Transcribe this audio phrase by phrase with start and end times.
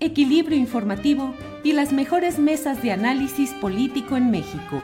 [0.00, 4.82] equilibrio informativo y las mejores mesas de análisis político en México.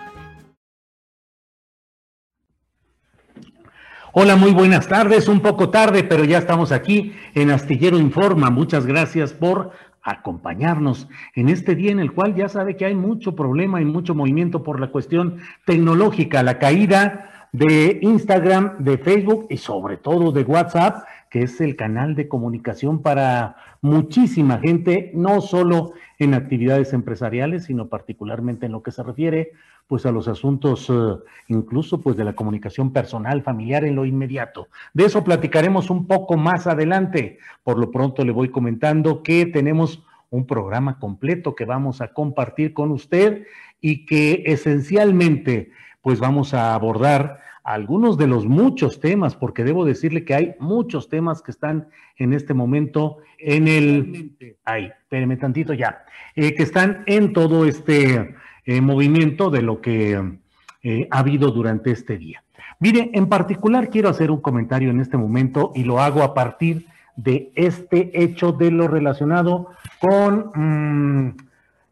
[4.12, 5.28] Hola, muy buenas tardes.
[5.28, 8.48] Un poco tarde, pero ya estamos aquí en Astillero Informa.
[8.48, 13.34] Muchas gracias por acompañarnos en este día en el cual ya sabe que hay mucho
[13.34, 19.56] problema y mucho movimiento por la cuestión tecnológica, la caída de Instagram, de Facebook y
[19.56, 23.56] sobre todo de WhatsApp, que es el canal de comunicación para
[23.86, 29.52] muchísima gente, no solo en actividades empresariales, sino particularmente en lo que se refiere
[29.86, 31.14] pues a los asuntos eh,
[31.46, 34.68] incluso pues de la comunicación personal, familiar en lo inmediato.
[34.92, 37.38] De eso platicaremos un poco más adelante.
[37.62, 42.74] Por lo pronto le voy comentando que tenemos un programa completo que vamos a compartir
[42.74, 43.46] con usted
[43.80, 45.70] y que esencialmente
[46.02, 51.08] pues vamos a abordar algunos de los muchos temas, porque debo decirle que hay muchos
[51.08, 54.56] temas que están en este momento en el...
[54.64, 56.04] Ay, espéreme tantito ya,
[56.36, 60.38] eh, que están en todo este eh, movimiento de lo que
[60.84, 62.44] eh, ha habido durante este día.
[62.78, 66.86] Mire, en particular quiero hacer un comentario en este momento y lo hago a partir
[67.16, 71.36] de este hecho de lo relacionado con mm,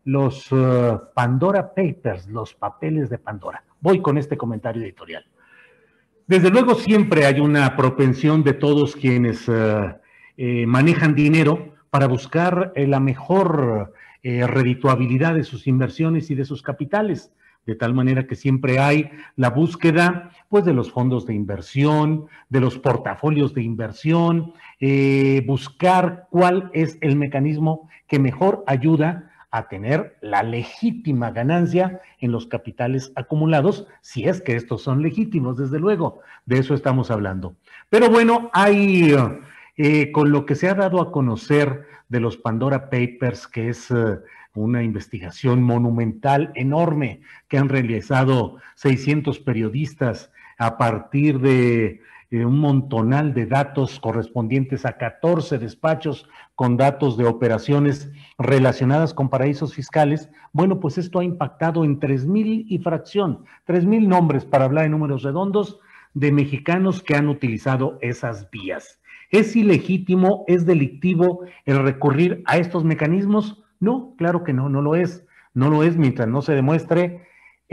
[0.04, 3.64] los uh, Pandora Papers, los papeles de Pandora.
[3.80, 5.24] Voy con este comentario editorial.
[6.26, 9.94] Desde luego siempre hay una propensión de todos quienes uh,
[10.36, 13.92] eh, manejan dinero para buscar eh, la mejor
[14.26, 17.30] eh, redituabilidad de sus inversiones y de sus capitales,
[17.66, 22.60] de tal manera que siempre hay la búsqueda pues de los fondos de inversión, de
[22.60, 30.16] los portafolios de inversión, eh, buscar cuál es el mecanismo que mejor ayuda a tener
[30.20, 36.22] la legítima ganancia en los capitales acumulados, si es que estos son legítimos, desde luego,
[36.44, 37.54] de eso estamos hablando.
[37.88, 39.14] Pero bueno, hay,
[39.76, 43.92] eh, con lo que se ha dado a conocer de los Pandora Papers, que es
[43.92, 44.18] uh,
[44.56, 52.00] una investigación monumental, enorme, que han realizado 600 periodistas a partir de
[52.32, 59.28] eh, un montonal de datos correspondientes a 14 despachos con datos de operaciones relacionadas con
[59.28, 60.30] paraísos fiscales.
[60.52, 65.22] Bueno, pues esto ha impactado en 3.000 y fracción, 3.000 nombres para hablar en números
[65.22, 65.80] redondos
[66.14, 69.00] de mexicanos que han utilizado esas vías.
[69.30, 73.64] ¿Es ilegítimo, es delictivo el recurrir a estos mecanismos?
[73.80, 75.26] No, claro que no, no lo es.
[75.54, 77.26] No lo es mientras no se demuestre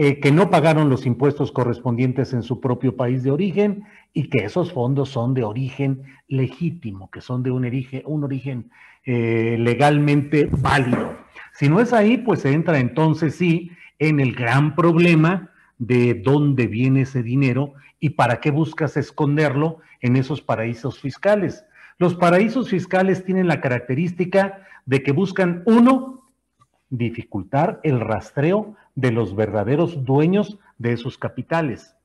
[0.04, 4.40] eh, que no pagaron los impuestos correspondientes en su propio país de origen y que
[4.40, 8.72] esos fondos son de origen legítimo, que son de un origen, un origen
[9.06, 11.18] eh, legalmente válido.
[11.54, 13.70] Si no es ahí, pues se entra entonces sí
[14.00, 20.16] en el gran problema de dónde viene ese dinero y para qué buscas esconderlo en
[20.16, 21.64] esos paraísos fiscales.
[22.00, 26.24] Los paraísos fiscales tienen la característica de que buscan, uno,
[26.90, 31.96] dificultar el rastreo de los verdaderos dueños de esos capitales.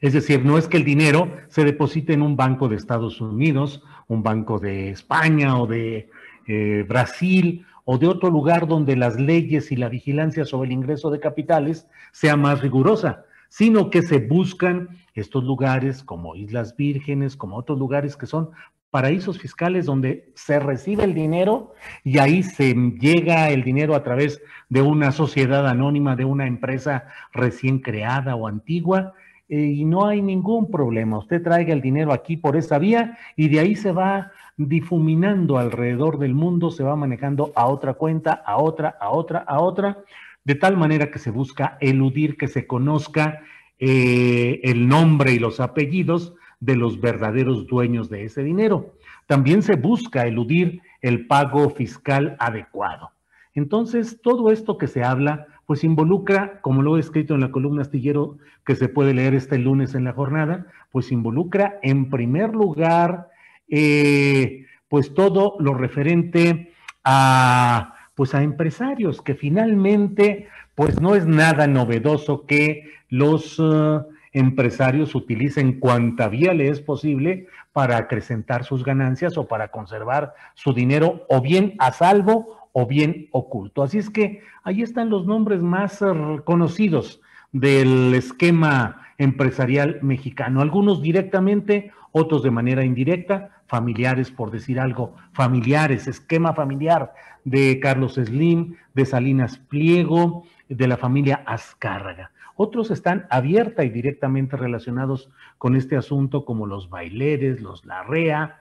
[0.00, 3.84] Es decir, no es que el dinero se deposite en un banco de Estados Unidos,
[4.08, 6.10] un banco de España o de
[6.48, 11.10] eh, Brasil o de otro lugar donde las leyes y la vigilancia sobre el ingreso
[11.10, 17.56] de capitales sea más rigurosa, sino que se buscan estos lugares como Islas Vírgenes, como
[17.56, 18.50] otros lugares que son
[18.92, 21.72] paraísos fiscales donde se recibe el dinero
[22.04, 27.06] y ahí se llega el dinero a través de una sociedad anónima, de una empresa
[27.32, 29.14] recién creada o antigua,
[29.48, 31.16] eh, y no hay ningún problema.
[31.16, 36.18] Usted traiga el dinero aquí por esa vía y de ahí se va difuminando alrededor
[36.18, 40.04] del mundo, se va manejando a otra cuenta, a otra, a otra, a otra,
[40.44, 43.40] de tal manera que se busca eludir que se conozca
[43.78, 48.94] eh, el nombre y los apellidos de los verdaderos dueños de ese dinero.
[49.26, 53.10] También se busca eludir el pago fiscal adecuado.
[53.54, 57.82] Entonces, todo esto que se habla, pues involucra, como lo he escrito en la columna
[57.82, 63.30] astillero que se puede leer este lunes en la jornada, pues involucra en primer lugar,
[63.68, 66.72] eh, pues todo lo referente
[67.02, 73.98] a, pues a empresarios, que finalmente, pues no es nada novedoso que los eh,
[74.32, 80.72] empresarios utilicen cuanta vía le es posible para acrecentar sus ganancias o para conservar su
[80.72, 83.82] dinero o bien a salvo o bien oculto.
[83.82, 86.06] Así es que ahí están los nombres más eh,
[86.44, 87.20] conocidos
[87.52, 96.08] del esquema empresarial mexicano, algunos directamente, otros de manera indirecta, familiares, por decir algo, familiares,
[96.08, 97.12] esquema familiar
[97.44, 102.30] de Carlos Slim, de Salinas Pliego, de la familia Azcárraga.
[102.62, 105.28] Otros están abierta y directamente relacionados
[105.58, 108.60] con este asunto, como los baileres, los Larrea,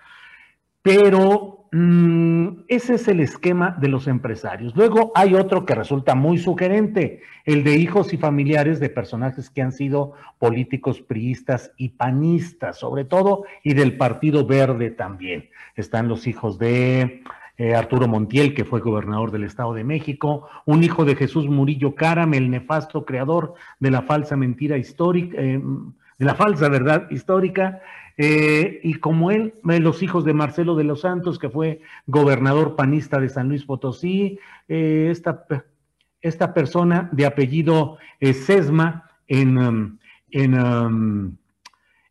[0.81, 4.75] pero mm, ese es el esquema de los empresarios.
[4.75, 9.61] Luego hay otro que resulta muy sugerente, el de hijos y familiares de personajes que
[9.61, 15.51] han sido políticos priistas y panistas, sobre todo, y del Partido Verde también.
[15.75, 17.21] Están los hijos de
[17.61, 21.93] eh, Arturo Montiel, que fue gobernador del Estado de México, un hijo de Jesús Murillo
[21.93, 25.61] Caram, el nefasto creador de la falsa mentira histórica, eh,
[26.17, 27.79] de la falsa verdad histórica,
[28.17, 33.19] eh, y como él, los hijos de Marcelo de los Santos, que fue gobernador panista
[33.19, 35.45] de San Luis Potosí, esta,
[36.19, 39.97] esta, persona de apellido Sesma en, um,
[40.31, 41.35] en um,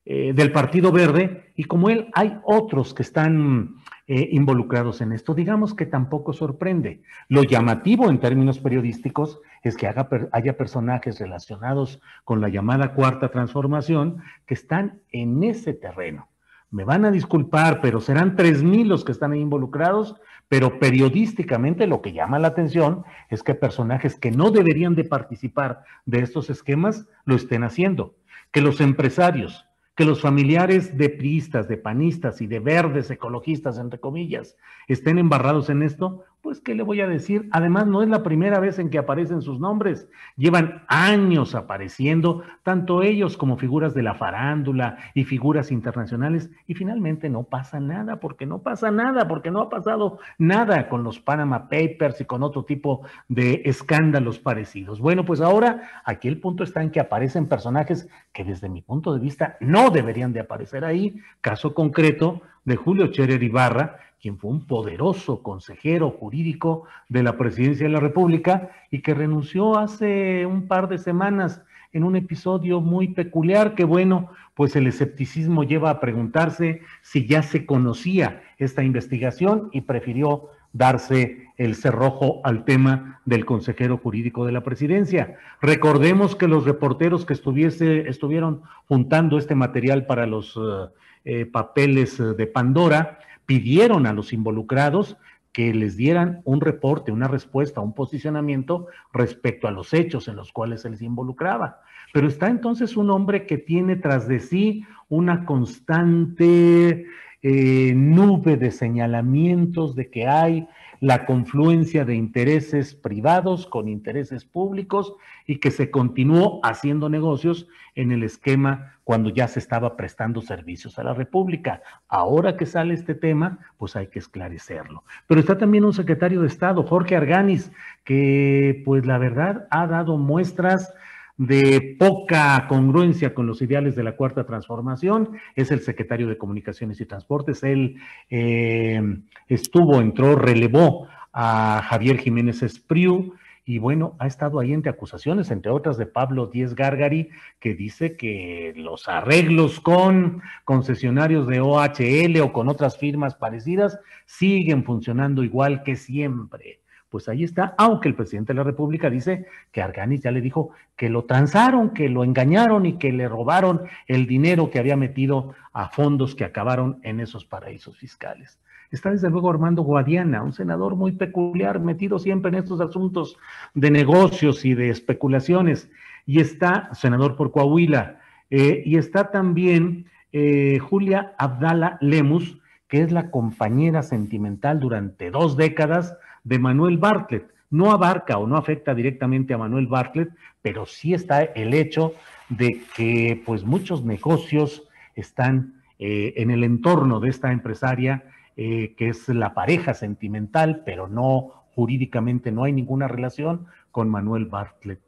[0.05, 3.81] del Partido Verde, y como él hay otros que están
[4.11, 5.35] involucrados en esto.
[5.35, 7.03] Digamos que tampoco sorprende.
[7.29, 14.23] Lo llamativo en términos periodísticos es que haya personajes relacionados con la llamada cuarta transformación
[14.47, 16.29] que están en ese terreno.
[16.71, 20.17] Me van a disculpar, pero serán tres mil los que están ahí involucrados,
[20.49, 25.85] pero periodísticamente lo que llama la atención es que personajes que no deberían de participar
[26.07, 28.17] de estos esquemas lo estén haciendo,
[28.51, 29.67] que los empresarios,
[30.01, 34.57] que los familiares de priistas, de panistas y de verdes ecologistas, entre comillas,
[34.89, 37.49] estén embarrados en esto, pues, ¿qué le voy a decir?
[37.53, 40.09] Además, no es la primera vez en que aparecen sus nombres.
[40.37, 47.29] Llevan años apareciendo, tanto ellos como figuras de la farándula y figuras internacionales, y finalmente
[47.29, 51.69] no pasa nada, porque no pasa nada, porque no ha pasado nada con los Panama
[51.69, 55.01] Papers y con otro tipo de escándalos parecidos.
[55.01, 59.13] Bueno, pues ahora aquí el punto está en que aparecen personajes que desde mi punto
[59.13, 61.21] de vista no deberían de aparecer ahí.
[61.41, 67.87] Caso concreto de Julio Cherer Ibarra, quien fue un poderoso consejero jurídico de la presidencia
[67.87, 71.63] de la República y que renunció hace un par de semanas
[71.93, 77.43] en un episodio muy peculiar que bueno, pues el escepticismo lleva a preguntarse si ya
[77.43, 84.53] se conocía esta investigación y prefirió darse el cerrojo al tema del consejero jurídico de
[84.53, 85.37] la presidencia.
[85.61, 90.89] Recordemos que los reporteros que estuviese, estuvieron juntando este material para los eh,
[91.25, 93.19] eh, papeles de Pandora
[93.51, 95.17] pidieron a los involucrados
[95.51, 100.53] que les dieran un reporte, una respuesta, un posicionamiento respecto a los hechos en los
[100.53, 101.81] cuales se les involucraba.
[102.13, 107.07] Pero está entonces un hombre que tiene tras de sí una constante
[107.43, 110.69] eh, nube de señalamientos de que hay
[111.01, 115.15] la confluencia de intereses privados con intereses públicos
[115.47, 120.99] y que se continuó haciendo negocios en el esquema cuando ya se estaba prestando servicios
[120.99, 121.83] a la República.
[122.07, 125.03] Ahora que sale este tema, pues hay que esclarecerlo.
[125.27, 127.73] Pero está también un secretario de Estado, Jorge Arganis,
[128.05, 130.93] que pues la verdad ha dado muestras
[131.41, 137.01] de poca congruencia con los ideales de la cuarta transformación, es el secretario de Comunicaciones
[137.01, 137.63] y Transportes.
[137.63, 137.97] Él
[138.29, 139.01] eh,
[139.49, 143.33] estuvo, entró, relevó a Javier Jiménez Espriu
[143.65, 148.19] y bueno, ha estado ahí entre acusaciones, entre otras de Pablo Díez Gargari, que dice
[148.19, 155.85] que los arreglos con concesionarios de OHL o con otras firmas parecidas siguen funcionando igual
[155.85, 156.80] que siempre
[157.11, 160.71] pues ahí está, aunque el presidente de la República dice que Arganis ya le dijo
[160.97, 165.55] que lo transaron, que lo engañaron y que le robaron el dinero que había metido
[165.73, 168.61] a fondos que acabaron en esos paraísos fiscales.
[168.93, 173.37] Está desde luego Armando Guadiana, un senador muy peculiar, metido siempre en estos asuntos
[173.75, 175.91] de negocios y de especulaciones.
[176.27, 183.13] Y está, senador por Coahuila, eh, y está también eh, Julia Abdala Lemus, que es
[183.13, 187.53] la compañera sentimental durante dos décadas de Manuel Bartlett.
[187.71, 190.31] No abarca o no afecta directamente a Manuel Bartlett,
[190.63, 192.15] pero sí está el hecho
[192.49, 198.25] de que pues muchos negocios están eh, en el entorno de esta empresaria,
[198.57, 204.47] eh, que es la pareja sentimental, pero no jurídicamente no hay ninguna relación con Manuel
[204.47, 205.01] Bartlett.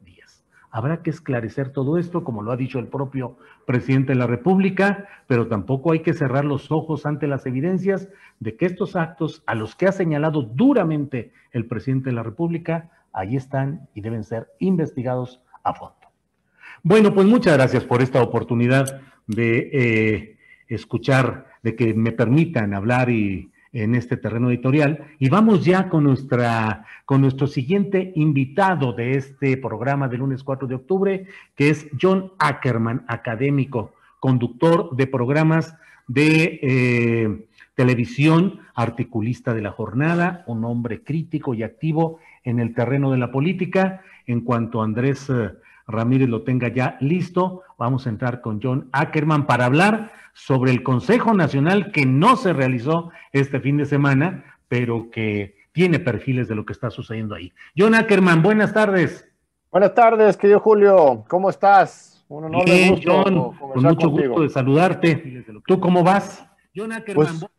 [0.75, 3.37] Habrá que esclarecer todo esto, como lo ha dicho el propio
[3.67, 8.57] presidente de la República, pero tampoco hay que cerrar los ojos ante las evidencias de
[8.57, 13.35] que estos actos a los que ha señalado duramente el presidente de la República, ahí
[13.35, 15.93] están y deben ser investigados a fondo.
[16.81, 20.37] Bueno, pues muchas gracias por esta oportunidad de eh,
[20.67, 24.99] escuchar, de que me permitan hablar y en este terreno editorial.
[25.19, 30.67] Y vamos ya con, nuestra, con nuestro siguiente invitado de este programa del lunes 4
[30.67, 31.25] de octubre,
[31.55, 35.75] que es John Ackerman, académico, conductor de programas
[36.07, 43.11] de eh, televisión, articulista de la jornada, un hombre crítico y activo en el terreno
[43.11, 44.01] de la política.
[44.27, 45.51] En cuanto Andrés eh,
[45.87, 50.83] Ramírez lo tenga ya listo, vamos a entrar con John Ackerman para hablar sobre el
[50.83, 56.55] Consejo Nacional que no se realizó este fin de semana, pero que tiene perfiles de
[56.55, 57.51] lo que está sucediendo ahí.
[57.77, 59.29] John Ackerman, buenas tardes.
[59.71, 62.25] Buenas tardes, querido Julio, ¿cómo estás?
[62.29, 65.45] Un honor Bien, John, con mucho gusto de saludarte.
[65.65, 66.45] ¿Tú cómo vas?
[66.75, 67.39] John Ackerman.
[67.39, 67.51] Pues,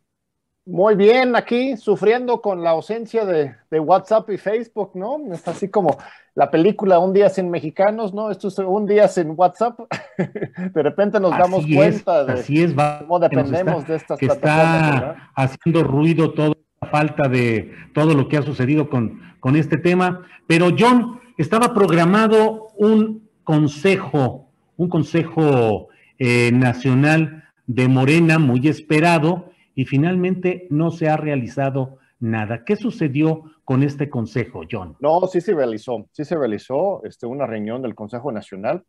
[0.66, 5.20] muy bien, aquí sufriendo con la ausencia de, de, WhatsApp y Facebook, ¿no?
[5.32, 5.98] Es así como
[6.34, 8.30] la película Un día sin mexicanos, ¿no?
[8.30, 9.78] Esto es un día sin WhatsApp.
[10.18, 15.84] de repente nos damos cuenta de así es, cómo dependemos de estas que Está haciendo
[15.84, 20.22] ruido toda la falta de todo lo que ha sucedido con, con este tema.
[20.46, 29.84] Pero John, estaba programado un consejo, un consejo eh, nacional de Morena muy esperado y
[29.84, 32.64] finalmente no se ha realizado nada.
[32.64, 34.96] ¿Qué sucedió con este consejo, John?
[35.00, 38.82] No, sí se realizó, sí se realizó este, una reunión del Consejo Nacional.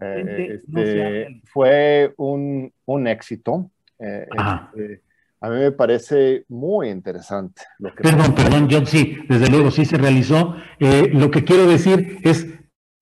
[0.00, 3.70] Eh, este, fue un, un éxito.
[3.98, 5.02] Eh, este,
[5.40, 7.62] a mí me parece muy interesante.
[7.78, 10.56] Lo que perdón, perdón, John, sí, desde luego sí se realizó.
[10.78, 12.46] Eh, lo que quiero decir es,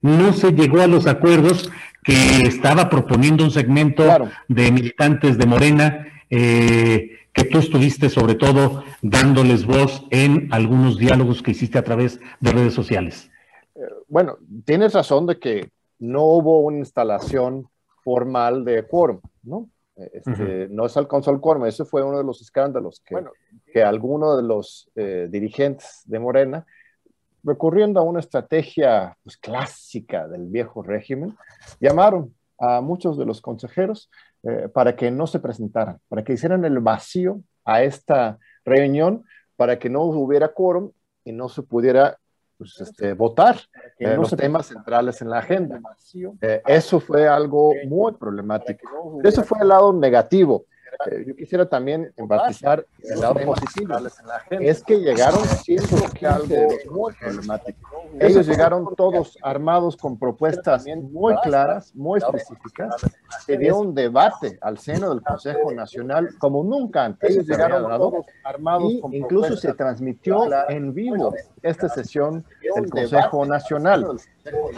[0.00, 1.70] no se llegó a los acuerdos
[2.04, 4.04] que estaba proponiendo un segmento
[4.48, 11.42] de militantes de Morena eh, que tú estuviste sobre todo dándoles voz en algunos diálogos
[11.42, 13.30] que hiciste a través de redes sociales.
[13.74, 17.68] Eh, bueno, tienes razón de que no hubo una instalación
[18.02, 19.68] formal de quórum, ¿no?
[19.96, 23.16] Este, No se alcanzó el quórum, ese fue uno de los escándalos que,
[23.72, 26.66] que algunos de los eh, dirigentes de Morena,
[27.42, 31.34] recurriendo a una estrategia pues, clásica del viejo régimen,
[31.80, 34.10] llamaron a muchos de los consejeros
[34.48, 39.24] eh, para que no se presentaran, para que hicieran el vacío a esta reunión,
[39.56, 40.92] para que no hubiera quórum
[41.24, 42.16] y no se pudiera
[42.56, 43.56] pues, este, votar
[43.98, 45.80] en eh, los temas centrales en la agenda.
[46.40, 49.20] Eh, eso fue algo muy problemático.
[49.24, 50.66] Eso fue el lado negativo.
[51.10, 53.94] Eh, yo quisiera también enfatizar el lado positivo.
[54.50, 55.96] Es que llegaron siendo
[56.28, 58.04] algo muy problemático.
[58.18, 62.94] Ellos llegaron todos armados con propuestas muy claras, muy específicas.
[63.44, 67.30] Se dio un debate al seno del Consejo Nacional como nunca antes.
[67.30, 74.06] Ellos llegaron todos armados y incluso se transmitió en vivo esta sesión del Consejo Nacional.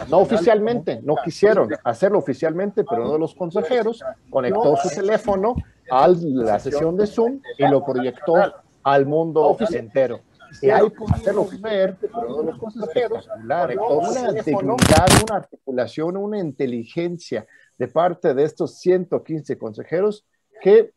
[0.08, 5.56] No oficialmente, no quisieron hacerlo oficialmente, pero uno de los consejeros conectó su teléfono
[5.90, 8.34] a la sesión de Zoom y lo proyectó
[8.82, 10.20] al mundo entero.
[10.62, 10.72] Y que
[11.12, 18.78] hacerlo ver, pero los consejeros, una dignidad, una articulación, una inteligencia de parte de estos
[18.78, 20.24] 115 consejeros
[20.62, 20.92] que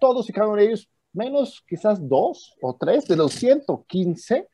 [0.00, 4.48] todos y cada uno de ellos, menos quizás dos o tres de los 115,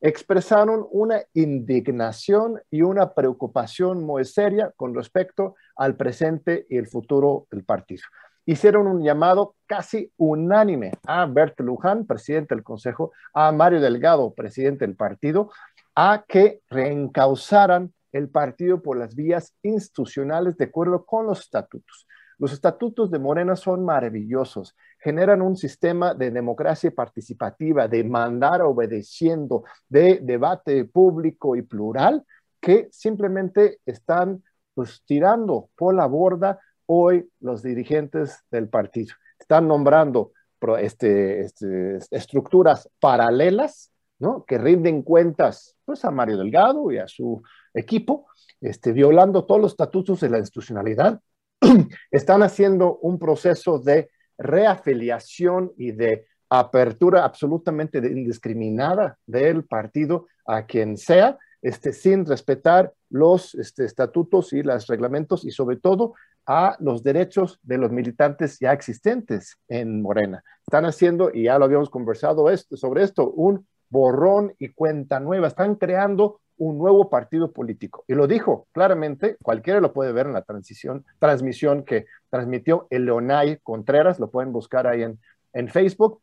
[0.00, 7.46] expresaron una indignación y una preocupación muy seria con respecto al presente y el futuro
[7.50, 8.02] del partido.
[8.44, 14.84] Hicieron un llamado casi unánime a Bert Luján, presidente del Consejo, a Mario Delgado, presidente
[14.84, 15.50] del partido,
[15.94, 22.06] a que reencausaran el partido por las vías institucionales de acuerdo con los estatutos.
[22.38, 29.62] Los estatutos de Morena son maravillosos, generan un sistema de democracia participativa, de mandar obedeciendo,
[29.88, 32.24] de debate público y plural,
[32.60, 34.42] que simplemente están
[34.74, 39.14] pues, tirando por la borda hoy los dirigentes del partido.
[39.38, 40.32] Están nombrando
[40.78, 44.44] este, este, estructuras paralelas, ¿no?
[44.44, 47.42] Que rinden cuentas pues, a Mario Delgado y a su
[47.74, 48.26] equipo,
[48.60, 51.20] este, violando todos los estatutos de la institucionalidad
[52.10, 60.96] están haciendo un proceso de reafiliación y de apertura absolutamente indiscriminada del partido a quien
[60.96, 66.14] sea, este, sin respetar los este, estatutos y los reglamentos y sobre todo
[66.46, 70.42] a los derechos de los militantes ya existentes en Morena.
[70.66, 75.48] Están haciendo, y ya lo habíamos conversado esto, sobre esto, un borrón y cuenta nueva.
[75.48, 78.04] Están creando un nuevo partido político.
[78.08, 83.06] Y lo dijo claramente, cualquiera lo puede ver en la transición, transmisión que transmitió el
[83.06, 85.18] Leonay Contreras, lo pueden buscar ahí en,
[85.52, 86.20] en Facebook.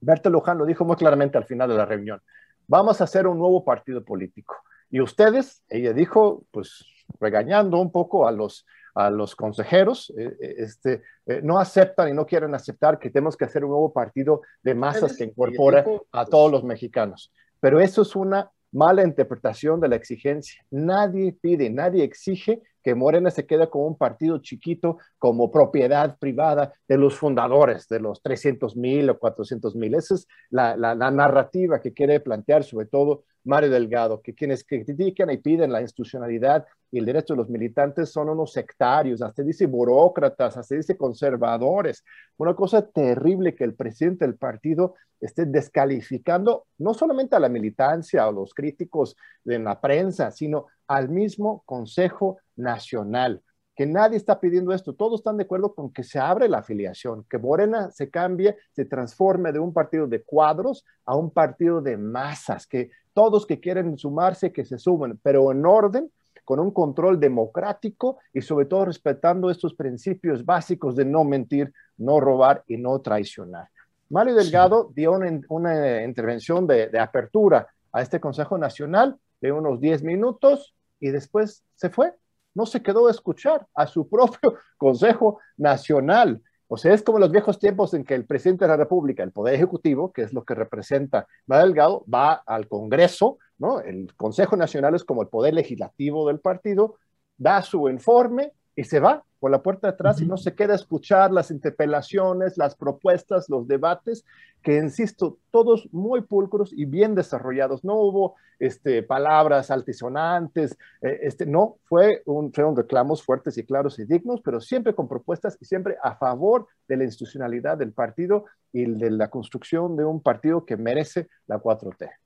[0.00, 2.20] Berta Luján lo dijo muy claramente al final de la reunión.
[2.66, 4.56] Vamos a hacer un nuevo partido político.
[4.90, 6.84] Y ustedes, ella dijo, pues
[7.20, 12.12] regañando un poco a los, a los consejeros, eh, eh, este, eh, no aceptan y
[12.12, 16.24] no quieren aceptar que tenemos que hacer un nuevo partido de masas que incorpore a
[16.24, 17.32] todos los mexicanos.
[17.60, 20.64] Pero eso es una mala interpretación de la exigencia.
[20.70, 26.74] Nadie pide, nadie exige que Morena se quede como un partido chiquito, como propiedad privada
[26.86, 29.94] de los fundadores, de los 300 mil o 400 mil.
[29.94, 34.64] Esa es la, la, la, narrativa que quiere plantear sobre todo Mario Delgado, que quienes
[34.64, 39.42] critican y piden la institucionalidad y el derecho de los militantes son unos sectarios, hasta
[39.42, 42.04] dice burócratas, hasta dice conservadores.
[42.36, 48.26] Una cosa terrible que el presidente del partido esté descalificando no solamente a la militancia
[48.28, 53.42] o los críticos de la prensa, sino al mismo Consejo Nacional
[53.74, 57.24] que nadie está pidiendo esto, todos están de acuerdo con que se abre la afiliación,
[57.28, 61.96] que Morena se cambie, se transforme de un partido de cuadros a un partido de
[61.96, 66.10] masas, que todos que quieren sumarse, que se sumen, pero en orden,
[66.44, 72.20] con un control democrático y sobre todo respetando estos principios básicos de no mentir, no
[72.20, 73.68] robar y no traicionar.
[74.10, 75.12] Mario Delgado dio
[75.48, 81.64] una, intervención de, de apertura a este Consejo Nacional de unos 10 minutos y después
[81.74, 82.12] se fue.
[82.54, 86.42] No se quedó a escuchar a su propio Consejo Nacional.
[86.66, 89.32] O sea, es como los viejos tiempos en que el presidente de la República, el
[89.32, 93.80] Poder Ejecutivo, que es lo que representa Delgado, va al Congreso, ¿no?
[93.80, 96.96] El Consejo Nacional es como el Poder Legislativo del partido,
[97.36, 100.72] da su informe y se va por la puerta de atrás y no se queda
[100.72, 104.24] a escuchar las interpelaciones, las propuestas, los debates,
[104.62, 107.84] que insisto, todos muy pulcros y bien desarrollados.
[107.84, 113.98] No hubo este, palabras altisonantes, eh, este, no, fue un, fueron reclamos fuertes y claros
[113.98, 118.46] y dignos, pero siempre con propuestas y siempre a favor de la institucionalidad del partido
[118.72, 122.23] y de la construcción de un partido que merece la 4T.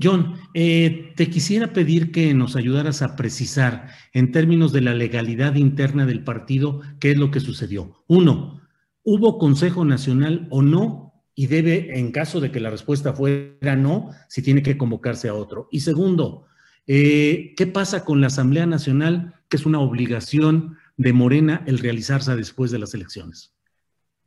[0.00, 5.54] John, eh, te quisiera pedir que nos ayudaras a precisar en términos de la legalidad
[5.56, 8.04] interna del partido qué es lo que sucedió.
[8.06, 8.60] Uno,
[9.02, 11.14] ¿hubo Consejo Nacional o no?
[11.34, 15.34] Y debe, en caso de que la respuesta fuera no, si tiene que convocarse a
[15.34, 15.68] otro.
[15.70, 16.46] Y segundo,
[16.86, 22.36] eh, ¿qué pasa con la Asamblea Nacional, que es una obligación de Morena el realizarse
[22.36, 23.54] después de las elecciones?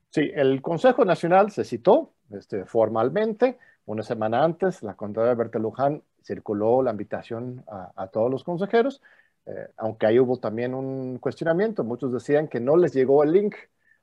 [0.10, 6.02] Sí, el Consejo Nacional se citó este, formalmente una semana antes, la contadora Berta Luján
[6.24, 9.02] circuló la invitación a, todos los consejeros,
[9.45, 11.84] eh, aunque ahí hubo también un cuestionamiento.
[11.84, 13.56] Muchos decían que no les llegó el link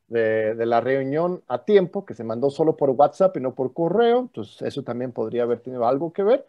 [0.06, 4.20] de, la reunión a tiempo, que se mandó solo por WhatsApp y no por correo,
[4.20, 6.46] entonces eso también podría haber tenido algo que ver.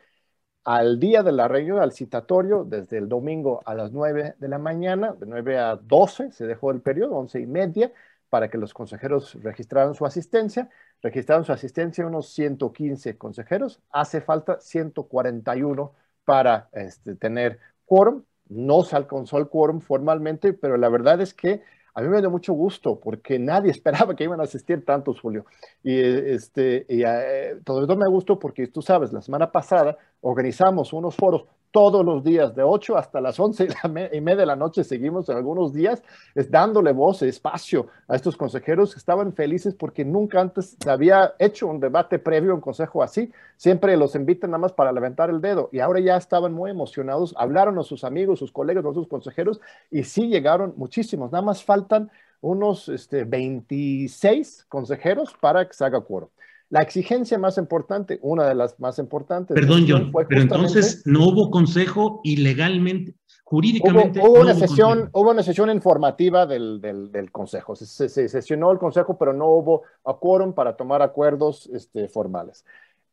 [0.65, 4.60] Al día de la reunión, al citatorio, desde el domingo a las 9 de la
[4.60, 7.91] mañana, de 9 a 12, se dejó el periodo, 11 y media,
[8.34, 10.67] para que los consejeros registraran su asistencia.
[11.04, 13.80] Registraron su asistencia unos 115 consejeros.
[13.91, 15.93] Hace falta 141
[16.26, 18.24] para este, tener quórum.
[18.50, 21.62] No se alcanzó el quórum formalmente, pero la verdad es que
[21.93, 25.46] a mí me dio mucho gusto porque nadie esperaba que iban a asistir tantos, Julio.
[25.84, 30.91] Y, este, y eh, todo esto me gustó porque tú sabes, la semana pasada organizamos
[30.91, 33.67] unos foros todos los días, de 8 hasta las 11
[34.13, 36.03] y media de la noche, seguimos en algunos días
[36.36, 41.33] es dándole voz, espacio a estos consejeros que estaban felices porque nunca antes se había
[41.39, 43.31] hecho un debate previo, un consejo así.
[43.57, 47.33] Siempre los invitan nada más para levantar el dedo y ahora ya estaban muy emocionados,
[47.39, 49.59] hablaron a sus amigos, sus colegas, a sus consejeros
[49.89, 51.31] y sí llegaron muchísimos.
[51.31, 56.29] Nada más faltan unos este, 26 consejeros para que se haga quórum.
[56.69, 59.54] La exigencia más importante, una de las más importantes.
[59.56, 64.19] Perdón, John, pero entonces no hubo consejo ilegalmente, jurídicamente.
[64.19, 67.76] Hubo, una, sesión, hubo una sesión informativa del, del, consejo.
[67.76, 69.84] Se, sesionó el consejo, pero no hubo
[70.19, 72.65] quórum para tomar acuerdos este, formales.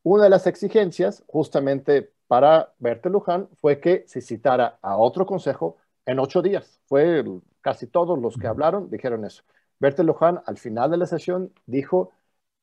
[0.03, 5.77] Una de las exigencias, justamente para Bertel Luján, fue que se citara a otro consejo
[6.07, 6.81] en ocho días.
[6.87, 7.23] Fue
[7.61, 9.43] casi todos los que hablaron, dijeron eso.
[9.79, 12.13] Bertel Luján, al final de la sesión, dijo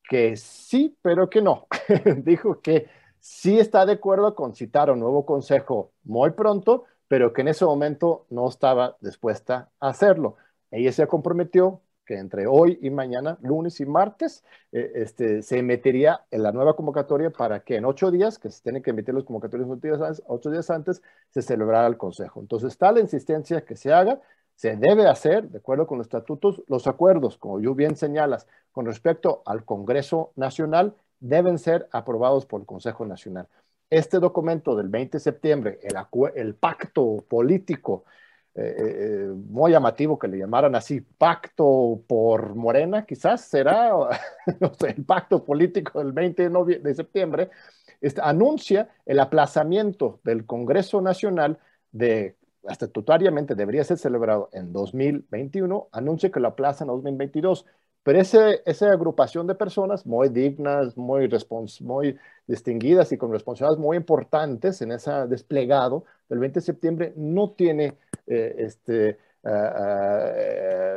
[0.08, 1.68] que sí, pero que no.
[2.24, 2.88] Dijo que
[3.20, 7.64] sí está de acuerdo con citar un nuevo consejo muy pronto, pero que en ese
[7.64, 10.36] momento no estaba dispuesta a hacerlo.
[10.70, 14.42] Ella se comprometió que entre hoy y mañana, lunes y martes,
[14.72, 18.62] eh, este, se emitiría en la nueva convocatoria para que en ocho días, que se
[18.62, 22.40] tienen que emitir los antes, ocho días antes, se celebrara el Consejo.
[22.40, 24.22] Entonces, está la insistencia que se haga,
[24.58, 28.86] se debe hacer, de acuerdo con los estatutos, los acuerdos, como yo bien señalas, con
[28.86, 33.46] respecto al Congreso Nacional, deben ser aprobados por el Consejo Nacional.
[33.88, 35.78] Este documento del 20 de septiembre,
[36.34, 38.04] el, pacto político
[38.56, 43.92] eh, eh, muy llamativo que le llamaran así, pacto por Morena, quizás será
[44.88, 47.50] el pacto político del 20 de, septiembre,
[48.00, 51.60] este, anuncia el aplazamiento del Congreso Nacional
[51.92, 52.34] de,
[52.68, 57.66] estatutariamente debería ser celebrado en 2021, anuncia que lo aplaza en 2022.
[58.02, 61.28] Pero ese, esa agrupación de personas muy dignas, muy,
[61.80, 62.16] muy
[62.46, 67.98] distinguidas y con responsabilidades muy importantes en ese desplegado del 20 de septiembre no tiene
[68.26, 69.18] eh, este,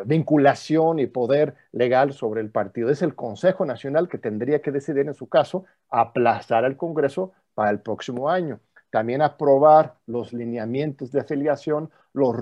[0.06, 2.90] vinculación y poder legal sobre el partido.
[2.90, 7.72] Es el Consejo Nacional que tendría que decidir en su caso aplazar al Congreso para
[7.72, 8.60] el próximo año
[8.92, 12.36] también aprobar los lineamientos de afiliación, los,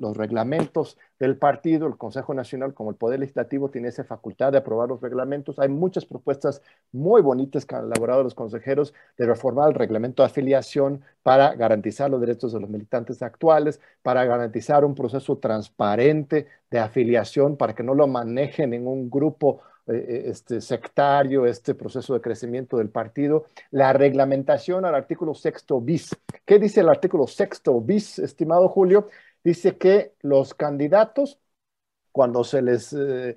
[0.00, 4.58] los, reglamentos del partido, el Consejo Nacional como el Poder Legislativo tiene esa facultad de
[4.58, 5.60] aprobar los reglamentos.
[5.60, 6.60] Hay muchas propuestas
[6.90, 12.10] muy bonitas que han elaborado los consejeros de reformar el reglamento de afiliación para garantizar
[12.10, 17.84] los derechos de los militantes actuales, para garantizar un proceso transparente de afiliación, para que
[17.84, 23.46] no lo maneje ningún grupo eh, eh, este sectario, este proceso de crecimiento del partido,
[23.72, 26.16] la reglamentación al artículo sexto bis.
[26.44, 29.08] ¿Qué dice el artículo sexto bis, estimado Julio?
[29.42, 31.40] Dice que los candidatos,
[32.12, 33.34] cuando se les eh,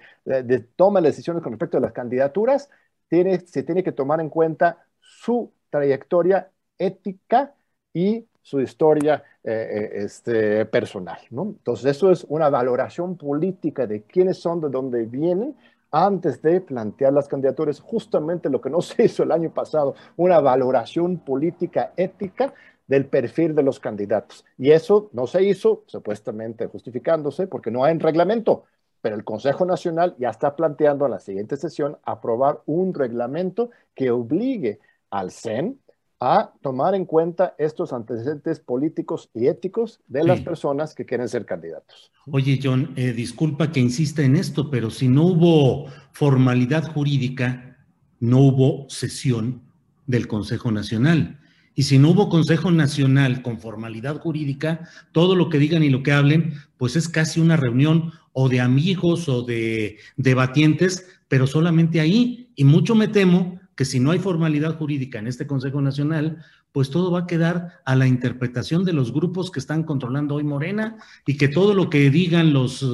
[0.76, 2.70] toman decisiones con respecto a las candidaturas,
[3.08, 7.56] tiene, se tiene que tomar en cuenta su trayectoria ética
[7.92, 11.18] y su historia este, personal.
[11.32, 11.44] ¿no?
[11.44, 15.56] Entonces, eso es una valoración política de quiénes son, de dónde vienen,
[15.96, 20.42] antes de plantear las candidaturas, justamente lo que no se hizo el año pasado, una
[20.42, 22.54] valoración política ética
[22.86, 24.44] del perfil de los candidatos.
[24.58, 28.66] Y eso no se hizo, supuestamente justificándose, porque no hay reglamento,
[29.02, 34.12] pero el Consejo Nacional ya está planteando en la siguiente sesión aprobar un reglamento que
[34.12, 34.80] obligue
[35.10, 35.80] al CEN
[36.20, 41.46] a tomar en cuenta estos antecedentes políticos y éticos de las personas que quieren ser
[41.46, 42.12] candidatos.
[42.32, 47.78] Oye, John, eh, disculpa que insista en esto, pero si no hubo formalidad jurídica,
[48.20, 49.62] no hubo sesión
[50.08, 51.40] del Consejo Nacional.
[51.76, 56.04] Y si no hubo Consejo Nacional con formalidad jurídica, todo lo que digan y lo
[56.04, 62.00] que hablen, pues es casi una reunión o de amigos o de debatientes, pero solamente
[62.00, 62.50] ahí.
[62.56, 66.90] Y mucho me temo que si no hay formalidad jurídica en este Consejo Nacional, pues
[66.90, 70.98] todo va a quedar a la interpretación de los grupos que están controlando hoy Morena
[71.26, 72.86] y que todo lo que digan los eh,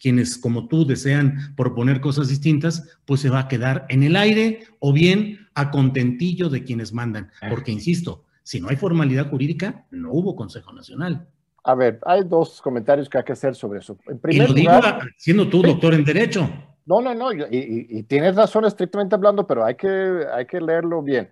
[0.00, 4.64] quienes como tú desean proponer cosas distintas, pues se va a quedar en el aire
[4.80, 7.30] o bien a contentillo de quienes mandan.
[7.48, 11.28] Porque, insisto, si no hay formalidad jurídica, no hubo Consejo Nacional.
[11.64, 13.98] A ver, hay dos comentarios que hay que hacer sobre eso.
[14.06, 14.72] En primer y lo digo
[15.16, 16.50] siendo tú doctor en Derecho.
[16.88, 21.30] No, no, no, y, tienes razón estrictamente hablando, pero hay que, hay que leerlo bien.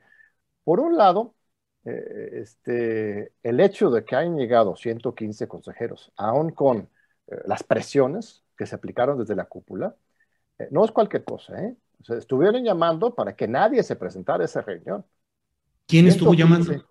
[0.64, 1.34] Por un lado,
[1.86, 6.90] eh, este, el hecho de que hayan llegado 115 consejeros, aún con
[7.28, 9.96] eh, las presiones que se aplicaron desde la cúpula,
[10.58, 11.58] eh, no es cualquier cosa.
[11.58, 11.74] ¿eh?
[12.06, 15.06] estuvieron llamando para que nadie se presentara a esa reunión.
[15.86, 16.84] ¿Quién estuvo llamando?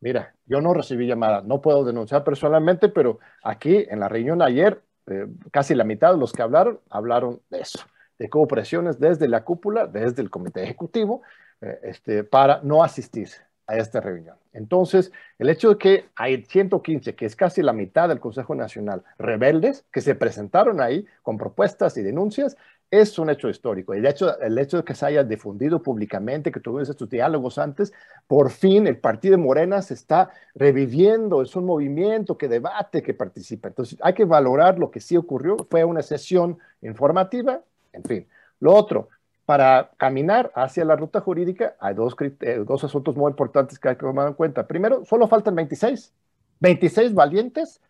[0.00, 4.82] Mira, yo no recibí llamadas, no puedo denunciar personalmente, pero aquí en la reunión ayer
[5.06, 7.80] eh, casi la mitad de los que hablaron, hablaron de eso,
[8.18, 11.22] de que presiones desde la cúpula, desde el comité ejecutivo,
[11.60, 13.28] eh, este, para no asistir
[13.66, 14.36] a esta reunión.
[14.52, 19.02] Entonces, el hecho de que hay 115, que es casi la mitad del Consejo Nacional,
[19.18, 22.56] rebeldes, que se presentaron ahí con propuestas y denuncias,
[22.92, 23.94] es un hecho histórico.
[23.94, 27.90] El hecho, el hecho de que se haya difundido públicamente, que tuvimos estos diálogos antes,
[28.26, 33.14] por fin el Partido de Morena se está reviviendo, es un movimiento que debate, que
[33.14, 33.68] participa.
[33.68, 35.56] Entonces hay que valorar lo que sí ocurrió.
[35.70, 37.62] Fue una sesión informativa,
[37.94, 38.28] en fin.
[38.60, 39.08] Lo otro,
[39.46, 43.96] para caminar hacia la ruta jurídica hay dos, eh, dos asuntos muy importantes que hay
[43.96, 44.66] que tomar en cuenta.
[44.66, 46.12] Primero, solo faltan 26.
[46.60, 47.80] 26 valientes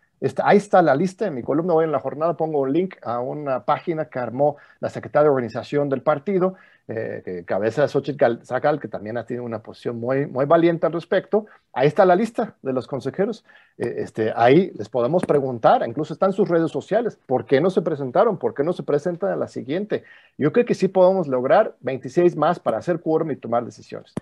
[0.45, 3.21] ahí está la lista, en mi columna hoy en la jornada pongo un link a
[3.21, 6.55] una página que armó la secretaria de organización del partido,
[6.89, 10.93] eh, cabeza de Xochitl Zagal, que también ha tenido una posición muy, muy valiente al
[10.93, 11.47] respecto.
[11.73, 13.45] Ahí está la lista de los consejeros.
[13.79, 17.83] Eh, este, ahí les podemos preguntar, incluso están sus redes sociales, ¿por qué no se
[17.83, 18.39] presentaron?
[18.39, 20.05] ¿Por qué no se presentan a la siguiente?
[20.39, 24.13] Yo creo que sí podemos lograr 26 más para hacer quórum y tomar decisiones.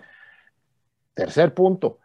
[1.13, 1.99] Tercer punto,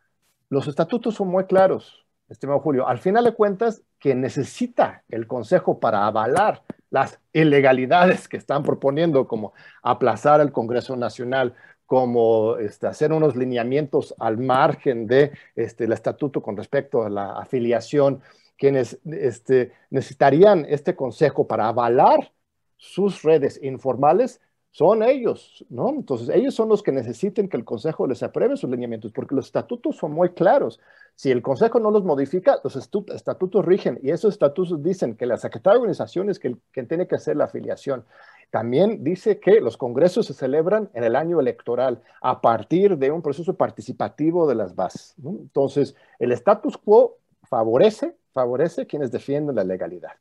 [0.51, 5.79] los estatutos son muy claros estimado Julio, al final de cuentas, quien necesita el Consejo
[5.79, 11.55] para avalar las ilegalidades que están proponiendo, como aplazar el Congreso Nacional,
[11.87, 18.21] como este, hacer unos lineamientos al margen de este, estatuto con respecto a la afiliación,
[18.59, 22.33] quienes este, necesitarían este consejo para avalar
[22.77, 25.89] sus redes informales, son ellos, ¿no?
[25.89, 29.47] Entonces, ellos son los que necesiten que el Consejo les apruebe sus lineamientos, porque los
[29.47, 30.81] estatutos son muy claros.
[31.17, 35.39] Si el Consejo no los modifica, los estatutos rigen y esos estatutos dicen que la
[35.39, 38.05] Secretaría de Organización es quien, tiene que hacer la afiliación.
[38.51, 43.23] También dice que los congresos se celebran en el año electoral a partir de un
[43.23, 45.15] proceso participativo de las bases.
[45.25, 50.13] Entonces, el status quo favorece, favorece quienes defienden la legalidad.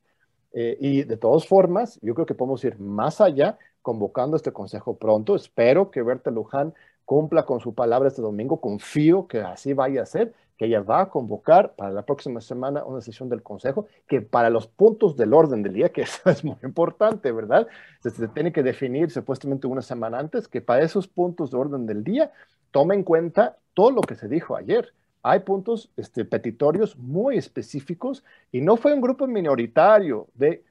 [0.54, 4.96] Eh, y de todas formas, yo creo que podemos ir más allá convocando este consejo
[4.96, 5.36] pronto.
[5.36, 6.74] Espero que Berta Luján
[7.06, 8.60] cumpla con su palabra este domingo.
[8.60, 12.84] Confío que así vaya a ser, que ella va a convocar para la próxima semana
[12.84, 16.44] una sesión del consejo, que para los puntos del orden del día, que eso es
[16.44, 17.68] muy importante, ¿verdad?
[18.02, 22.04] Se, tiene que definir supuestamente una semana antes, que para esos puntos de orden del
[22.04, 22.32] día
[22.72, 24.94] tome en cuenta todo lo que se dijo ayer.
[25.24, 30.64] Hay puntos este, petitorios muy específicos y no fue un grupo minoritario de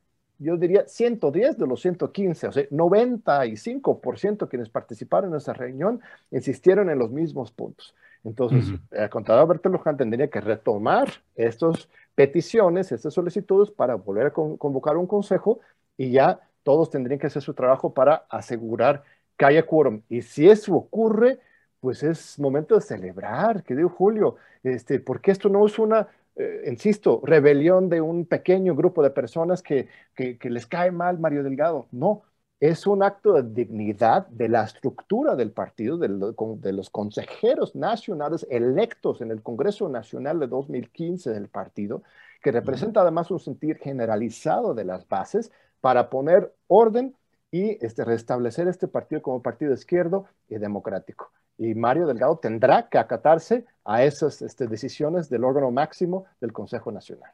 [0.44, 6.90] yo diría 110 de los 115, o sea, 95% quienes participaron en esa reunión insistieron
[6.90, 7.94] en los mismos puntos.
[8.24, 14.30] Entonces, el contador Berto Luján tendría que retomar estas peticiones, estas solicitudes para volver a
[14.32, 15.60] convocar un consejo
[15.96, 19.04] y ya todos tendrían que hacer su trabajo para asegurar
[19.36, 20.02] que haya quórum.
[20.08, 21.38] Y si eso ocurre,
[21.80, 26.64] pues es momento de celebrar, que digo Julio, este, porque esto no es una eh,
[26.66, 31.86] insisto, rebelión de un pequeño grupo de personas que, que, les cae mal Mario Delgado.
[31.92, 32.22] No,
[32.60, 38.46] es un acto de dignidad de la estructura del partido, de, de, los consejeros nacionales
[38.50, 42.02] electos en el Congreso Nacional de 2015 del partido,
[42.42, 47.14] que representa además un sentir generalizado de las bases para poner orden
[47.50, 52.98] y este, restablecer este partido como partido izquierdo y democrático y Mario Delgado tendrá que
[52.98, 57.30] acatarse a esas este, decisiones del órgano máximo del Consejo Nacional.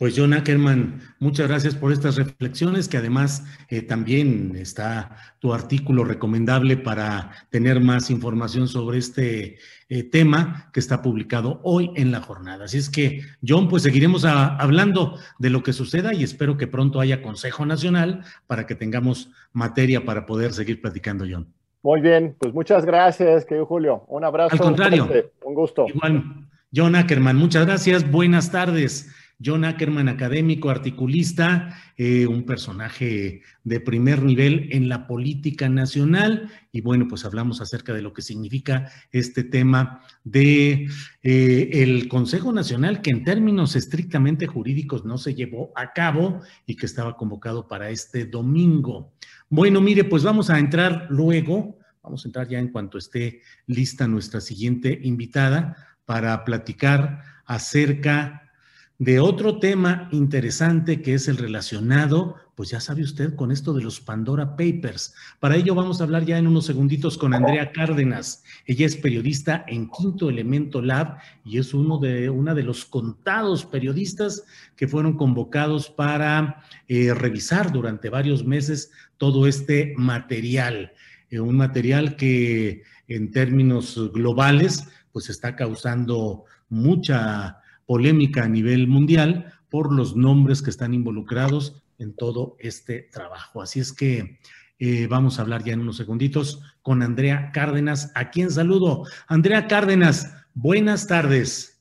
[0.00, 6.04] Pues John Ackerman, muchas gracias por estas reflexiones, que además eh, también está tu artículo
[6.04, 9.58] recomendable para tener más información sobre este
[9.90, 12.64] eh, tema que está publicado hoy en la jornada.
[12.64, 16.98] Así es que, John, pues seguiremos hablando de lo que suceda y espero que pronto
[16.98, 21.59] haya Consejo Nacional para que tengamos materia para poder seguir platicando, John.
[21.82, 24.04] Muy bien, pues muchas gracias, querido Julio.
[24.08, 24.52] Un abrazo.
[24.52, 25.08] Al contrario.
[25.42, 25.86] Un gusto.
[25.88, 26.24] Igual,
[26.74, 28.10] John Ackerman, muchas gracias.
[28.10, 29.10] Buenas tardes.
[29.42, 36.50] John Ackerman, académico, articulista, eh, un personaje de primer nivel en la política nacional.
[36.72, 40.88] Y bueno, pues hablamos acerca de lo que significa este tema de
[41.22, 46.76] eh, el Consejo Nacional, que en términos estrictamente jurídicos no se llevó a cabo y
[46.76, 49.14] que estaba convocado para este domingo.
[49.52, 54.06] Bueno, mire, pues vamos a entrar luego, vamos a entrar ya en cuanto esté lista
[54.06, 58.52] nuestra siguiente invitada para platicar acerca
[58.98, 63.82] de otro tema interesante que es el relacionado, pues ya sabe usted, con esto de
[63.82, 65.14] los Pandora Papers.
[65.38, 68.44] Para ello vamos a hablar ya en unos segunditos con Andrea Cárdenas.
[68.66, 73.64] Ella es periodista en Quinto Elemento Lab y es uno de, una de los contados
[73.64, 74.44] periodistas
[74.76, 80.92] que fueron convocados para eh, revisar durante varios meses todo este material.
[81.30, 89.54] Eh, un material que en términos globales, pues está causando mucha polémica a nivel mundial
[89.70, 93.62] por los nombres que están involucrados en todo este trabajo.
[93.62, 94.40] Así es que
[94.78, 99.04] eh, vamos a hablar ya en unos segunditos con Andrea Cárdenas, a quien saludo.
[99.28, 101.80] Andrea Cárdenas, buenas tardes.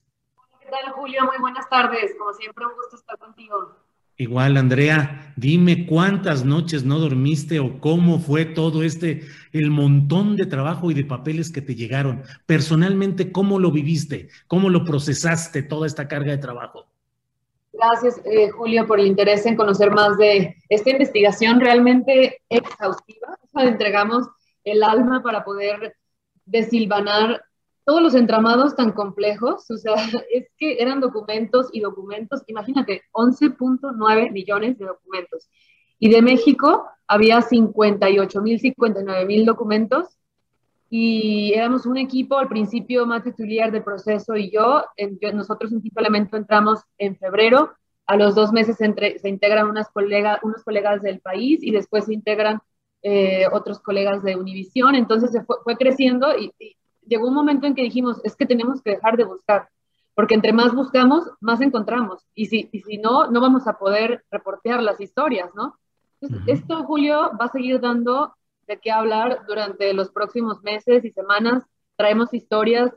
[0.60, 1.24] ¿Qué tal, Julio?
[1.26, 2.12] Muy buenas tardes.
[2.20, 3.78] Como siempre, un gusto estar contigo.
[4.18, 10.46] Igual, Andrea, dime cuántas noches no dormiste o cómo fue todo este, el montón de
[10.46, 12.24] trabajo y de papeles que te llegaron.
[12.46, 14.28] Personalmente, ¿cómo lo viviste?
[14.48, 16.90] ¿Cómo lo procesaste toda esta carga de trabajo?
[17.80, 23.38] Gracias, eh, Julio, por el interés en conocer más de esta investigación realmente exhaustiva.
[23.54, 24.28] entregamos
[24.66, 25.96] el alma para poder
[26.44, 27.42] desilvanar
[27.86, 29.94] todos los entramados tan complejos, o sea,
[30.34, 35.48] es que eran documentos y documentos, imagínate, 11.9 millones de documentos.
[36.00, 40.19] Y de México había 58 mil, 59 mil documentos.
[40.90, 44.84] Y éramos un equipo, al principio Mate Tulier de proceso y yo,
[45.34, 47.74] nosotros en Tipo Elemento entramos en febrero,
[48.08, 52.14] a los dos meses se integran unas colegas, unos colegas del país y después se
[52.16, 52.60] integran
[53.04, 56.52] eh, otros colegas de Univisión, entonces se fue, fue creciendo y,
[57.10, 59.70] llegó un momento en que dijimos, es que tenemos que dejar de buscar,
[60.14, 62.24] porque entre más buscamos, más encontramos.
[62.36, 65.76] Y si, y si no, no vamos a poder reportear las historias, ¿no?
[66.46, 68.36] Esto, Julio, va a seguir dando
[68.70, 71.64] de qué hablar durante los próximos meses y semanas.
[71.98, 72.92] Traemos historias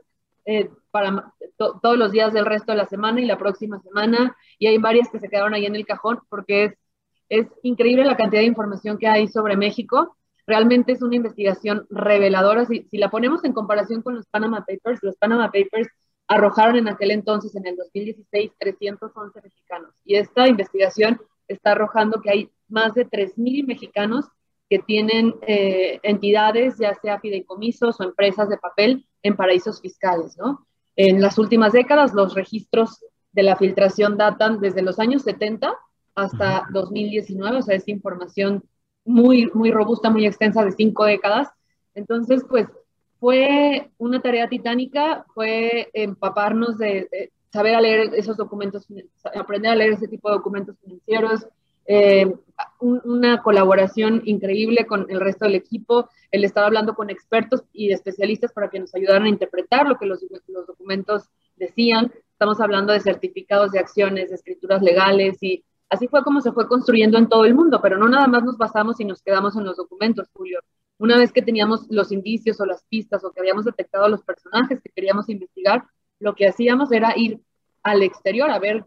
[0.45, 4.67] eh, para todos los días del resto de la semana y la próxima semana, y
[4.67, 6.73] hay varias que se quedaron ahí en el cajón porque es,
[7.29, 10.15] es increíble la cantidad de información que hay sobre México.
[10.45, 12.65] Realmente es una investigación reveladora.
[12.65, 15.89] Si, si la ponemos en comparación con los Panama Papers, los Panama Papers
[16.27, 19.95] arrojaron en aquel entonces, en el 2016, 311 mexicanos.
[20.05, 24.25] Y esta investigación está arrojando que hay más de 3.000 mexicanos
[24.73, 30.65] que tienen eh, entidades, ya sea fideicomisos o empresas de papel, en paraísos fiscales, ¿no?
[30.95, 35.77] En las últimas décadas, los registros de la filtración datan desde los años 70
[36.15, 38.63] hasta 2019, o sea, es información
[39.05, 41.49] muy, muy robusta, muy extensa de cinco décadas.
[41.93, 42.67] Entonces, pues,
[43.19, 48.87] fue una tarea titánica, fue empaparnos de, saber a leer esos documentos,
[49.35, 51.47] aprender a leer ese tipo de documentos financieros,
[51.85, 52.33] eh,
[52.79, 58.51] una colaboración increíble con el resto del equipo, el estar hablando con expertos y especialistas
[58.51, 62.11] para que nos ayudaran a interpretar lo que los, los documentos decían.
[62.31, 66.67] Estamos hablando de certificados de acciones, de escrituras legales y así fue como se fue
[66.67, 69.65] construyendo en todo el mundo, pero no nada más nos basamos y nos quedamos en
[69.65, 70.59] los documentos, Julio.
[70.97, 74.81] Una vez que teníamos los indicios o las pistas o que habíamos detectado los personajes
[74.81, 75.83] que queríamos investigar,
[76.19, 77.39] lo que hacíamos era ir
[77.81, 78.85] al exterior a ver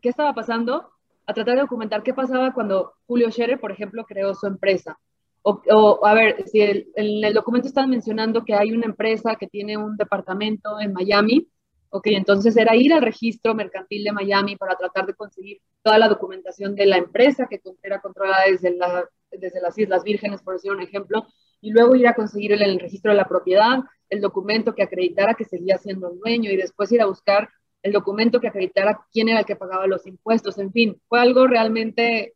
[0.00, 0.90] qué estaba pasando
[1.28, 4.98] a tratar de documentar qué pasaba cuando Julio Scherer, por ejemplo, creó su empresa.
[5.42, 9.76] O, a ver, si en el documento están mencionando que hay una empresa que tiene
[9.76, 11.46] un departamento en Miami,
[11.90, 16.08] ok, entonces era ir al registro mercantil de Miami para tratar de conseguir toda la
[16.08, 20.72] documentación de la empresa que era controlada desde, la, desde las Islas Vírgenes, por decir
[20.72, 21.26] un ejemplo,
[21.60, 25.34] y luego ir a conseguir el, el registro de la propiedad, el documento que acreditara
[25.34, 27.50] que seguía siendo el dueño y después ir a buscar
[27.82, 31.46] el documento que acreditara quién era el que pagaba los impuestos, en fin, fue algo
[31.46, 32.34] realmente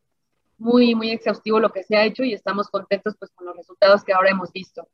[0.57, 4.03] muy, muy exhaustivo lo que se ha hecho y estamos contentos pues con los resultados
[4.03, 4.87] que ahora hemos visto.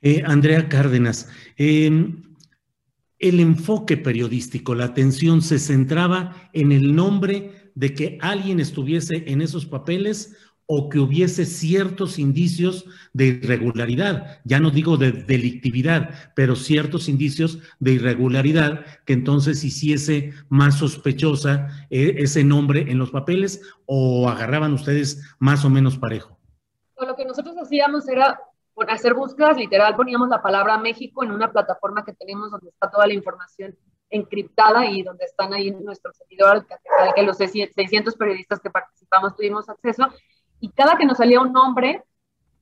[0.00, 2.34] Eh, Andrea Cárdenas, em,
[3.18, 9.42] el enfoque periodístico, la atención se centraba en el nombre de que alguien estuviese en
[9.42, 10.36] esos papeles
[10.72, 17.58] o que hubiese ciertos indicios de irregularidad, ya no digo de delictividad, pero ciertos indicios
[17.80, 24.72] de irregularidad que entonces hiciese más sospechosa eh, ese nombre en los papeles o agarraban
[24.72, 26.38] ustedes más o menos parejo.
[27.00, 28.38] Lo que nosotros hacíamos era
[28.86, 33.08] hacer búsquedas, literal poníamos la palabra México en una plataforma que tenemos donde está toda
[33.08, 33.76] la información
[34.08, 36.62] encriptada y donde están ahí nuestros servidores,
[37.16, 40.08] que los 600 periodistas que participamos tuvimos acceso,
[40.60, 42.04] y cada que nos salía un nombre,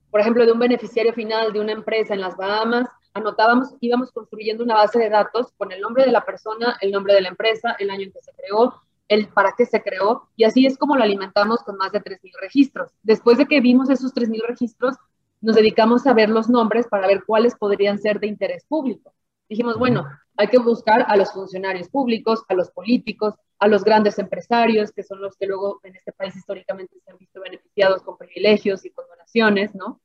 [0.09, 4.63] por ejemplo, de un beneficiario final de una empresa en las Bahamas, anotábamos, íbamos construyendo
[4.63, 7.75] una base de datos con el nombre de la persona, el nombre de la empresa,
[7.79, 8.73] el año en que se creó,
[9.07, 12.31] el para qué se creó, y así es como lo alimentamos con más de 3.000
[12.41, 12.91] registros.
[13.03, 14.95] Después de que vimos esos 3.000 registros,
[15.41, 19.13] nos dedicamos a ver los nombres para ver cuáles podrían ser de interés público.
[19.47, 20.05] Dijimos, bueno,
[20.37, 25.03] hay que buscar a los funcionarios públicos, a los políticos, a los grandes empresarios, que
[25.03, 28.91] son los que luego en este país históricamente se han visto beneficiados con privilegios y
[28.91, 29.99] con donaciones, ¿no?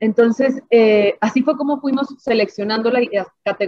[0.00, 3.00] Entonces, eh, así fue como fuimos seleccionando, la,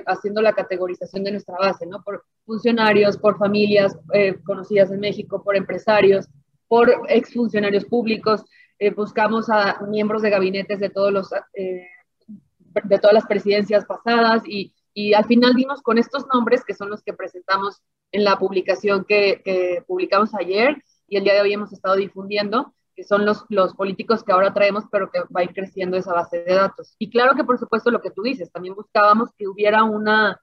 [0.06, 2.02] haciendo la categorización de nuestra base, ¿no?
[2.02, 6.26] Por funcionarios, por familias eh, conocidas en México, por empresarios,
[6.66, 8.44] por exfuncionarios públicos.
[8.78, 14.74] Eh, buscamos a miembros de gabinetes de, todos los, de todas las presidencias pasadas y,
[14.92, 19.04] y al final dimos con estos nombres que son los que presentamos en la publicación
[19.04, 23.74] que, publicamos ayer y el día de hoy hemos estado difundiendo, que son los, los
[23.74, 26.94] políticos que ahora traemos, pero que va a ir creciendo esa base de datos.
[26.98, 30.40] Y claro que por supuesto lo que tú dices, también buscábamos que hubiera una,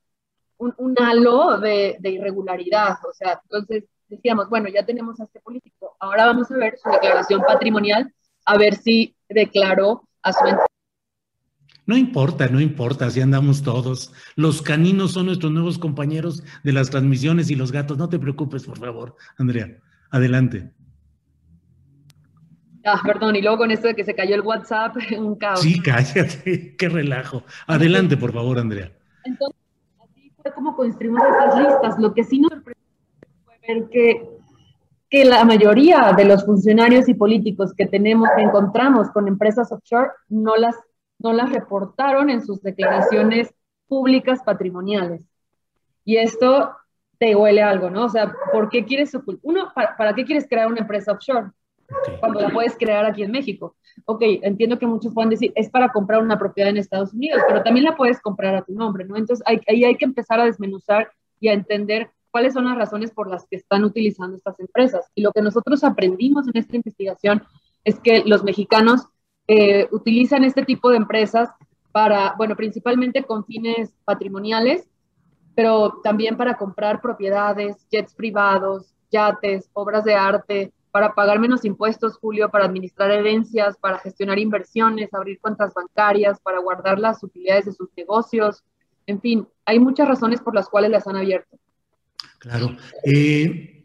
[0.57, 5.95] un, halo de, de, irregularidad, o sea, entonces decíamos, bueno, ya tenemos a este político,
[5.99, 8.13] ahora vamos a ver su declaración patrimonial,
[8.45, 10.45] a ver si declaró a su
[11.85, 14.13] no importa, no importa, así andamos todos.
[14.35, 17.97] Los caninos son nuestros nuevos compañeros de las transmisiones y los gatos.
[17.97, 19.77] No te preocupes, por favor, Andrea.
[20.09, 20.71] Adelante.
[22.85, 25.61] Ah, perdón, y luego con esto de que se cayó el WhatsApp, un caos.
[25.61, 27.43] Sí, cállate, qué relajo.
[27.67, 28.91] Adelante, por favor, Andrea.
[29.25, 29.59] Entonces,
[30.01, 31.99] así fue como construimos estas listas.
[31.99, 32.83] Lo que sí nos sorprendió
[33.43, 34.29] fue ver que,
[35.09, 40.11] que la mayoría de los funcionarios y políticos que tenemos, que encontramos con empresas offshore,
[40.29, 40.75] no las
[41.23, 43.53] no las reportaron en sus declaraciones
[43.87, 45.23] públicas patrimoniales.
[46.03, 46.71] Y esto
[47.17, 48.05] te huele algo, ¿no?
[48.05, 51.51] O sea, ¿por qué quieres Uno, ¿para, qué quieres crear una empresa offshore?
[52.19, 53.75] Cuando la puedes crear aquí en México.
[54.05, 57.63] Ok, entiendo que muchos pueden decir, es para comprar una propiedad en Estados Unidos, pero
[57.63, 59.15] también la puedes comprar a tu nombre, ¿no?
[59.15, 63.29] Entonces, ahí hay que empezar a desmenuzar y a entender cuáles son las razones por
[63.29, 65.05] las que están utilizando estas empresas.
[65.13, 67.43] Y lo que nosotros aprendimos en esta investigación
[67.83, 69.07] es que los mexicanos
[69.47, 71.49] eh, utilizan este tipo de empresas
[71.91, 74.89] para, bueno, principalmente con fines patrimoniales,
[75.55, 82.17] pero también para comprar propiedades, jets privados, yates, obras de arte, para pagar menos impuestos,
[82.17, 87.73] Julio, para administrar herencias, para gestionar inversiones, abrir cuentas bancarias, para guardar las utilidades de
[87.73, 88.63] sus negocios.
[89.07, 91.57] En fin, hay muchas razones por las cuales las han abierto.
[92.39, 92.75] Claro.
[93.03, 93.83] Eh,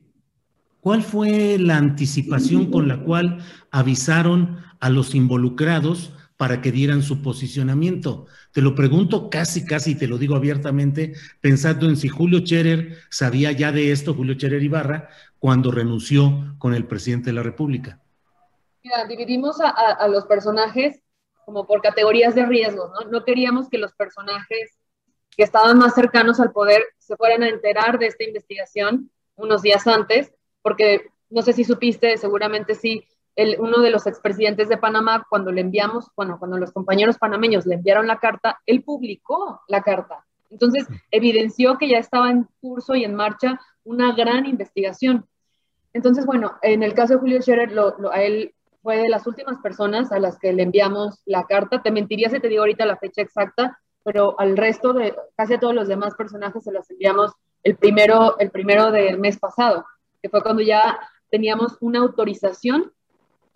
[0.81, 3.39] ¿Cuál fue la anticipación con la cual
[3.71, 8.27] avisaron a los involucrados para que dieran su posicionamiento?
[8.53, 13.53] Te lo pregunto casi, casi, te lo digo abiertamente, pensando en si Julio Scherer sabía
[13.53, 15.09] ya de esto, Julio Scherer Ibarra,
[15.39, 18.01] cuando renunció con el presidente de la República.
[18.83, 21.01] Mira, dividimos a, los personajes
[21.45, 23.11] como por categorías de riesgo, ¿no?
[23.11, 24.79] No queríamos que los personajes
[25.37, 29.87] que estaban más cercanos al poder se fueran a enterar de esta investigación unos días
[29.87, 33.07] antes, porque no sé si supiste, seguramente sí,
[33.59, 37.77] uno de los expresidentes de Panamá, cuando le enviamos, bueno, cuando los compañeros panameños le
[37.77, 40.25] enviaron la carta, él publicó la carta.
[40.51, 45.27] Entonces, evidenció que ya estaba en curso y en marcha una gran investigación.
[45.93, 47.73] Entonces, bueno, en el caso de Julio Scherer,
[48.13, 51.83] a él fue de las últimas personas a las que le enviamos la carta.
[51.83, 55.61] Te mentiría si te digo ahorita la fecha exacta, pero al resto de casi a
[55.61, 57.33] todos los demás personajes se las enviamos
[57.63, 59.85] el primero, el primero del mes pasado,
[60.23, 60.99] que fue cuando ya
[61.31, 62.93] teníamos una autorización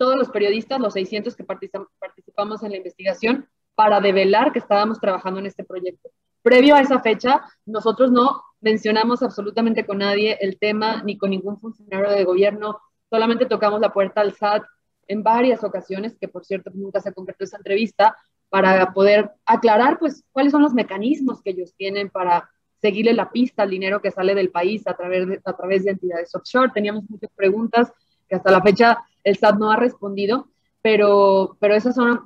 [0.03, 5.39] todos los periodistas, los 600 que participamos en la investigación, para develar que estábamos trabajando
[5.39, 6.09] en este proyecto.
[6.41, 11.57] Previo a esa fecha, nosotros no mencionamos absolutamente con nadie el tema, ni con ningún
[11.57, 14.63] funcionario de gobierno, solamente tocamos la puerta al SAT
[15.07, 18.17] en varias ocasiones, que por cierto nunca se concretó esa entrevista,
[18.49, 22.49] para poder aclarar pues cuáles son los mecanismos que ellos tienen para
[22.81, 25.91] seguirle la pista al dinero que sale del país a través de, a través de
[25.91, 26.73] entidades offshore.
[26.73, 27.93] Teníamos muchas preguntas
[28.27, 30.47] que hasta la fecha el SAT no ha respondido,
[30.81, 32.21] pero, pero esos son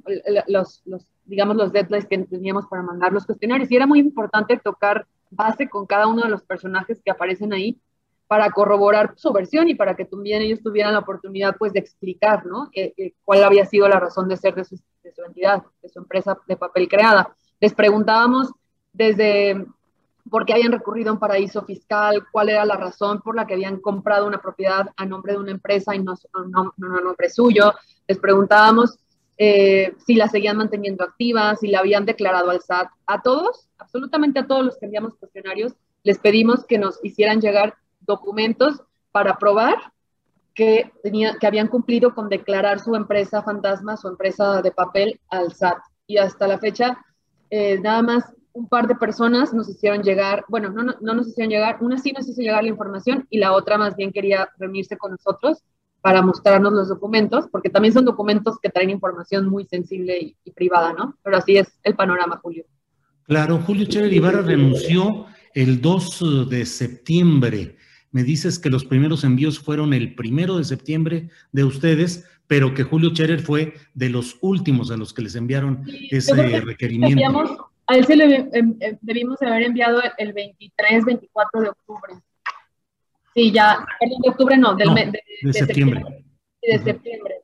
[0.48, 3.70] los, los, digamos, los deadlines que teníamos para mandar los cuestionarios.
[3.72, 7.80] Y era muy importante tocar base con cada uno de los personajes que aparecen ahí
[8.28, 12.46] para corroborar su versión y para que también ellos tuvieran la oportunidad pues de explicar,
[12.46, 12.70] ¿no?
[13.24, 16.38] cuál había sido la razón de ser de su, de su entidad, de su empresa
[16.46, 17.34] de papel creada.
[17.60, 18.52] Les preguntábamos
[18.92, 19.66] desde
[20.30, 23.54] por qué habían recurrido a un paraíso fiscal, cuál era la razón por la que
[23.54, 27.74] habían comprado una propiedad a nombre de una empresa y no, a nombre suyo.
[28.08, 28.98] Les preguntábamos
[29.38, 32.90] eh, si la seguían manteniendo activa, si la habían declarado al SAT.
[33.06, 35.74] A todos, absolutamente a todos los que enviamos cuestionarios,
[36.04, 39.76] les pedimos que nos hicieran llegar documentos para probar
[40.54, 45.54] que, tenía, que habían cumplido con declarar su empresa fantasma, su empresa de papel al
[45.54, 45.78] SAT.
[46.08, 46.98] Y hasta la fecha,
[47.50, 51.52] eh, nada más un par de personas nos hicieron llegar, bueno, no, no, nos hicieron
[51.52, 54.98] llegar, una sí nos hizo llegar la información y la otra más bien quería reunirse
[54.98, 55.64] con nosotros
[56.02, 60.94] para mostrarnos los documentos, porque también son documentos que traen información muy sensible y, privada,
[60.94, 61.16] ¿no?
[61.24, 62.66] Pero así es el panorama, Julio.
[63.26, 67.78] Claro, Julio Chévere Ibarra renunció el 2 de septiembre.
[68.12, 72.84] Me dices que los primeros envíos fueron el primero de septiembre de ustedes, pero que
[72.84, 77.67] Julio Cherer fue de los últimos a los que les enviaron ese requerimiento.
[77.88, 82.14] A él se le em, em, debimos haber enviado el 23, 24 de octubre.
[83.34, 84.94] Sí, ya, perdón, de octubre no, del,
[85.42, 86.04] de, septiembre.
[86.62, 87.36] Sí, de septiembre.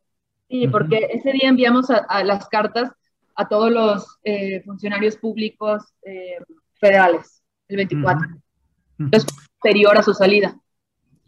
[0.50, 2.92] Sí, porque ese día enviamos a, las cartas
[3.36, 6.38] a todos los eh, funcionarios públicos eh,
[6.80, 8.28] federales, el 24.
[9.00, 10.60] Entonces, posterior a su salida.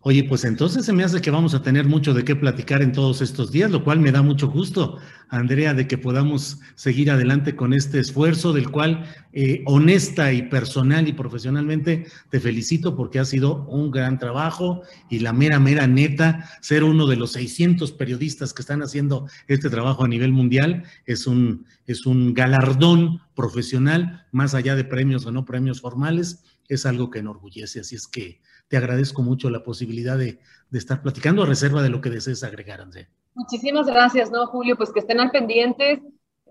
[0.07, 2.91] Oye, pues entonces se me hace que vamos a tener mucho de qué platicar en
[2.91, 4.99] todos estos días, lo cual me da mucho gusto,
[5.29, 9.03] Andrea, de que podamos seguir adelante con este esfuerzo, del cual
[9.33, 15.21] eh, honesta y personal y profesionalmente te felicito porque ha sido un gran trabajo y
[15.21, 20.03] la mera, mera neta, ser uno de los 600 periodistas que están haciendo este trabajo
[20.03, 25.45] a nivel mundial es un, es un galardón profesional, más allá de premios o no
[25.45, 30.39] premios formales, es algo que enorgullece, así es que te agradezco mucho la posibilidad de,
[30.71, 33.07] estar platicando a reserva de lo que desees agregar, André.
[33.33, 34.75] Muchísimas gracias, ¿no, Julio?
[34.75, 35.99] Pues que estén al pendientes,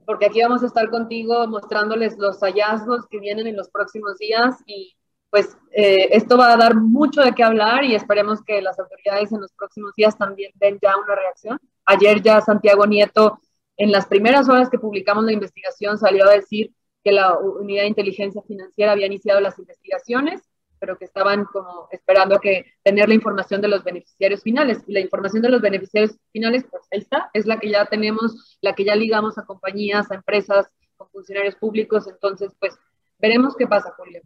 [0.07, 4.57] porque aquí vamos a estar contigo mostrándoles los hallazgos que vienen en los próximos días
[4.67, 4.95] y
[5.31, 9.33] pues eh, esto va a dar mucho de qué hablar y esperemos que las autoridades
[9.33, 11.59] en los próximos días también den ya una reacción.
[11.87, 13.41] Ayer ya Santiago Nieto,
[13.77, 17.89] en las primeras horas que publicamos la investigación, salió a decir que la Unidad de
[17.89, 20.41] Inteligencia Financiera había iniciado las investigaciones
[20.85, 24.83] pero que estaban como esperando que tener la información de los beneficiarios finales.
[24.87, 28.59] Y la información de los beneficiarios finales, pues ahí está, es la que ya tenemos,
[28.61, 30.67] la que ya ligamos a compañías, a empresas,
[30.99, 32.07] con funcionarios públicos.
[32.07, 32.75] Entonces, pues
[33.19, 34.21] veremos qué pasa, Julio.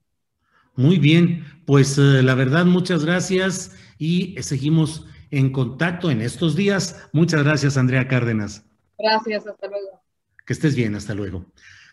[0.75, 7.09] Muy bien, pues eh, la verdad, muchas gracias y seguimos en contacto en estos días.
[7.13, 8.65] Muchas gracias, Andrea Cárdenas.
[8.99, 10.03] Gracias, hasta luego.
[10.45, 11.47] Que estés bien, hasta luego.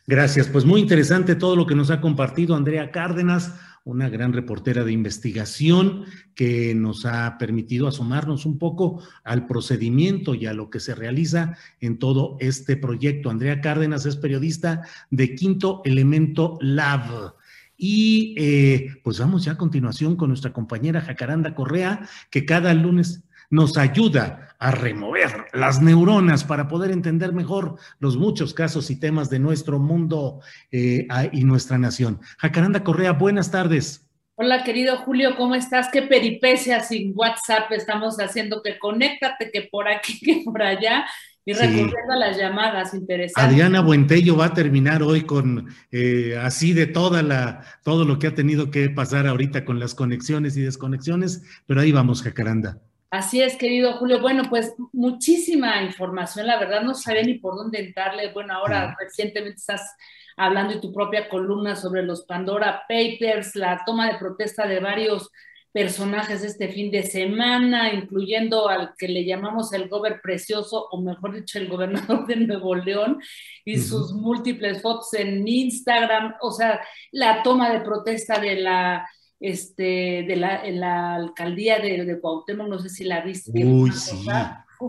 [0.08, 3.56] Gracias, pues muy interesante todo lo que nos ha compartido Andrea Cárdenas,
[3.86, 10.48] una gran reportera de investigación que nos ha permitido asomarnos un poco al procedimiento y
[10.48, 13.30] a lo que se realiza en todo este proyecto.
[13.30, 14.82] Andrea Cárdenas es periodista
[15.12, 17.36] de Quinto Elemento Lab.
[17.78, 23.24] Y eh, pues vamos ya a continuación con nuestra compañera Jacaranda Correa, que cada lunes
[23.50, 29.30] nos ayuda a remover las neuronas para poder entender mejor los muchos casos y temas
[29.30, 30.42] de nuestro mundo
[30.72, 32.20] eh, y nuestra nación.
[32.38, 34.10] Jacaranda Correa, buenas tardes.
[34.38, 35.88] Hola, querido Julio, ¿cómo estás?
[35.94, 41.06] Qué peripecia sin WhatsApp estamos haciendo, que conéctate, que por aquí, que por allá,
[41.46, 43.52] y recurriendo a las llamadas, interesantes.
[43.52, 48.28] Adriana Buentello va a terminar hoy con eh, así de toda la, todo lo que
[48.28, 52.82] ha tenido que pasar ahorita con las conexiones y desconexiones, pero ahí vamos, Jacaranda.
[53.16, 54.20] Así es, querido Julio.
[54.20, 58.34] Bueno, pues muchísima información, la verdad no sabía ni por dónde entrarle.
[58.34, 59.96] Bueno, ahora recientemente estás
[60.36, 65.32] hablando de tu propia columna sobre los Pandora Papers, la toma de protesta de varios
[65.72, 71.36] personajes este fin de semana, incluyendo al que le llamamos el gober precioso, o mejor
[71.36, 73.22] dicho, el gobernador de Nuevo León,
[73.64, 76.82] y sus múltiples fotos en Instagram, o sea,
[77.14, 79.08] la toma de protesta de la
[79.46, 83.52] este, de la, en la alcaldía de, de Cuauhtémoc, no sé si la viste.
[83.64, 84.26] Uy, sí,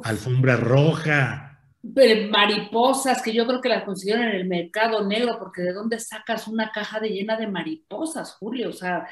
[0.02, 1.60] alfombra roja.
[1.82, 6.48] Mariposas, que yo creo que las consiguieron en el mercado negro, porque ¿de dónde sacas
[6.48, 8.70] una caja de llena de mariposas, Julio?
[8.70, 9.06] O sea,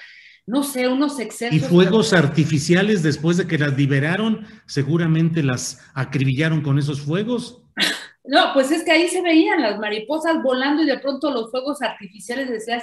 [0.47, 1.55] no sé, unos excesos.
[1.55, 7.63] Y fuegos artificiales después de que las liberaron, seguramente las acribillaron con esos fuegos.
[8.27, 11.83] No, pues es que ahí se veían las mariposas volando y de pronto los fuegos
[11.83, 12.83] artificiales decías,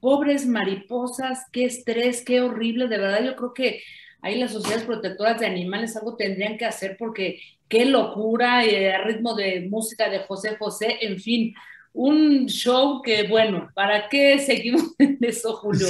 [0.00, 3.82] pobres mariposas, qué estrés, qué horrible, de verdad yo creo que
[4.22, 9.02] ahí las sociedades protectoras de animales algo tendrían que hacer porque qué locura, eh, a
[9.04, 11.54] ritmo de música de José José, en fin,
[11.92, 15.88] un show que, bueno, ¿para qué seguimos en eso, Julio?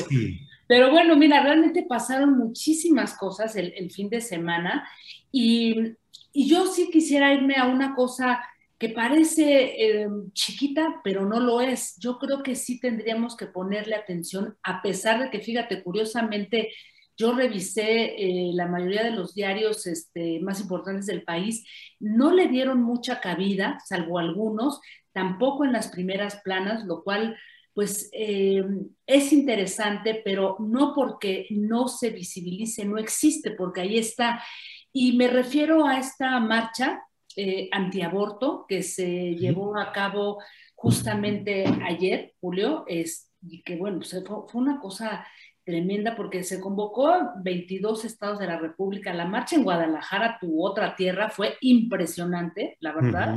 [0.67, 4.89] Pero bueno, mira, realmente pasaron muchísimas cosas el, fin de semana
[5.33, 5.95] y,
[6.33, 8.41] y yo sí quisiera irme a una cosa
[8.81, 11.97] que parece eh, chiquita, pero no lo es.
[11.99, 16.73] Yo creo que sí tendríamos que ponerle atención, a pesar de que, fíjate, curiosamente,
[17.15, 21.63] yo revisé eh, la mayoría de los diarios este, más importantes del país,
[21.99, 24.81] no le dieron mucha cabida, salvo algunos,
[25.13, 27.37] tampoco en las primeras planas, lo cual
[27.75, 28.65] pues eh,
[29.07, 34.43] es interesante, pero no porque no se visibilice, no existe, porque ahí está.
[34.91, 37.03] Y me refiero a esta marcha
[37.37, 40.39] eh, antiaborto que se llevó a cabo
[40.75, 45.27] justamente ayer, Julio, es, y que bueno, fue, fue, una cosa
[45.65, 47.13] tremenda porque se convocó
[47.43, 49.15] 22 estados de la República.
[49.15, 53.37] La marcha en Guadalajara, tu otra tierra, fue impresionante, la verdad.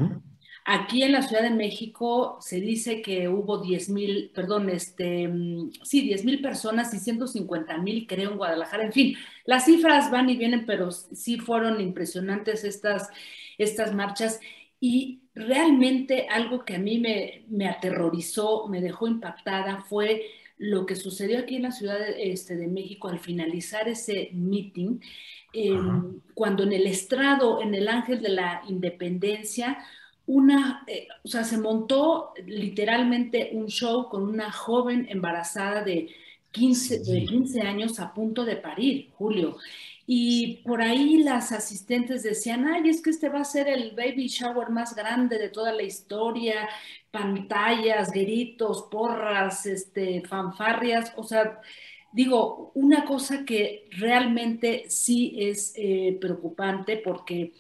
[0.66, 5.72] Aquí en la Ciudad de México se dice que hubo 10 mil, perdón, este, mm,
[5.84, 8.86] sí, 10 mil personas y 150 mil creo en Guadalajara.
[8.86, 9.16] En fin,
[9.46, 13.10] las cifras van y vienen, pero sí fueron impresionantes estas,
[13.58, 14.40] estas marchas.
[14.80, 20.24] Y realmente algo que a mí me, me aterrorizó, me dejó impactada, fue
[20.58, 25.00] lo que sucedió aquí en la Ciudad de, este, de México al finalizar ese meeting,
[25.52, 29.78] em, cuando en el estrado, en el Ángel de la Independencia,
[30.26, 36.10] una, eh, o sea, se montó literalmente un show con una joven embarazada de
[36.52, 39.58] 15, de 15 años a punto de parir, Julio.
[40.06, 44.28] Y por ahí las asistentes decían, ay, es que este va a ser el baby
[44.28, 46.68] shower más grande de toda la historia,
[47.10, 51.62] pantallas, gritos, porras, este, fanfarrias, o sea,
[52.12, 57.54] digo, una cosa que realmente sí es eh, preocupante porque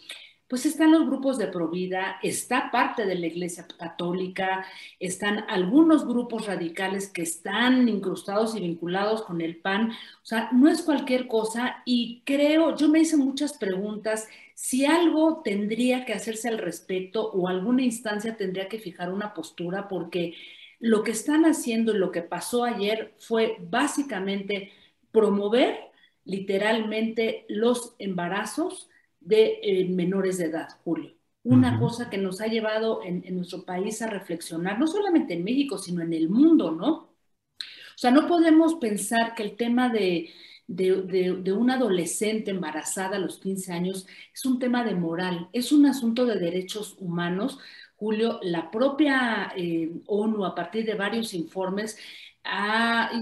[0.53, 4.63] pues están los grupos de Provida, está parte de la Iglesia Católica,
[4.99, 9.89] están algunos grupos radicales que están incrustados y vinculados con el PAN.
[9.89, 15.41] O sea, no es cualquier cosa y creo, yo me hice muchas preguntas, si algo
[15.43, 20.35] tendría que hacerse al respecto o alguna instancia tendría que fijar una postura porque
[20.79, 24.71] lo que están haciendo y lo que pasó ayer fue básicamente
[25.11, 25.79] promover
[26.25, 28.87] literalmente los embarazos
[29.23, 31.13] de eh, menores de edad, Julio.
[31.43, 35.77] Una cosa que nos ha llevado en, nuestro país a reflexionar, no solamente en México,
[35.77, 36.89] sino en el mundo, ¿no?
[36.93, 40.29] O sea, no podemos pensar que el tema de,
[40.67, 45.85] de, una adolescente embarazada a los 15 años es un tema de moral, es un
[45.85, 47.59] asunto de derechos humanos.
[47.97, 51.97] Julio, la propia eh, ONU, a partir de varios informes,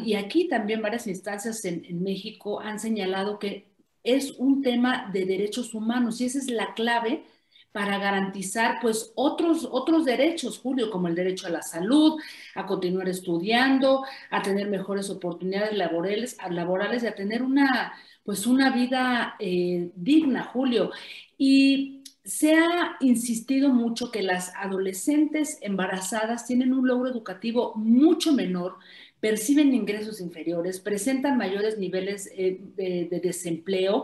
[0.04, 3.71] y aquí también varias instancias en, en México han señalado que
[4.04, 7.24] es un tema de derechos humanos y esa es la clave
[7.72, 12.20] para garantizar pues otros, otros derechos, Julio, como el derecho a la salud,
[12.56, 17.94] a continuar estudiando, a tener mejores oportunidades laborales, laborales y a tener una,
[18.24, 20.92] pues una vida eh, digna, Julio.
[21.38, 28.76] Y se ha insistido mucho que las adolescentes embarazadas tienen un logro educativo mucho menor,
[29.22, 34.04] perciben ingresos inferiores, presentan mayores niveles eh, de desempleo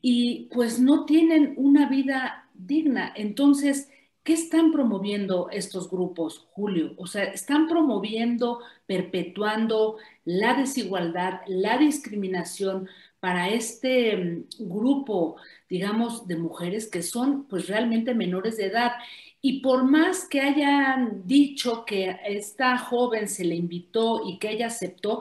[0.00, 3.12] y pues no tienen una vida digna.
[3.16, 3.88] Entonces,
[4.24, 6.94] ¿qué están promoviendo estos grupos, Julio?
[6.96, 12.88] O sea, están promoviendo, perpetuando la desigualdad, la discriminación
[13.20, 15.36] para este mm, grupo,
[15.68, 18.92] digamos, de mujeres que son pues realmente menores de edad.
[19.42, 24.50] Y por más que hayan dicho que a esta joven se le invitó y que
[24.52, 25.20] ella aceptó,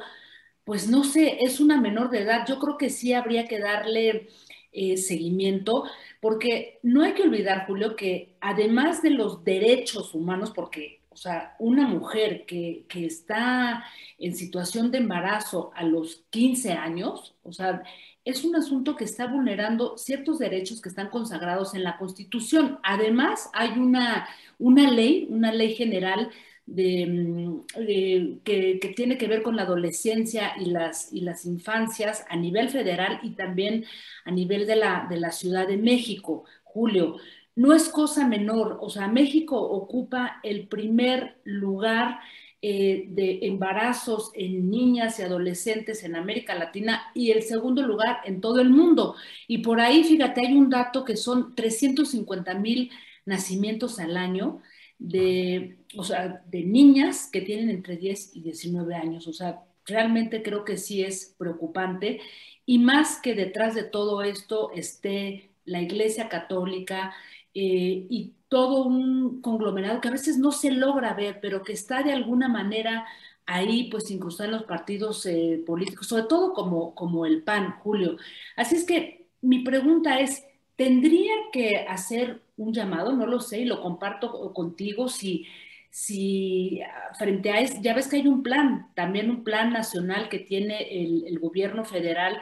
[0.63, 2.45] pues no sé, es una menor de edad.
[2.47, 4.29] Yo creo que sí habría que darle
[4.71, 5.85] eh, seguimiento,
[6.21, 11.55] porque no hay que olvidar, Julio, que además de los derechos humanos, porque, o sea,
[11.59, 13.83] una mujer que, que está
[14.19, 17.83] en situación de embarazo a los 15 años, o sea,
[18.25, 22.79] es un asunto que está vulnerando ciertos derechos que están consagrados en la Constitución.
[22.83, 24.27] Además, hay una,
[24.59, 26.31] una ley, una ley general
[26.73, 32.35] Mm, de, que, tiene que ver con la adolescencia y las, y las infancias a
[32.37, 33.85] nivel federal y también
[34.25, 37.17] a nivel de la, de la Ciudad de México, Julio.
[37.55, 42.19] No es cosa menor, o sea, México ocupa el primer lugar
[42.63, 48.39] eh, de embarazos en niñas y adolescentes en América Latina y el segundo lugar en
[48.39, 49.15] todo el mundo.
[49.47, 52.91] Y por ahí, fíjate, hay un dato que son 350 mil
[53.25, 54.61] nacimientos al año
[54.99, 59.27] de, o sea, de niñas que tienen entre 10 y 19 años.
[59.27, 62.21] O sea, realmente creo que sí es preocupante.
[62.65, 67.13] Y más que detrás de todo esto esté la Iglesia Católica
[67.53, 72.03] eh, y todo un conglomerado que a veces no se logra ver, pero que está
[72.03, 73.05] de alguna manera
[73.45, 78.17] ahí, pues incluso en los partidos eh, políticos, sobre todo como, como el PAN, Julio.
[78.55, 80.43] Así es que mi pregunta es,
[80.75, 85.47] ¿tendría que hacer un llamado, no lo sé, y lo comparto contigo si,
[85.89, 86.79] si
[87.17, 91.03] frente a eso, ya ves que hay un plan, también un plan nacional que tiene
[91.03, 92.39] el, gobierno federal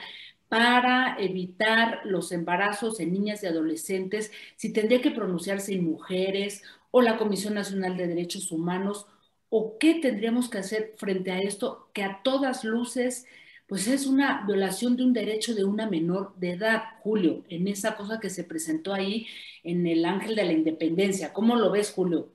[0.50, 7.02] para evitar los embarazos en niñas y adolescentes, si tendría que pronunciarse en mujeres o
[7.02, 9.06] la Comisión Nacional de Derechos Humanos,
[9.50, 13.26] o qué tendríamos que hacer frente a esto que a todas luces
[13.70, 17.96] pues es una violación de un derecho de una menor de edad, Julio, en esa
[17.96, 19.28] cosa que se presentó ahí
[19.64, 21.32] en el Ángel de la Independencia.
[21.34, 22.34] ¿Cómo lo ves, Julio?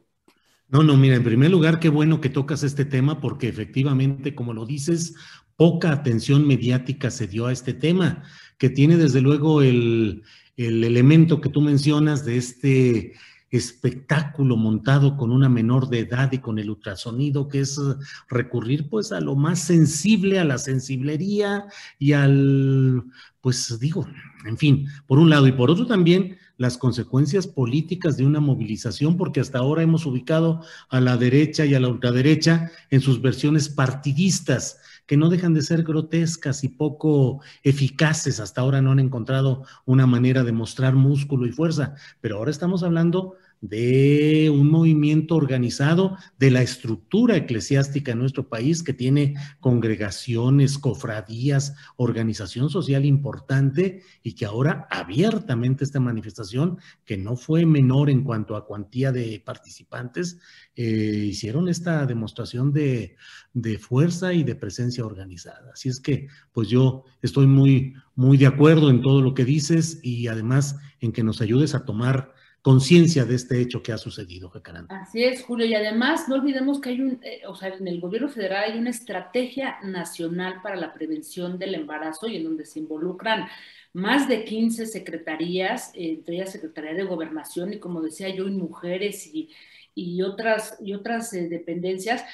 [0.69, 4.53] No, no, mira, en primer lugar, qué bueno que tocas este tema porque efectivamente, como
[4.53, 5.17] lo dices,
[5.57, 8.23] poca atención mediática se dio a este tema,
[8.59, 10.23] que tiene desde luego el,
[10.57, 13.13] el elemento que tú mencionas de este
[13.57, 17.81] espectáculo montado con una menor de edad y con el ultrasonido, que es
[18.29, 21.67] recurrir pues a lo más sensible, a la sensiblería
[21.99, 23.05] y al,
[23.41, 24.09] pues digo,
[24.45, 25.47] en fin, por un lado.
[25.47, 30.65] Y por otro también las consecuencias políticas de una movilización, porque hasta ahora hemos ubicado
[30.89, 35.63] a la derecha y a la ultraderecha en sus versiones partidistas, que no dejan de
[35.63, 38.41] ser grotescas y poco eficaces.
[38.41, 42.83] Hasta ahora no han encontrado una manera de mostrar músculo y fuerza, pero ahora estamos
[42.83, 50.77] hablando de un movimiento organizado, de la estructura eclesiástica en nuestro país que tiene congregaciones,
[50.77, 58.23] cofradías, organización social importante y que ahora abiertamente esta manifestación, que no fue menor en
[58.23, 60.39] cuanto a cuantía de participantes,
[60.77, 63.17] eh, hicieron esta demostración de,
[63.55, 65.71] de fuerza y de presencia organizada.
[65.73, 70.01] Así es que, pues yo estoy muy, muy de acuerdo en todo lo que dices
[70.03, 72.35] y además en que nos ayudes a tomar
[72.65, 75.03] conciencia de este hecho que ha sucedido, Jacaranda.
[75.03, 78.01] Así es, Julio, y además no olvidemos que hay un, eh, o sea, en el
[78.01, 82.79] gobierno federal hay una estrategia nacional para la prevención del embarazo y en donde se
[82.79, 83.49] involucran
[83.93, 89.27] más de 15 secretarías, entre ellas Secretaría de Gobernación y como decía yo, y mujeres
[89.27, 89.51] y,
[89.95, 92.25] y otras, y otras eh, dependencias,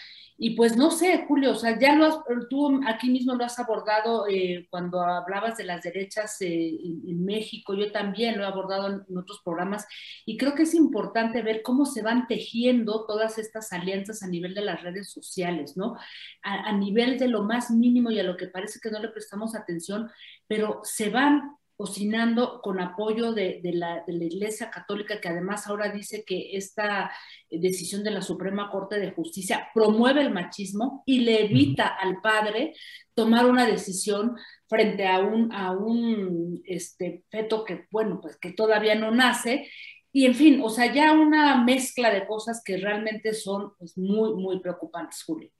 [0.43, 2.19] y pues no sé, Julio, o sea, ya lo has,
[2.49, 7.75] tú aquí mismo lo has abordado eh, cuando hablabas de las derechas eh, en, México,
[7.75, 9.87] yo también lo he abordado en, otros programas
[10.25, 14.55] y creo que es importante ver cómo se van tejiendo todas estas alianzas a nivel
[14.55, 15.95] de las redes sociales, ¿no?
[16.43, 19.09] A, a nivel de lo más mínimo y a lo que parece que no le
[19.09, 20.11] prestamos atención,
[20.49, 26.55] pero se van cocinando con apoyo de, la, Iglesia Católica, que además ahora dice que
[26.55, 27.11] esta
[27.51, 32.75] decisión de la Suprema Corte de Justicia promueve el machismo y le evita al padre
[33.15, 34.37] tomar una decisión
[34.69, 39.67] frente a un, a un este, feto que, bueno, pues que todavía no nace.
[40.13, 44.35] Y en fin, o sea, ya una mezcla de cosas que realmente son pues, muy,
[44.35, 45.51] muy preocupantes, Julio.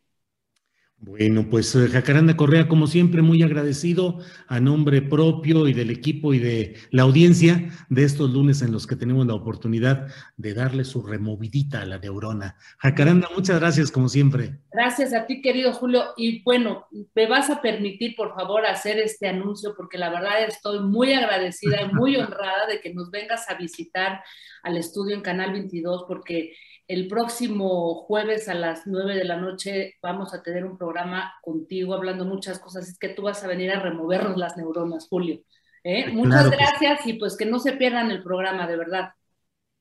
[1.03, 6.35] Bueno, pues eh, Jacaranda Correa, como siempre, muy agradecido a nombre propio y del equipo
[6.35, 10.85] y de la audiencia de estos lunes en los que tenemos la oportunidad de darle
[10.85, 12.57] su removidita a la neurona.
[12.77, 14.59] Jacaranda, muchas gracias, como siempre.
[14.73, 16.05] Gracias a ti, querido Julio.
[16.19, 20.81] Y bueno, me vas a permitir, por favor, hacer este anuncio, porque la verdad estoy
[20.81, 24.23] muy agradecida y muy honrada de que nos vengas a visitar
[24.63, 26.53] al estudio en Canal 22, porque
[26.91, 31.95] el próximo jueves a las 9 de la noche vamos a tener un programa contigo
[31.95, 32.89] hablando muchas cosas.
[32.89, 35.41] Es que tú vas a venir a removernos las neuronas, Julio.
[35.85, 36.11] ¿eh?
[36.11, 39.11] Muchas gracias y pues que no se pierdan el programa, de verdad.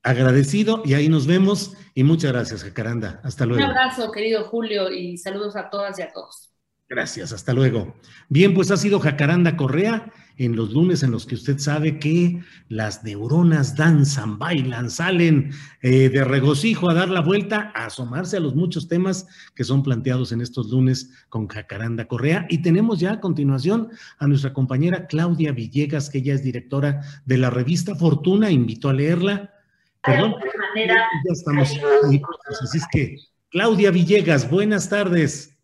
[0.03, 3.19] Agradecido y ahí nos vemos y muchas gracias, Jacaranda.
[3.23, 3.63] Hasta luego.
[3.63, 6.51] Un abrazo, querido Julio, y saludos a todas y a todos.
[6.87, 7.95] Gracias, hasta luego.
[8.29, 12.41] Bien, pues ha sido Jacaranda Correa en los lunes en los que usted sabe que
[12.69, 18.39] las neuronas danzan, bailan, salen eh, de regocijo a dar la vuelta, a asomarse a
[18.39, 22.47] los muchos temas que son planteados en estos lunes con Jacaranda Correa.
[22.49, 27.37] Y tenemos ya a continuación a nuestra compañera Claudia Villegas, que ella es directora de
[27.37, 29.53] la revista Fortuna, invito a leerla.
[30.01, 30.35] Perdón,
[30.73, 31.69] ya estamos
[32.09, 32.21] ahí,
[32.63, 33.17] así es que,
[33.49, 35.57] Claudia Villegas, buenas tardes.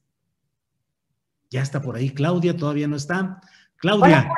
[1.49, 3.39] Ya está por ahí Claudia, todavía no está.
[3.77, 4.21] Claudia.
[4.21, 4.33] Hola,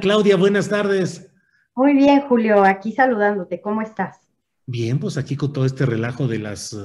[0.00, 1.30] Claudia, buenas tardes.
[1.74, 3.60] Muy bien, Julio, aquí saludándote.
[3.60, 4.18] ¿Cómo estás?
[4.66, 6.76] Bien, pues aquí con todo este relajo de las eh,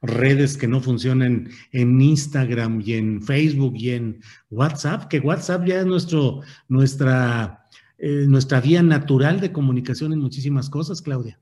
[0.00, 5.80] redes que no funcionan en Instagram y en Facebook y en WhatsApp, que WhatsApp ya
[5.80, 7.66] es nuestro, nuestra,
[7.98, 11.38] eh, nuestra vía natural de comunicación en muchísimas cosas, Claudia.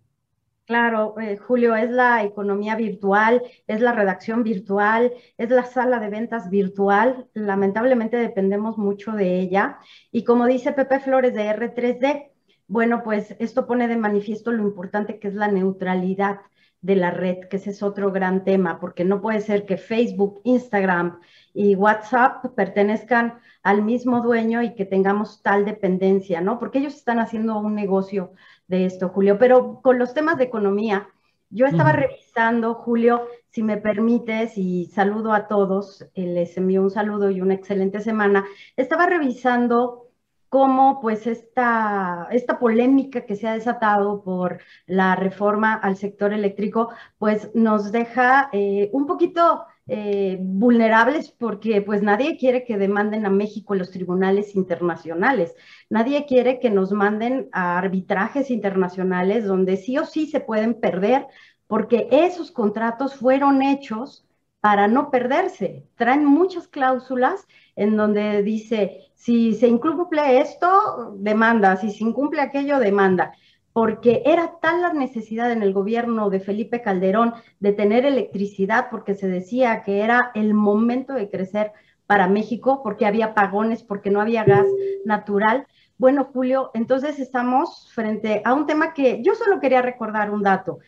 [0.66, 6.10] Claro, eh, Julio, es la economía virtual, es la redacción virtual, es la sala de
[6.10, 7.28] ventas virtual.
[7.34, 9.78] Lamentablemente dependemos mucho de ella.
[10.10, 12.32] Y como dice Pepe Flores de R3D,
[12.66, 16.40] bueno, pues esto pone de manifiesto lo importante que es la neutralidad
[16.80, 20.40] de la red, que ese es otro gran tema, porque no puede ser que Facebook,
[20.44, 21.20] Instagram
[21.54, 26.58] y WhatsApp pertenezcan al mismo dueño y que tengamos tal dependencia, ¿no?
[26.58, 28.32] Porque ellos están haciendo un negocio
[28.68, 29.38] de esto, Julio.
[29.38, 31.08] Pero con los temas de economía,
[31.50, 36.90] yo estaba revisando, Julio, si me permites, y saludo a todos, eh, les envío un
[36.90, 38.44] saludo y una excelente semana.
[38.76, 40.10] Estaba revisando
[40.48, 46.90] cómo pues esta, esta polémica que se ha desatado por la reforma al sector eléctrico,
[47.18, 53.30] pues nos deja eh, un poquito eh, vulnerables porque pues nadie quiere que demanden a
[53.30, 55.54] México los tribunales internacionales,
[55.90, 61.26] nadie quiere que nos manden a arbitrajes internacionales donde sí o sí se pueden perder
[61.68, 64.24] porque esos contratos fueron hechos
[64.60, 65.86] para no perderse.
[65.96, 72.80] Traen muchas cláusulas en donde dice, si se incumple esto, demanda, si se incumple aquello,
[72.80, 73.32] demanda
[73.76, 79.14] porque era tal la necesidad en el gobierno de Felipe Calderón de tener electricidad, porque
[79.14, 81.72] se decía que era el momento de crecer
[82.06, 84.64] para México, porque había pagones, porque no había gas
[85.04, 85.66] natural.
[85.98, 90.78] Bueno, Julio, entonces estamos frente a un tema que yo solo quería recordar un dato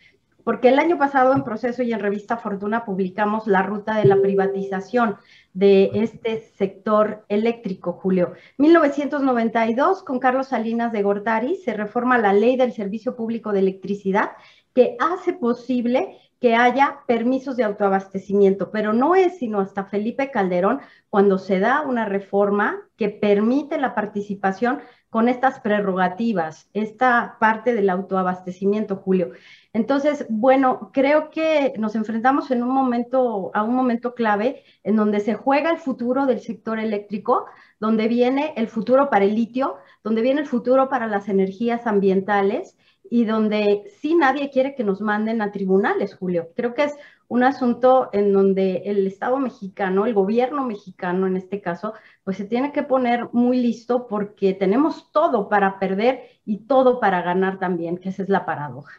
[0.43, 4.19] porque el año pasado en Proceso y en Revista Fortuna publicamos la ruta de la
[4.19, 5.17] privatización
[5.53, 8.33] de este sector eléctrico, Julio.
[8.57, 14.31] 1992, con Carlos Salinas de Gortari, se reforma la ley del Servicio Público de Electricidad
[14.73, 20.79] que hace posible que haya permisos de autoabastecimiento, pero no es sino hasta Felipe Calderón
[21.09, 24.79] cuando se da una reforma que permite la participación
[25.09, 29.31] con estas prerrogativas, esta parte del autoabastecimiento, Julio.
[29.73, 35.19] Entonces, bueno, creo que nos enfrentamos en un momento, a un momento clave en donde
[35.19, 37.45] se juega el futuro del sector eléctrico,
[37.79, 42.77] donde viene el futuro para el litio, donde viene el futuro para las energías ambientales
[43.09, 46.49] y donde sí nadie quiere que nos manden a tribunales, Julio.
[46.55, 46.95] Creo que es
[47.29, 52.45] un asunto en donde el Estado mexicano, el gobierno mexicano en este caso, pues se
[52.45, 57.99] tiene que poner muy listo porque tenemos todo para perder y todo para ganar también,
[57.99, 58.93] que esa es la paradoja.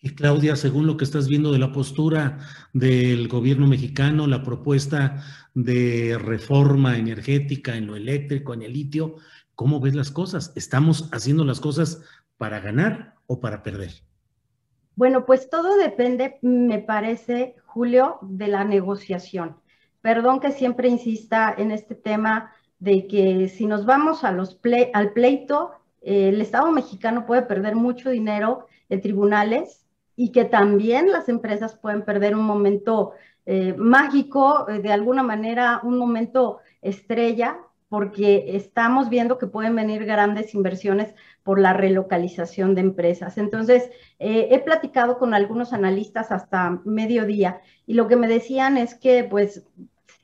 [0.00, 2.38] Y Claudia, según lo que estás viendo de la postura
[2.72, 5.24] del gobierno mexicano, la propuesta
[5.54, 9.16] de reforma energética en lo eléctrico, en el litio,
[9.56, 10.52] ¿cómo ves las cosas?
[10.54, 12.02] ¿Estamos haciendo las cosas
[12.36, 13.90] para ganar o para perder?
[14.96, 19.56] Bueno, pues todo depende, me parece, Julio, de la negociación.
[20.00, 24.60] Perdón que siempre insista en este tema de que si nos vamos a los
[24.92, 29.84] al pleito, eh, el Estado mexicano puede perder mucho dinero en tribunales
[30.14, 33.14] y que también las empresas pueden perder un momento
[33.46, 40.54] eh, mágico, de alguna manera un momento estrella, porque estamos viendo que pueden venir grandes
[40.54, 41.14] inversiones
[41.44, 43.38] por la relocalización de empresas.
[43.38, 48.94] Entonces, eh, he platicado con algunos analistas hasta mediodía y lo que me decían es
[48.96, 49.64] que, pues,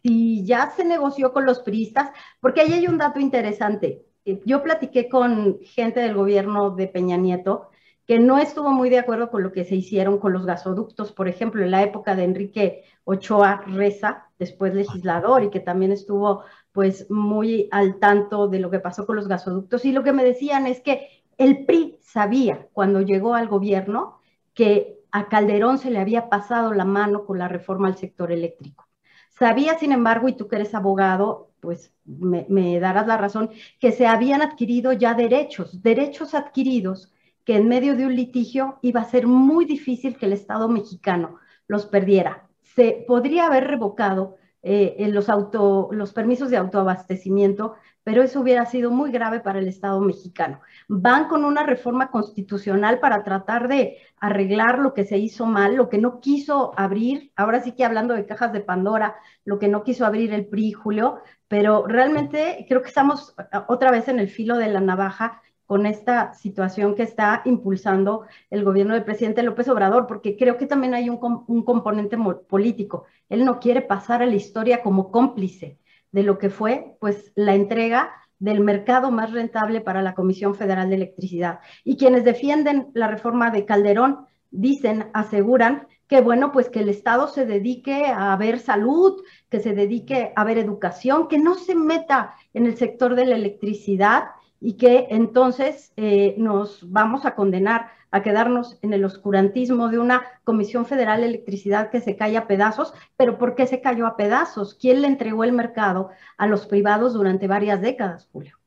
[0.03, 2.11] si ya se negoció con los priistas,
[2.41, 4.03] porque ahí hay un dato interesante.
[4.25, 7.69] Eh, yo platiqué con gente del gobierno de Peña Nieto
[8.11, 11.29] que no estuvo muy de acuerdo con lo que se hicieron con los gasoductos, por
[11.29, 16.43] ejemplo, en la época de Enrique Ochoa Reza, después legislador, y que también estuvo
[16.73, 19.85] pues muy al tanto de lo que pasó con los gasoductos.
[19.85, 21.09] Y lo que me decían es que
[21.39, 24.21] el PRI sabía cuando llegó al gobierno
[24.55, 28.89] que a Calderón se le había pasado la mano con la reforma al sector eléctrico.
[29.31, 33.93] Sabía, sin embargo, y tú que eres abogado, pues me, me darás la razón, que
[33.93, 37.13] se habían adquirido ya derechos, derechos adquiridos
[37.45, 41.37] que en medio de un litigio iba a ser muy difícil que el Estado mexicano
[41.67, 42.49] los perdiera.
[42.63, 48.67] Se podría haber revocado eh, en los, auto, los permisos de autoabastecimiento, pero eso hubiera
[48.67, 50.61] sido muy grave para el Estado mexicano.
[50.89, 55.89] Van con una reforma constitucional para tratar de arreglar lo que se hizo mal, lo
[55.89, 59.83] que no quiso abrir, ahora sí que hablando de cajas de Pandora, lo que no
[59.85, 63.35] quiso abrir el PRI, Julio, pero realmente creo que estamos
[63.69, 68.65] otra vez en el filo de la navaja con esta situación que está impulsando el
[68.65, 71.19] gobierno del presidente López Obrador, porque creo que también hay un,
[71.63, 72.19] componente
[72.49, 73.05] político.
[73.29, 75.79] Él no quiere pasar a la historia como cómplice
[76.11, 78.11] de lo que fue, pues, la entrega
[78.41, 81.61] del mercado más rentable para la Comisión Federal de Electricidad.
[81.85, 87.29] Y quienes defienden la reforma de Calderón dicen, aseguran que, bueno, pues que el Estado
[87.29, 92.35] se dedique a ver salud, que se dedique a ver educación, que no se meta
[92.55, 94.31] en el sector de la electricidad
[94.61, 100.23] y que entonces eh, nos vamos a condenar a quedarnos en el oscurantismo de una
[100.45, 104.17] Comisión Federal de Electricidad que se cae a pedazos, pero ¿por qué se cayó a
[104.17, 104.75] pedazos?
[104.75, 108.59] ¿Quién le entregó el mercado a los privados durante varias décadas, Julio?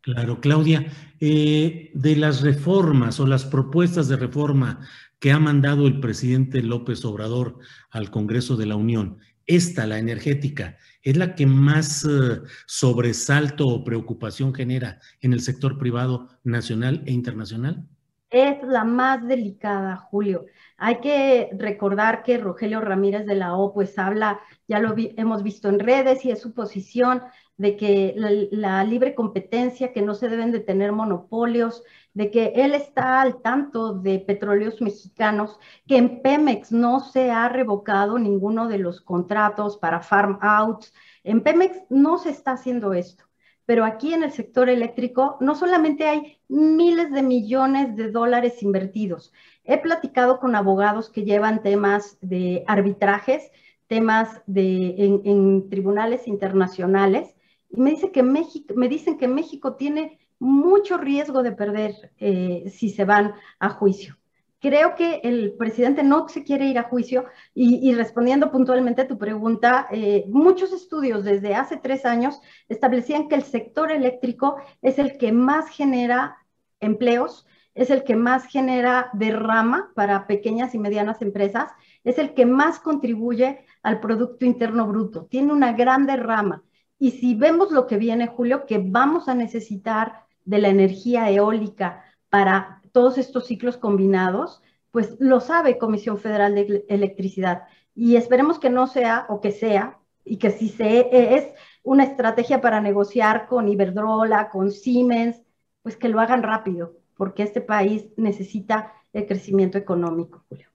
[0.00, 0.86] Claro, Claudia,
[1.20, 4.80] eh, de las reformas o las propuestas de reforma
[5.20, 7.58] que ha mandado el presidente López Obrador
[7.90, 13.84] al Congreso de la Unión, esta, la energética, es la que más eh, sobresalto o
[13.84, 17.86] preocupación genera en el sector privado nacional e internacional?
[18.30, 20.46] Es la más delicada, Julio.
[20.78, 25.68] Hay que recordar que Rogelio Ramírez de la O, pues habla, ya lo hemos visto
[25.68, 27.22] en redes y es su posición
[27.58, 31.82] de que la, libre competencia, que no se deben de tener monopolios,
[32.14, 37.48] de que él está al tanto de petróleos mexicanos, que en Pemex no se ha
[37.48, 40.92] revocado ninguno de los contratos para farm outs.
[41.24, 43.24] En Pemex no se está haciendo esto,
[43.64, 49.32] pero aquí en el sector eléctrico no solamente hay miles de millones de dólares invertidos.
[49.64, 53.50] He platicado con abogados que llevan temas de arbitrajes,
[53.86, 57.34] temas de, en, tribunales internacionales,
[57.70, 62.64] y me, dice que México, me dicen que México tiene mucho riesgo de perder eh,
[62.68, 64.18] si se van a juicio.
[64.60, 69.18] Creo que el presidente no se quiere ir a juicio y, respondiendo puntualmente a tu
[69.18, 75.16] pregunta, eh, muchos estudios desde hace tres años establecían que el sector eléctrico es el
[75.16, 76.38] que más genera
[76.80, 81.70] empleos, es el que más genera derrama para pequeñas y medianas empresas,
[82.04, 86.62] es el que más contribuye al Producto Interno Bruto, tiene una gran derrama.
[86.98, 92.04] Y si vemos lo que viene, Julio, que vamos a necesitar de la energía eólica
[92.28, 97.62] para todos estos ciclos combinados, pues lo sabe Comisión Federal de Electricidad.
[97.94, 101.46] Y esperemos que no sea o que sea, y que si se, es
[101.82, 105.42] una estrategia para negociar con Iberdrola, con Siemens,
[105.82, 110.68] pues que lo hagan rápido, porque este país necesita el crecimiento económico, Julio.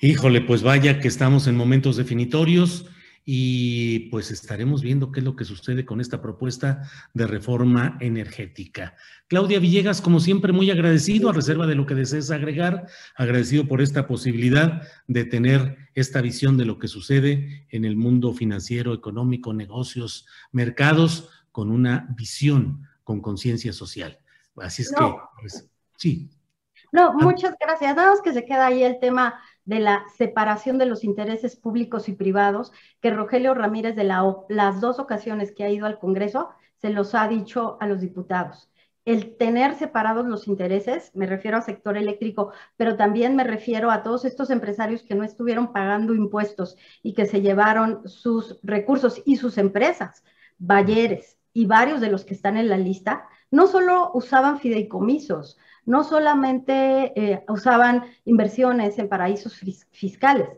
[0.00, 2.86] Híjole, pues vaya que estamos en momentos definitorios
[3.30, 8.96] y pues estaremos viendo qué es lo que sucede con esta propuesta de reforma energética.
[9.26, 13.82] Claudia Villegas, como siempre, muy agradecido, a reserva de lo que desees agregar, agradecido por
[13.82, 19.52] esta posibilidad de tener esta visión de lo que sucede en el mundo financiero, económico,
[19.52, 24.18] negocios, mercados, con una visión, con conciencia social.
[24.56, 25.04] Así es que,
[25.38, 25.68] pues,
[25.98, 26.30] sí.
[26.92, 27.94] No, muchas gracias.
[27.94, 29.38] Nada más que se queda ahí el tema
[29.68, 34.46] de la separación de los intereses públicos y privados, que Rogelio Ramírez de la O,
[34.48, 36.48] las dos ocasiones que ha ido al Congreso,
[36.80, 38.70] se los ha dicho a los diputados.
[39.04, 44.02] El tener separados los intereses, me refiero al sector eléctrico, pero también me refiero a
[44.02, 49.36] todos estos empresarios que no estuvieron pagando impuestos y que se llevaron sus recursos y
[49.36, 50.24] sus empresas.
[50.56, 55.58] Bayeres, y varios de los que están en la lista, no solo usaban fideicomisos,
[55.88, 59.58] no solamente eh, usaban inversiones en paraísos
[59.90, 60.50] fiscales,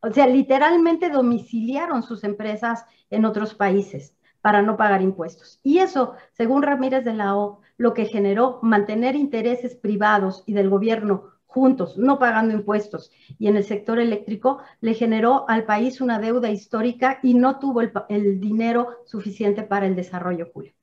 [0.00, 5.58] o sea, literalmente domiciliaron sus empresas en otros países para no pagar impuestos.
[5.64, 10.70] Y eso, según Ramírez de la O, lo que generó mantener intereses privados y del
[10.70, 13.10] gobierno juntos, no pagando impuestos,
[13.40, 17.80] y en el sector eléctrico, le generó al país una deuda histórica y no tuvo
[17.80, 20.75] el, dinero suficiente para el desarrollo, Julio.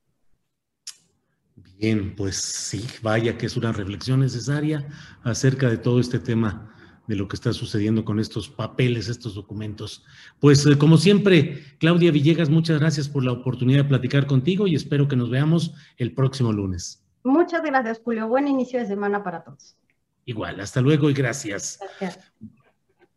[1.78, 4.86] Bien, pues sí, vaya que es una reflexión necesaria
[5.22, 6.70] acerca de todo este tema
[7.06, 10.04] de lo que está sucediendo con estos papeles, estos documentos.
[10.40, 14.74] Pues eh, como siempre, Claudia Villegas, muchas gracias por la oportunidad de platicar contigo y
[14.74, 17.04] espero que nos veamos el próximo lunes.
[17.22, 18.28] Muchas gracias, Julio.
[18.28, 19.76] Buen inicio de semana para todos.
[20.24, 21.78] Igual, hasta luego y gracias.
[22.00, 22.32] Gracias.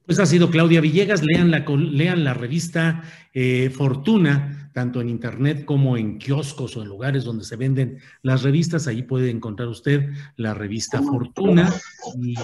[0.05, 1.21] Pues ha sido Claudia Villegas.
[1.23, 3.03] Lean la, lean la revista
[3.33, 8.43] eh, Fortuna, tanto en internet como en kioscos o en lugares donde se venden las
[8.43, 8.85] revistas.
[8.85, 11.73] Ahí puede encontrar usted la revista Fortuna
[12.21, 12.35] y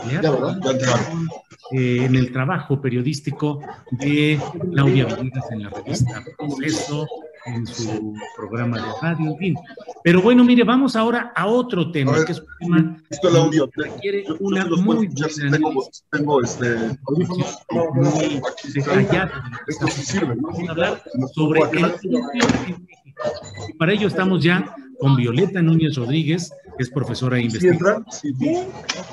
[1.71, 3.61] eh, en el trabajo periodístico
[3.91, 7.07] de Claudia Villegas en la revista Proceso,
[7.45, 9.55] en su programa de radio, en fin.
[10.03, 13.69] Pero bueno, mire, vamos ahora a otro tema, que es un tema esto el audio.
[13.69, 18.41] que requiere una muy tengo, tengo, este audífonos muy.
[19.67, 20.49] Esto sí sirve, ¿no?
[20.49, 21.95] Vamos a hablar sobre el
[23.69, 28.05] Y para ello estamos ya con Violeta Núñez Rodríguez, que es profesora de investigación.
[28.11, 28.33] Sí,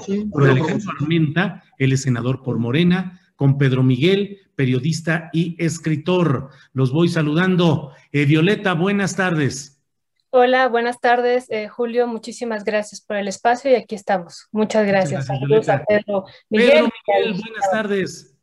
[0.05, 0.25] sí.
[0.31, 6.51] Por Alejandro Armenta, él es senador por Morena, con Pedro Miguel, periodista y escritor.
[6.75, 7.91] Los voy saludando.
[8.13, 9.81] Eh, Violeta, buenas tardes.
[10.29, 12.07] Hola, buenas tardes, eh, Julio.
[12.07, 14.47] Muchísimas gracias por el espacio y aquí estamos.
[14.53, 15.25] Muchas gracias.
[15.27, 16.69] gracias, Saludos a Pedro Miguel.
[16.71, 18.37] Pedro Miguel, buenas tardes.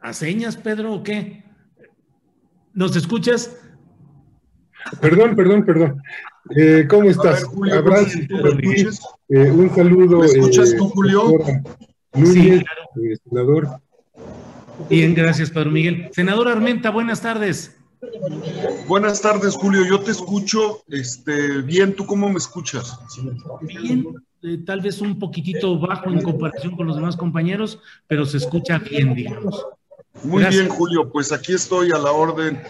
[0.00, 1.44] ¿A señas, Pedro, o qué?
[2.72, 3.54] ¿Nos escuchas?
[5.02, 6.02] Perdón, perdón, perdón.
[6.56, 7.42] Eh, ¿Cómo estás?
[7.42, 10.18] ver, Julio, Abrazo ¿cómo Eh, un saludo.
[10.20, 11.22] ¿Me escuchas eh, tú, Julio?
[11.22, 11.62] doctora
[12.14, 13.04] Núñez, Sí, claro.
[13.04, 13.68] eh, senador.
[14.88, 16.08] Bien, gracias, Pedro Miguel.
[16.12, 17.76] Senador Armenta, buenas tardes.
[18.88, 19.84] Buenas tardes, Julio.
[19.86, 21.94] Yo te escucho este, bien.
[21.94, 22.98] ¿Tú cómo me escuchas?
[23.60, 24.06] Bien,
[24.42, 27.78] eh, tal vez un poquitito bajo en comparación con los demás compañeros,
[28.08, 29.64] pero se escucha bien, digamos.
[30.24, 30.64] Muy Gracias.
[30.64, 31.10] bien, Julio.
[31.12, 32.60] Pues aquí estoy a la orden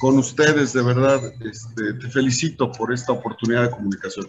[0.00, 1.20] con ustedes, de verdad.
[1.44, 4.26] Este, te felicito por esta oportunidad de comunicación.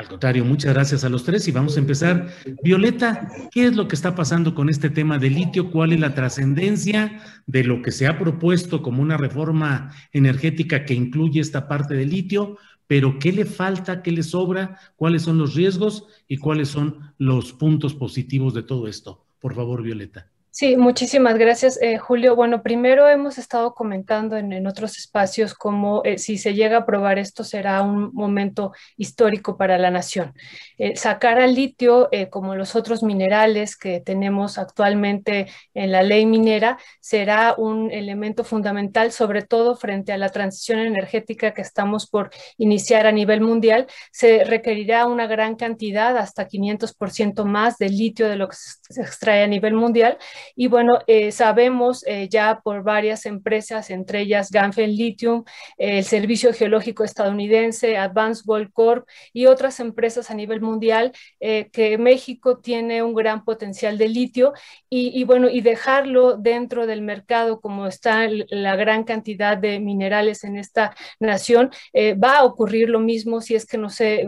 [0.00, 2.28] Al contrario, muchas gracias a los tres y vamos a empezar.
[2.62, 5.70] Violeta, ¿qué es lo que está pasando con este tema de litio?
[5.70, 10.94] ¿Cuál es la trascendencia de lo que se ha propuesto como una reforma energética que
[10.94, 12.56] incluye esta parte de litio?
[12.86, 14.00] Pero ¿qué le falta?
[14.00, 14.78] ¿Qué le sobra?
[14.96, 16.06] ¿Cuáles son los riesgos?
[16.26, 19.26] ¿Y cuáles son los puntos positivos de todo esto?
[19.38, 20.30] Por favor, Violeta.
[20.52, 22.34] Sí, muchísimas gracias, eh, Julio.
[22.34, 27.20] Bueno, primero hemos estado comentando en, otros espacios cómo eh, si se llega a aprobar
[27.20, 30.34] esto será un momento histórico para la nación.
[30.76, 36.78] Eh, sacar al litio, como los otros minerales que tenemos actualmente en la ley minera,
[37.00, 43.06] será un elemento fundamental, sobre todo frente a la transición energética que estamos por iniciar
[43.06, 43.86] a nivel mundial.
[44.10, 49.44] Se requerirá una gran cantidad, hasta 500% más de litio de lo que se extrae
[49.44, 50.18] a nivel mundial.
[50.56, 55.44] Y bueno, eh, sabemos eh, ya por varias empresas, entre ellas Ganfeng Lithium,
[55.78, 61.68] eh, el Servicio Geológico Estadounidense, Advanced Gold Corp y otras empresas a nivel mundial, eh,
[61.72, 64.52] que México tiene un gran potencial de litio
[64.88, 70.44] y, y bueno, y dejarlo dentro del mercado como está la gran cantidad de minerales
[70.44, 74.26] en esta nación, eh, va a ocurrir lo mismo si es que no se,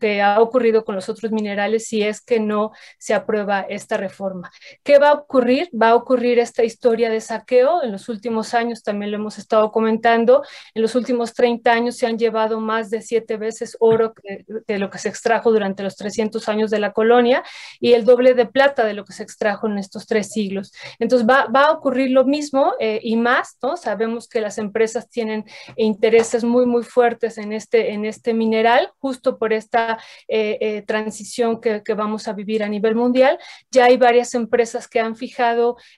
[0.00, 4.50] que ha ocurrido con los otros minerales, si es que no se aprueba esta reforma.
[4.82, 5.51] ¿Qué va a ocurrir?
[5.80, 7.82] Va a ocurrir esta historia de saqueo.
[7.82, 10.42] En los últimos años también lo hemos estado comentando.
[10.74, 14.78] En los últimos 30 años se han llevado más de siete veces oro que, que
[14.78, 17.42] lo que se extrajo durante los 300 años de la colonia
[17.80, 20.72] y el doble de plata de lo que se extrajo en estos tres siglos.
[20.98, 23.76] Entonces va, va a ocurrir lo mismo eh, y más, ¿no?
[23.76, 25.44] Sabemos que las empresas tienen
[25.76, 29.98] intereses muy, muy fuertes en este, en este mineral, justo por esta
[30.28, 33.38] eh, eh, transición que, que vamos a vivir a nivel mundial.
[33.70, 35.41] Ya hay varias empresas que han fijado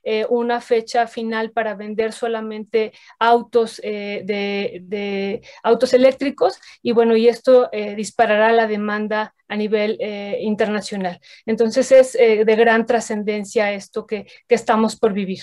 [0.02, 7.16] eh, una fecha final para vender solamente autos eh, de, de autos eléctricos y bueno,
[7.16, 11.18] y esto eh, disparará la demanda a nivel eh, internacional.
[11.46, 15.40] Entonces es de gran trascendencia esto que, que estamos por vivir.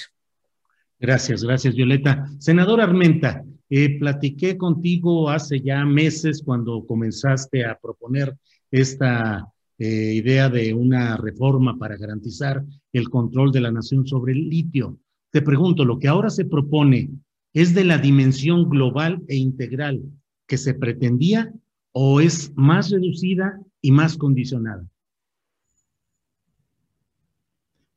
[0.99, 2.27] Gracias, gracias, Violeta.
[2.39, 8.35] Senador Armenta, eh, platiqué contigo hace ya meses cuando comenzaste a proponer
[8.69, 9.50] esta
[9.83, 12.63] eh, idea de una reforma para garantizar
[12.93, 14.99] el control de la nación sobre el litio.
[15.31, 17.09] Te pregunto, lo que ahora se propone
[17.51, 20.03] es de la dimensión global e integral
[20.45, 21.51] que se pretendía
[21.93, 24.85] o es más reducida y más condicionada?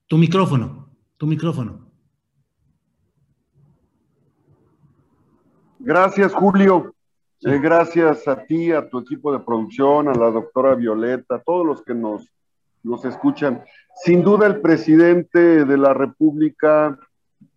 [0.06, 1.86] Tu micrófono, tu micrófono.
[5.80, 6.93] Gracias, Julio.
[7.40, 11.82] Gracias a ti, a tu equipo de producción, a la doctora Violeta, a todos los
[11.82, 12.30] que nos,
[13.04, 13.62] escuchan.
[14.02, 16.98] Sin duda, el presidente de la República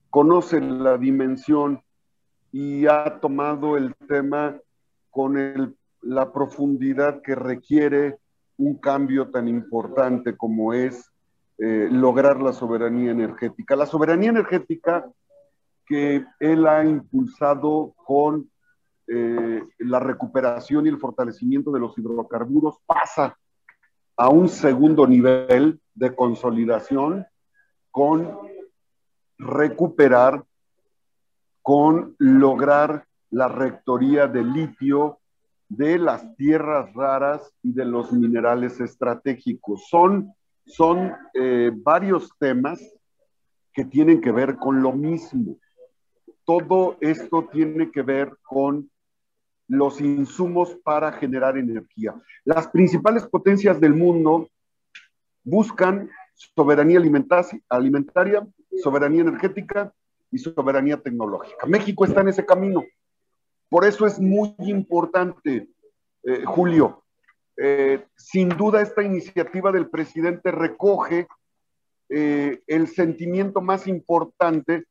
[0.10, 1.82] conoce la dimensión
[2.52, 4.58] y ha tomado el tema
[5.10, 8.18] con la profundidad que requiere
[8.58, 11.12] un cambio tan importante como es
[11.60, 13.76] eh, lograr la soberanía energética.
[13.76, 15.06] La soberanía energética
[15.86, 18.50] que él ha impulsado con
[19.08, 23.38] eh, la recuperación y el fortalecimiento de los hidrocarburos pasa
[24.16, 27.26] a un segundo nivel de consolidación
[27.92, 28.38] con
[29.38, 30.44] recuperar,
[31.62, 35.20] con lograr la rectoría de litio
[35.70, 39.88] de las tierras raras y de los minerales estratégicos.
[39.90, 40.34] Son
[40.68, 42.80] son eh, varios temas
[43.74, 45.58] que tienen que ver con lo mismo.
[46.44, 48.90] Todo esto tiene que ver con
[49.68, 52.16] los insumos para generar energía.
[52.46, 54.50] Las principales potencias del mundo
[55.44, 58.48] buscan soberanía alimentaria,
[58.82, 59.94] soberanía energética
[60.32, 61.66] y soberanía tecnológica.
[61.66, 62.84] México está en ese camino.
[63.70, 65.70] Por eso es muy importante,
[66.24, 67.04] eh, Julio,
[67.58, 71.28] eh, sin duda esta iniciativa del presidente recoge
[72.10, 74.86] eh, el sentimiento más importante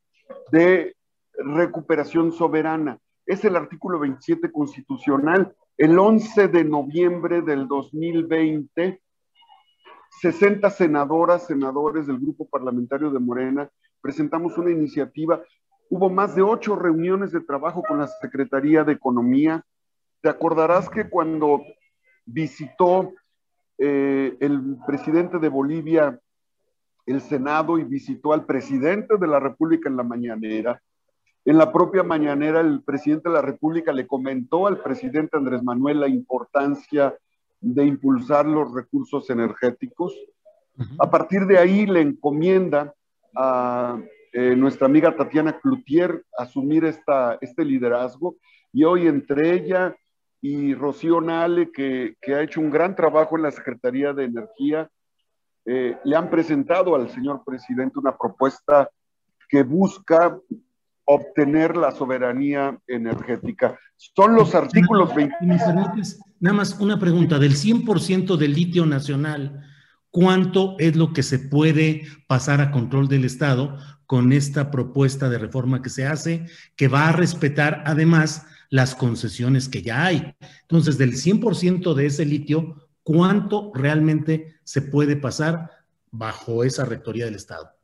[0.50, 0.96] de
[1.38, 2.98] recuperación soberana.
[3.26, 5.54] Es el artículo 27 constitucional.
[5.76, 9.02] El 11 de noviembre del 2020,
[10.20, 13.68] 60 senadoras, senadores del grupo parlamentario de Morena,
[14.00, 15.42] presentamos una iniciativa.
[15.90, 19.64] Hubo más de ocho reuniones de trabajo con la Secretaría de Economía.
[20.22, 21.62] Te acordarás que cuando
[22.24, 23.12] visitó
[23.78, 26.18] eh, el presidente de Bolivia
[27.06, 30.82] el Senado y visitó al presidente de la República en la mañanera.
[31.47, 36.01] En la propia mañanera, el presidente de la República le comentó al presidente Andrés Manuel
[36.01, 37.16] la importancia
[37.61, 40.12] de impulsar los recursos energéticos.
[40.99, 42.92] A partir de ahí le encomienda
[43.36, 43.97] a
[44.32, 48.34] eh, nuestra amiga Tatiana Cloutier asumir esta, este liderazgo
[48.72, 49.94] y hoy entre ella
[50.40, 54.90] y Rocío Nale, que, ha hecho un gran trabajo en la Secretaría de Energía,
[55.64, 58.90] eh, le han presentado al señor presidente una propuesta
[59.49, 60.40] que busca
[61.07, 63.78] obtener la soberanía energética.
[63.96, 65.34] Son los artículos 20.
[66.40, 69.62] Nada más una pregunta, del 100% del litio nacional,
[70.11, 75.38] ¿cuánto es lo que se puede pasar a control del Estado con esta propuesta de
[75.38, 76.46] reforma que se hace,
[76.76, 80.34] que va a respetar además las concesiones que ya hay.
[80.62, 85.70] Entonces, del 100% de ese litio, ¿cuánto realmente se puede pasar
[86.11, 87.75] bajo esa rectoría del Estado?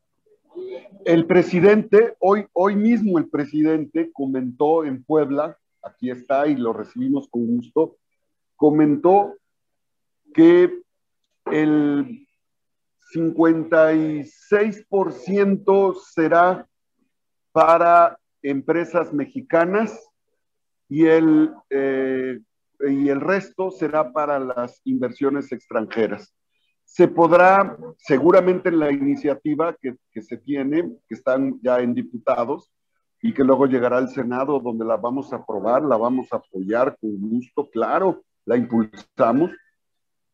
[1.05, 7.29] El presidente, hoy, hoy mismo el presidente comentó en Puebla, aquí está y lo recibimos
[7.29, 7.97] con gusto,
[8.57, 9.35] comentó
[10.33, 10.81] que
[11.47, 12.29] el
[13.15, 16.69] 56% será
[17.51, 20.09] para empresas mexicanas
[20.89, 22.39] y el, eh,
[22.81, 26.35] y el resto será para las inversiones extranjeras.
[26.93, 32.71] Se podrá, seguramente en la iniciativa que, que se tiene, que están ya en diputados,
[33.23, 36.99] y que luego llegará al Senado donde la vamos a aprobar, la vamos a apoyar
[37.01, 39.53] con gusto, claro, la impulsamos.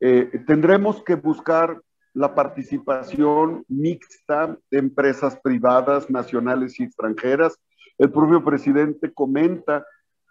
[0.00, 1.80] Eh, tendremos que buscar
[2.14, 7.58] la participación mixta de empresas privadas, nacionales y extranjeras.
[7.98, 9.86] El propio presidente comenta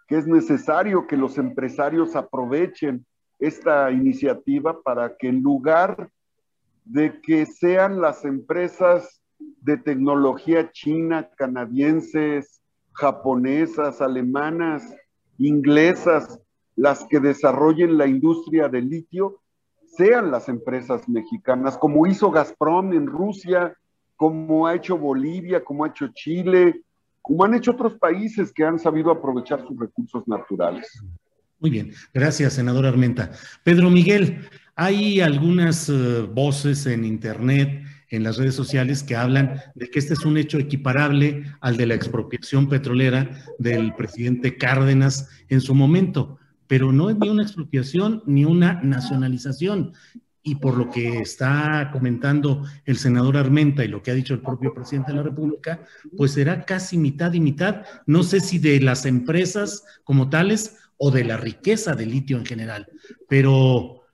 [0.07, 3.05] que es necesario que los empresarios aprovechen
[3.39, 6.09] esta iniciativa para que en lugar
[6.89, 9.21] de que sean las empresas
[9.61, 12.61] de tecnología china, canadienses,
[12.93, 14.95] japonesas, alemanas,
[15.37, 16.39] inglesas,
[16.75, 19.41] las que desarrollen la industria del litio,
[19.97, 23.75] sean las empresas mexicanas, como hizo Gazprom en Rusia,
[24.15, 26.81] como ha hecho Bolivia, como ha hecho Chile,
[27.21, 30.87] como han hecho otros países que han sabido aprovechar sus recursos naturales.
[31.59, 33.31] Muy bien, gracias, senador Armenta.
[33.63, 34.47] Pedro Miguel,
[34.77, 40.13] hay algunas eh, voces en Internet, en las redes sociales, que hablan de que este
[40.13, 43.27] es un hecho equiparable al de la expropiación petrolera
[43.57, 46.37] del presidente Cárdenas en su momento,
[46.67, 49.93] pero no es ni una expropiación ni una nacionalización.
[50.43, 54.39] y por lo que está comentando el senador Armenta y lo que ha dicho el
[54.39, 55.81] propio presidente de la República,
[56.15, 61.11] pues será casi mitad y mitad, no sé si de las empresas como tales o
[61.11, 62.87] de la riqueza de litio en general,
[63.27, 64.06] pero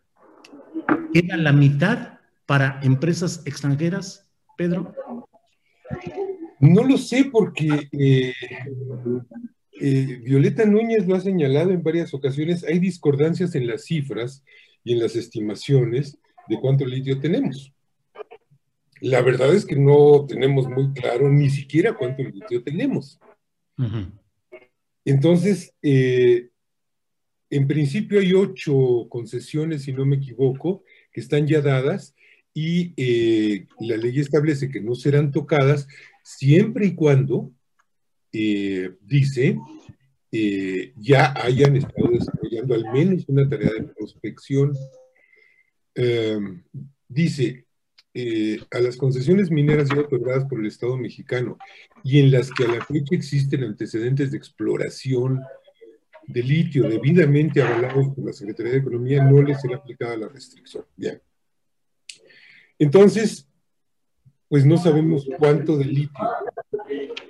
[1.14, 4.27] queda la mitad para empresas extranjeras,
[4.57, 4.93] Pedro.
[6.60, 8.34] No lo sé porque eh,
[9.81, 14.43] eh, Violeta Núñez lo ha señalado en varias ocasiones, hay discordancias en las cifras
[14.84, 17.73] y en las estimaciones de cuánto litio tenemos.
[19.01, 23.19] La verdad es que no tenemos muy claro ni siquiera cuánto litio tenemos.
[25.03, 26.49] Entonces, eh,
[27.56, 32.16] en principio hay ocho concesiones, si no me equivoco, que están ya dadas
[32.54, 35.88] y eh, la ley establece que no serán tocadas
[36.24, 37.52] siempre y cuando,
[38.32, 39.58] eh, dice,
[40.96, 44.74] ya hayan estado desarrollando al menos una tarea de prospección.
[45.94, 46.64] Em,
[47.08, 47.68] dice,
[48.16, 51.58] eh, a las concesiones mineras ya otorgadas por el Estado mexicano
[52.04, 55.40] y en las que a la fecha existen antecedentes de exploración
[56.28, 60.86] de litio debidamente avalados por la Secretaría de Economía, no les será aplicada la restricción.
[60.95, 61.22] Bien.
[62.80, 63.48] Entonces,
[64.48, 66.20] pues no sabemos cuánto de litio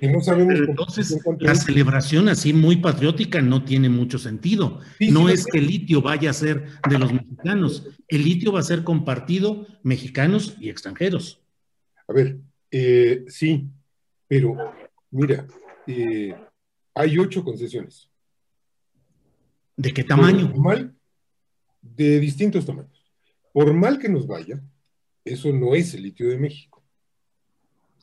[0.08, 4.80] no sabemos entonces la celebración así muy patriótica no tiene mucho sentido.
[5.10, 8.64] no es que el litio vaya a ser de los mexicanos, el litio va a
[8.64, 11.42] ser compartido mexicanos y extranjeros.
[12.06, 12.38] A ver,
[12.70, 13.68] eh, sí,
[14.28, 14.56] pero
[15.10, 15.46] mira,
[15.86, 16.34] eh,
[16.94, 18.10] hay ocho concesiones.
[19.76, 20.52] ¿De qué tamaño?
[20.56, 20.94] mal,
[21.82, 23.12] de distintos tamaños.
[23.52, 24.62] Por mal que nos vaya,
[25.24, 26.82] eso no es el litio de México.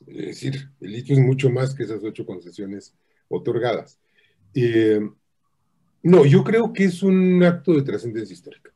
[0.06, 2.94] Es decir, el litio es mucho más que esas ocho concesiones
[3.28, 3.98] otorgadas.
[4.54, 5.00] Eh,
[6.02, 8.70] no, yo creo que es un acto de trascendencia histórica.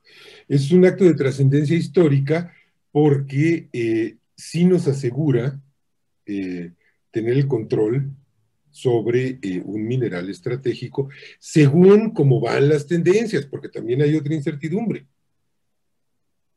[0.48, 2.52] Es un acto de trascendencia histórica
[2.92, 5.60] porque eh, sí nos asegura
[6.24, 6.72] eh,
[7.10, 8.10] tener el control
[8.76, 11.08] sobre un mineral estratégico
[11.38, 15.06] según cómo van las tendencias, porque también hay otra incertidumbre.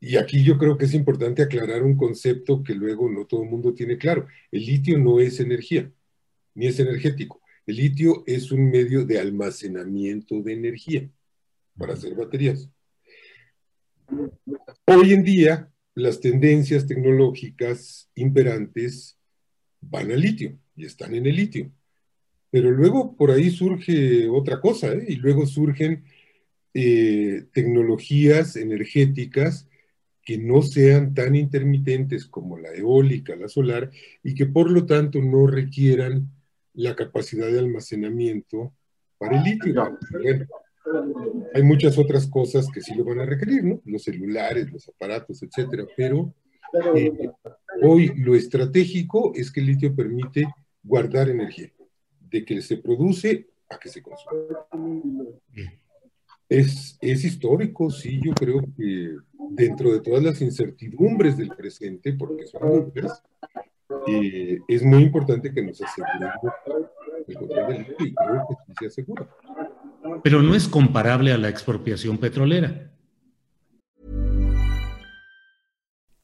[0.00, 3.50] Y aquí yo creo que es importante aclarar un concepto que luego no todo el
[3.50, 4.26] mundo tiene claro.
[4.50, 5.90] El litio no es energía,
[6.54, 7.40] ni es energético.
[7.66, 11.10] El litio es un medio de almacenamiento de energía
[11.76, 12.70] para hacer baterías.
[14.86, 19.18] Hoy en día, las tendencias tecnológicas imperantes
[19.80, 21.72] van al litio y están en el litio.
[22.50, 25.04] Pero luego por ahí surge otra cosa, ¿eh?
[25.08, 26.04] y luego surgen
[26.74, 29.68] eh, tecnologías energéticas
[30.22, 33.90] que no sean tan intermitentes como la eólica, la solar,
[34.22, 36.28] y que por lo tanto no requieran
[36.74, 38.72] la capacidad de almacenamiento
[39.18, 39.98] para el litio.
[41.54, 43.82] hay muchas otras cosas que sí lo van a requerir, ¿no?
[43.84, 46.32] Los celulares, los aparatos, etcétera, pero
[46.94, 47.30] eh,
[47.82, 50.46] hoy lo estratégico es que el litio permite
[50.82, 51.72] guardar energía,
[52.30, 54.38] de que se produce a que se consume.
[56.48, 59.16] Es, es histórico, sí, yo creo que
[59.50, 63.22] dentro de todas las incertidumbres del presente, porque son muchas,
[64.08, 66.54] eh, es muy importante que nos aseguremos
[67.28, 69.28] el control del y creo que sí se asegura.
[70.22, 72.89] Pero no es comparable a la expropiación petrolera.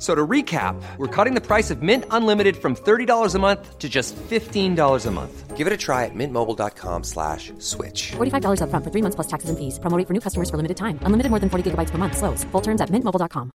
[0.00, 3.86] So to recap, we're cutting the price of Mint Unlimited from $30 a month to
[3.86, 5.56] just $15 a month.
[5.58, 8.12] Give it a try at mintmobile.com slash switch.
[8.12, 9.78] $45 up front for three months plus taxes and fees.
[9.78, 10.98] Promo for new customers for limited time.
[11.02, 12.16] Unlimited more than 40 gigabytes per month.
[12.16, 12.44] Slows.
[12.44, 13.50] Full terms at mintmobile.com.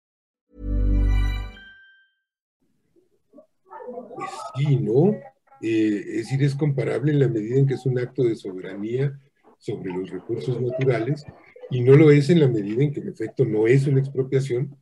[4.16, 5.14] Pues sí, ¿no?
[5.60, 9.16] Eh, es decir, es comparable en la medida en que es un acto de soberanía
[9.58, 11.24] sobre los recursos naturales
[11.70, 14.76] y no lo es en la medida en que en efecto no es una expropiación,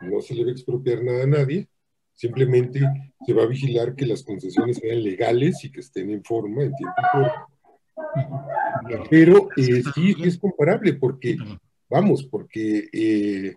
[0.00, 1.68] no se le va a expropiar nada a nadie,
[2.12, 2.80] simplemente
[3.26, 6.74] se va a vigilar que las concesiones sean legales y que estén en forma, en
[6.74, 7.48] tiempo y forma.
[9.10, 11.36] Pero eh, sí, es comparable porque,
[11.88, 13.54] vamos, porque eh,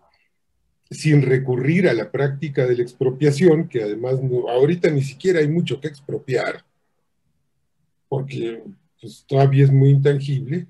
[0.89, 5.47] sin recurrir a la práctica de la expropiación, que además no, ahorita ni siquiera hay
[5.47, 6.63] mucho que expropiar,
[8.07, 8.63] porque
[9.01, 10.67] pues, todavía es muy intangible,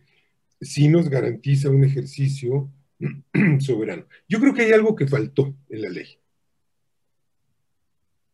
[0.60, 2.70] sí nos garantiza un ejercicio
[3.60, 4.06] soberano.
[4.28, 6.18] Yo creo que hay algo que faltó en la ley.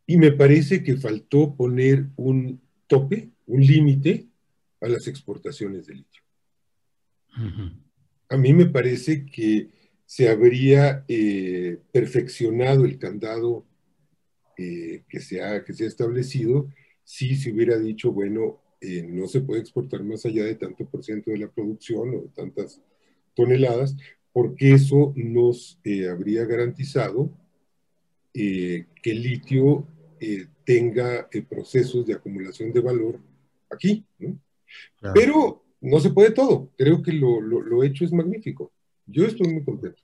[0.06, 4.28] Y me parece que faltó poner un tope, un límite
[4.82, 6.22] a las exportaciones de litio.
[8.30, 9.70] A mí me parece que
[10.06, 13.66] se habría eh, perfeccionado el candado
[14.58, 16.70] eh, que, se ha, que se ha establecido
[17.04, 21.04] si se hubiera dicho, bueno, eh, no se puede exportar más allá de tanto por
[21.04, 22.82] ciento de la producción o de tantas
[23.34, 23.96] toneladas,
[24.34, 27.32] porque eso nos eh, habría garantizado
[28.34, 29.88] eh, que el litio
[30.20, 33.20] eh, tenga procesos de acumulación de valor
[33.70, 34.04] aquí.
[35.14, 36.72] Pero no se puede todo.
[36.76, 38.74] Creo que lo, lo, hecho es magnífico.
[39.06, 40.02] Yo estoy muy contento.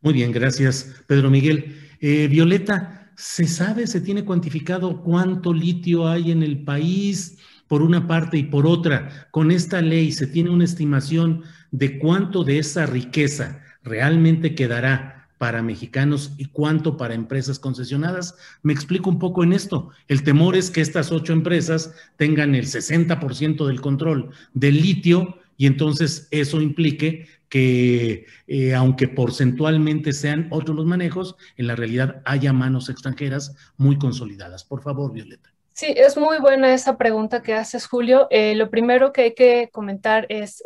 [0.00, 1.74] Muy bien, gracias, Pedro Miguel.
[2.00, 7.38] Violeta, ¿se sabe, se tiene cuantificado cuánto litio hay en el país?
[7.66, 12.44] Por una parte y por otra, con esta ley se tiene una estimación de cuánto
[12.44, 18.36] de esa riqueza realmente quedará para mexicanos y cuánto para empresas concesionadas.
[18.62, 19.88] Me explico un poco en esto.
[20.06, 25.66] El temor es que estas ocho empresas tengan el 60% del control del litio y
[25.66, 32.52] entonces eso implique que eh, aunque porcentualmente sean otros los manejos, en la realidad haya
[32.52, 34.64] manos extranjeras muy consolidadas.
[34.64, 35.50] Por favor, Violeta.
[35.80, 38.26] Sí, es muy buena esa pregunta que haces, Julio.
[38.28, 40.62] Eh, lo primero que hay que comentar es,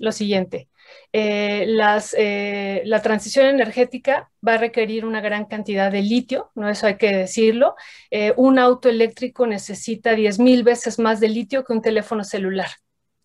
[0.00, 0.68] lo siguiente.
[1.12, 1.68] Eh,
[2.18, 6.96] eh, la transición energética va a requerir una gran cantidad de litio, no eso hay
[6.96, 7.76] que decirlo.
[8.36, 12.70] un auto eléctrico necesita 10 mil veces más de litio que un teléfono celular.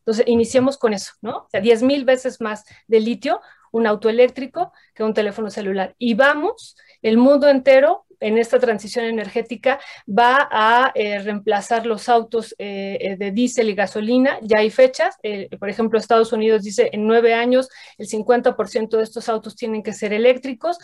[0.02, 1.38] Entonces, iniciemos con eso, ¿no?
[1.38, 3.42] O sea, 10 mil veces más de litio
[3.72, 5.96] un auto eléctrico que un teléfono celular.
[5.98, 12.56] Y vamos, el mundo entero en esta transición energética va a eh, reemplazar los autos
[12.58, 14.38] eh, eh, de diésel y gasolina.
[14.42, 15.18] Ya hay fechas,
[15.60, 17.68] por ejemplo, Estados Unidos dice en nueve años
[17.98, 20.78] el 50% de estos autos tienen que ser eléctricos.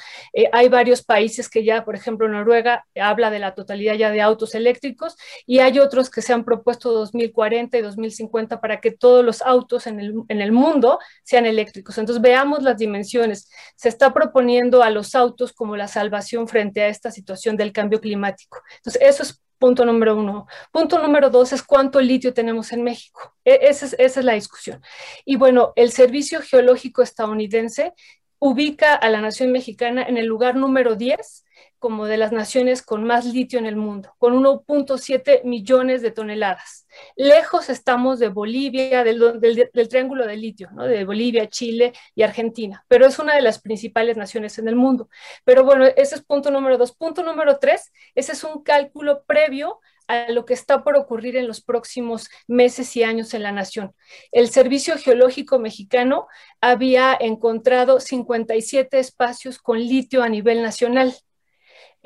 [0.51, 4.55] hay varios países que ya, por ejemplo, Noruega habla de la totalidad ya de autos
[4.55, 5.15] eléctricos
[5.45, 9.85] y hay otros que se han propuesto 2040 y 2050 para que todos los autos
[9.85, 11.97] en el, en el mundo sean eléctricos.
[11.97, 13.49] Entonces, veamos las dimensiones.
[13.75, 17.99] Se está proponiendo a los autos como la salvación frente a esta situación del cambio
[17.99, 18.61] climático.
[18.77, 20.47] Entonces, eso es punto número uno.
[20.71, 23.35] Punto número dos es cuánto litio tenemos en México.
[23.43, 24.81] E, esa es, esa es la discusión.
[25.25, 27.93] Y bueno, el Servicio Geológico Estadounidense
[28.39, 31.45] ubica a la nación mexicana en el lugar número 10
[31.79, 36.87] como de las naciones con más litio en el mundo, con 1.7 millones de toneladas.
[37.15, 43.19] Lejos estamos de Bolivia, del, triángulo de litio, de Bolivia, Chile y Argentina, pero es
[43.19, 45.09] una de las principales naciones en el mundo.
[45.43, 46.95] Pero bueno, ese es punto número dos.
[46.95, 51.47] Punto número tres, ese es un cálculo previo a lo que está por ocurrir en
[51.47, 53.93] los próximos meses y años en la nación.
[54.31, 56.27] El Servicio Geológico Mexicano
[56.61, 61.13] había encontrado 57 espacios con litio a nivel nacional.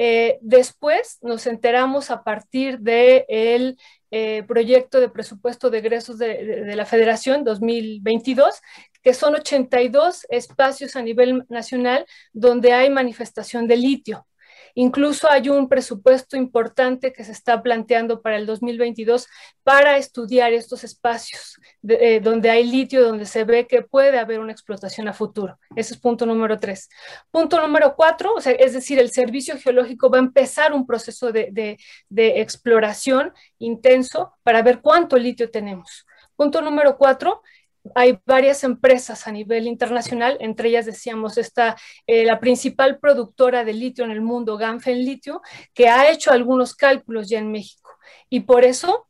[0.04, 3.78] Eh, después nos enteramos a partir del
[4.10, 8.62] eh, proyecto de presupuesto de egresos de, la Federación 2022
[9.04, 14.26] que son 82 espacios a nivel nacional donde hay manifestación de litio.
[14.76, 19.28] Incluso hay un presupuesto importante que se está planteando para el 2022
[19.64, 21.58] para estudiar estos espacios
[21.88, 25.58] eh, donde hay litio, donde se ve que puede haber una explotación a futuro.
[25.76, 26.90] Ese es punto número tres.
[27.32, 31.78] Punto número cuatro, es decir, el servicio geológico va a empezar un proceso de
[32.10, 36.06] exploración intenso para ver cuánto litio tenemos.
[36.36, 37.44] Punto número cuatro,
[37.96, 41.76] hay varias empresas a nivel internacional, entre ellas decíamos está
[42.08, 45.42] eh, la principal productora de litio en el mundo, Ganfen Litio,
[45.74, 47.90] que ha hecho algunos cálculos ya en México.
[48.30, 49.08] Y por eso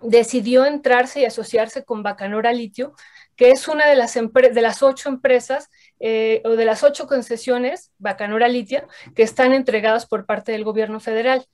[0.00, 2.94] decidió entrarse y asociarse con Bacanora Litio,
[3.34, 5.68] que es una de las, de las ocho empresas
[6.00, 11.00] eh, o de las ocho concesiones, Bacanora Litio, que están entregadas por parte del gobierno
[11.00, 11.46] federal.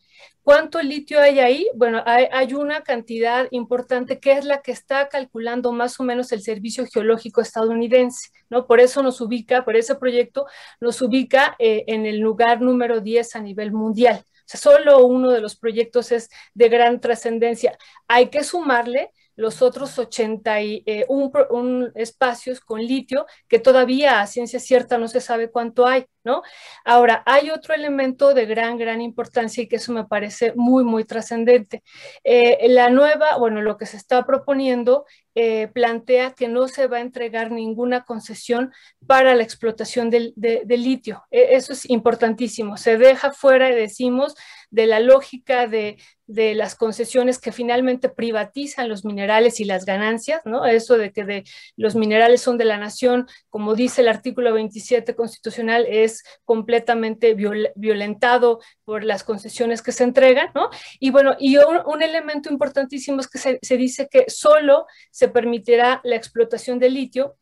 [0.43, 1.69] ¿Cuánto litio hay ahí?
[1.75, 6.43] Bueno, hay, una cantidad importante que es la que está calculando más o menos el
[6.43, 8.67] Servicio Geológico estadounidense, ¿no?
[8.67, 10.47] Por eso nos ubica, por ese proyecto
[10.81, 14.25] nos ubica eh, en el lugar número 10 a nivel mundial.
[14.25, 17.79] O sea, solo uno de los proyectos es de gran trascendencia.
[18.09, 24.61] Hay que sumarle los otros 81 eh, un, espacios con litio que todavía a ciencia
[24.61, 26.43] cierta no se sabe cuánto hay, ¿no?
[26.85, 31.05] Ahora, hay otro elemento de gran, gran importancia y que eso me parece muy, muy
[31.05, 31.83] trascendente.
[32.25, 35.05] Eh, la nueva, bueno, lo que se está proponiendo
[35.35, 38.71] eh, plantea que no se va a entregar ninguna concesión
[39.07, 40.35] para la explotación del,
[40.69, 41.25] litio.
[41.31, 42.77] E, eso es importantísimo.
[42.77, 44.35] Se deja fuera, decimos,
[44.73, 50.65] de la lógica de, las concesiones que finalmente privatizan los minerales y las ganancias, ¿no?
[50.65, 51.45] Eso de que de,
[51.77, 57.37] los minerales son de la nación, como dice el artículo 27 constitucional, es completamente
[57.77, 60.71] violentado por las concesiones que se entregan, ¿no?
[60.99, 66.01] Y bueno, y un, elemento importantísimo es que se, se dice que solo se permitirá
[66.03, 67.37] la explotación de litio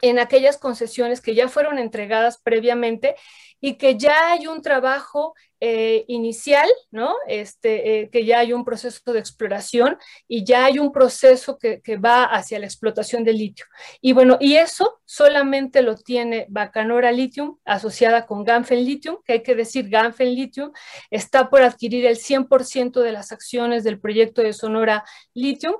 [0.00, 3.16] en aquellas concesiones que ya fueron entregadas previamente
[3.62, 5.34] y que ya hay un trabajo
[5.64, 7.14] eh, inicial, ¿no?
[7.28, 11.80] Este, eh, que ya hay un proceso de exploración y ya hay un proceso que,
[12.04, 13.66] va hacia la explotación del litio.
[14.00, 19.42] Y bueno, y eso solamente lo tiene Bacanora Lithium asociada con Ganfen Lithium, que hay
[19.44, 20.72] que decir, Ganfen Lithium
[21.12, 25.74] está por adquirir el 100% de las acciones del proyecto de Sonora Lithium.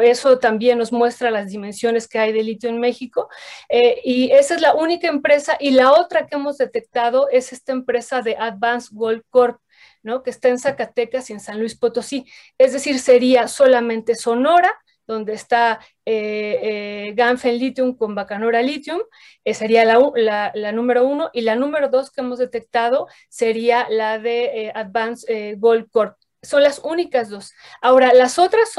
[0.00, 3.28] Eso también nos muestra las dimensiones que hay de litio en México.
[3.68, 5.58] Eh, y esa es la única empresa.
[5.60, 9.60] Y la otra que hemos detectado es esta empresa de Advanced Gold Corp,
[10.02, 10.22] ¿no?
[10.22, 12.26] que está en Zacatecas y en San Luis Potosí.
[12.58, 14.74] Es decir, sería solamente Sonora,
[15.06, 19.00] donde está eh, eh, Ganfen Lithium con Bacanora Lithium,
[19.44, 24.72] eh, sería la, número uno, y la número dos que hemos detectado sería la de
[24.74, 26.16] Advanced Gold Corp.
[26.42, 27.52] Son las únicas dos.
[27.82, 28.70] Ahora, las otras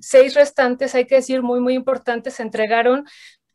[0.00, 3.06] seis restantes, hay que decir, muy, muy importantes, se entregaron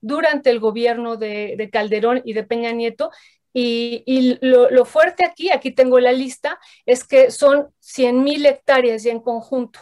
[0.01, 3.11] durante el gobierno de Calderón y de Peña Nieto
[3.57, 9.09] y, lo, fuerte aquí, aquí tengo la lista, es que son 100 mil hectáreas y
[9.09, 9.79] en conjunto.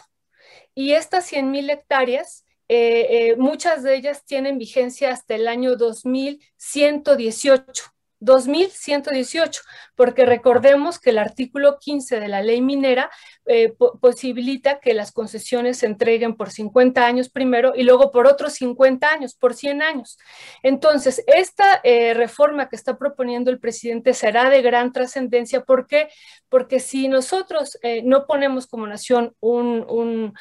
[0.76, 5.74] Y estas 100 mil hectáreas, eh, eh, muchas de ellas tienen vigencia hasta el año
[5.74, 7.90] 2118.
[8.20, 9.62] 2118,
[9.96, 13.10] porque recordemos que el artículo 15 de la ley minera
[13.46, 18.54] eh, posibilita que las concesiones se entreguen por 50 años primero y luego por otros
[18.54, 20.18] 50 años, por 100 años.
[20.62, 25.62] Entonces, esta eh, reforma que está proponiendo el presidente será de gran trascendencia.
[25.62, 26.08] ¿Por qué?
[26.48, 30.34] Porque si nosotros eh, no ponemos como nación un, un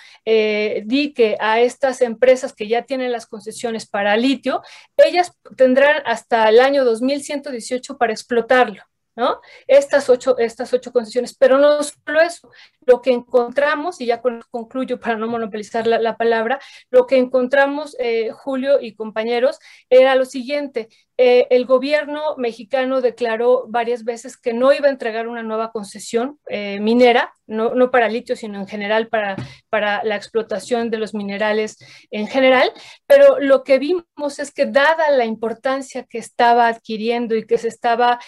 [0.85, 4.61] dique a estas empresas que ya tienen las concesiones para litio,
[4.95, 8.81] ellas tendrán hasta el año 2118 para explotarlo.
[9.15, 9.41] ¿no?
[9.67, 12.49] Estas ocho, estas ocho concesiones, pero no solo eso,
[12.85, 18.31] lo que encontramos, y ya concluyo para no monopolizar la, palabra, lo que encontramos, eh,
[18.31, 24.73] Julio y compañeros, era lo siguiente, eh, el gobierno mexicano declaró varias veces que no
[24.73, 29.09] iba a entregar una nueva concesión eh, minera, no, no, para litio, sino en general
[29.09, 29.35] para,
[29.69, 31.77] para la explotación de los minerales
[32.09, 32.71] en general,
[33.05, 37.67] pero lo que vimos es que dada la importancia que estaba adquiriendo y que se
[37.67, 38.19] estaba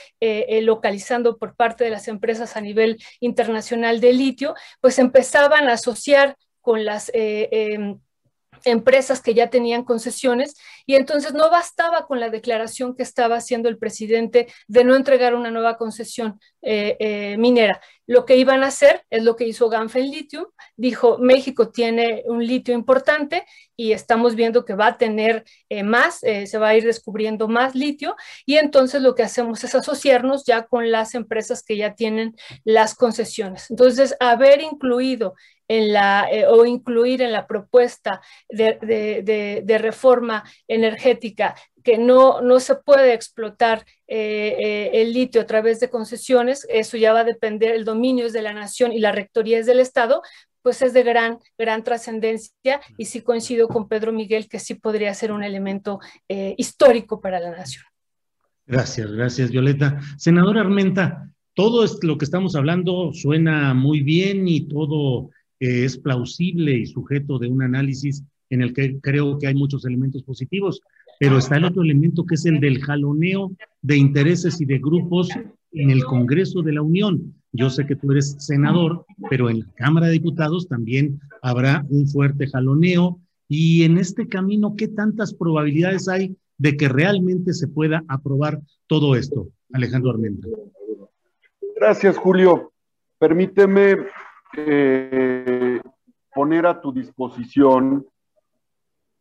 [0.61, 4.44] localizando por parte de las empresas a nivel internacional de litio,
[4.81, 7.09] pues empezaban a asociar con las...
[7.13, 7.99] Eh, em,
[8.63, 10.55] empresas que ya tenían concesiones
[10.85, 15.35] y entonces no bastaba con la declaración que estaba haciendo el presidente de no entregar
[15.35, 17.79] una nueva concesión eh, eh, minera.
[18.07, 22.43] Lo que iban a hacer es lo que hizo Ganfen Lithium, dijo México tiene un
[22.43, 26.83] litio importante y estamos viendo que va a tener eh, más, se va a ir
[26.83, 28.15] descubriendo más litio
[28.47, 32.95] y entonces lo que hacemos es asociarnos ya con las empresas que ya tienen las
[32.95, 33.69] concesiones.
[33.69, 35.35] Entonces, haber incluido
[35.67, 41.55] en la, o incluir en la propuesta de, reforma energética
[41.85, 46.97] que no, no se puede explotar eh, eh, el litio a través de concesiones, eso
[46.97, 49.79] ya va a depender, el dominio es de la nación y la rectoría es del
[49.79, 50.23] Estado,
[50.63, 55.13] pues es de gran, gran trascendencia y sí coincido con Pedro Miguel que sí podría
[55.13, 55.99] ser un elemento
[56.57, 57.83] histórico para la nación.
[58.65, 59.99] Gracias, gracias Violeta.
[60.17, 65.29] Senadora Armenta, todo lo que estamos hablando suena muy bien y todo
[65.59, 70.23] es plausible y sujeto de un análisis en el que creo que hay muchos elementos
[70.23, 70.81] positivos,
[71.19, 73.51] pero está el otro elemento que es el del jaloneo
[73.81, 75.29] de intereses y de grupos
[75.71, 77.35] en el Congreso de la Unión.
[77.51, 82.07] Yo sé que tú eres senador, pero en la Cámara de Diputados también habrá un
[82.07, 83.19] fuerte jaloneo.
[83.47, 89.15] Y en este camino, ¿qué tantas probabilidades hay de que realmente se pueda aprobar todo
[89.15, 89.47] esto?
[89.71, 90.47] Alejandro Armenta.
[91.75, 92.71] Gracias, Julio.
[93.19, 93.97] Permíteme
[94.57, 95.79] eh,
[96.33, 98.05] poner a tu disposición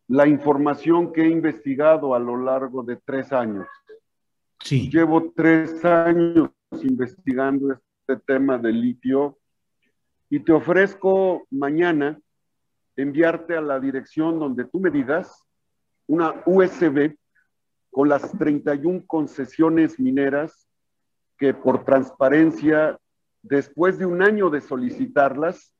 [0.09, 3.66] la información que he investigado a lo largo de tres años.
[4.62, 4.90] Sí.
[4.90, 6.51] Llevo tres años
[6.82, 9.39] investigando este tema del litio
[10.28, 12.18] y te ofrezco mañana
[12.97, 15.44] enviarte a la dirección donde tú me digas
[16.06, 17.16] una USB
[17.90, 20.68] con las 31 concesiones mineras
[21.39, 22.98] que por transparencia,
[23.43, 25.72] después de un año de solicitarlas,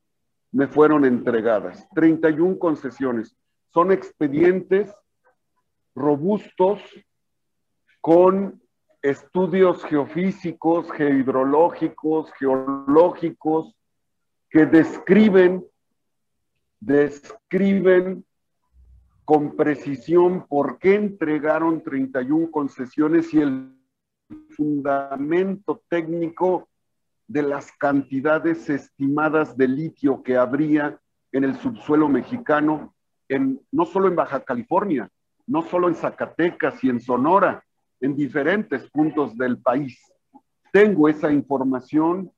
[0.52, 1.88] me fueron entregadas.
[1.94, 3.36] 31 concesiones.
[3.74, 4.94] Son expedientes
[5.96, 6.80] robustos
[8.01, 8.62] con
[9.02, 13.74] estudios geofísicos, geohidrológicos, geológicos,
[14.48, 15.66] que describen,
[16.78, 18.24] describen
[19.24, 23.76] con precisión por qué entregaron 31 concesiones y el
[24.51, 26.68] fundamento técnico
[27.26, 31.01] de las cantidades estimadas de litio que habría
[31.32, 32.93] en el subsuelo mexicano,
[33.28, 35.09] en, no solo en Baja California,
[35.46, 37.64] no solo en Zacatecas y en Sonora,
[38.01, 39.98] en diferentes puntos del país.
[40.72, 42.30] Tengo esa información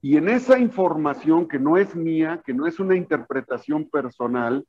[0.00, 4.66] y en esa información que no es mía, que no es una interpretación personal,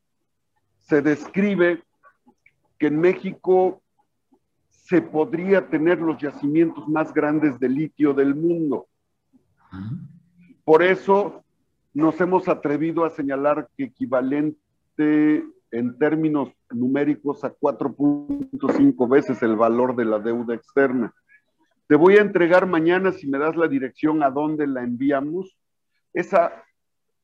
[0.78, 1.84] se describe
[2.78, 3.82] que en México
[4.70, 8.88] se podría tener los yacimientos más grandes de litio del mundo.
[10.64, 11.44] Por eso
[11.94, 13.92] nos hemos atrevido a señalar que
[14.94, 21.14] equivalente en términos numéricos a 4.5 veces el valor de la deuda externa.
[21.88, 25.58] Te voy a entregar mañana, si me das la dirección a dónde la enviamos,
[26.14, 26.64] esa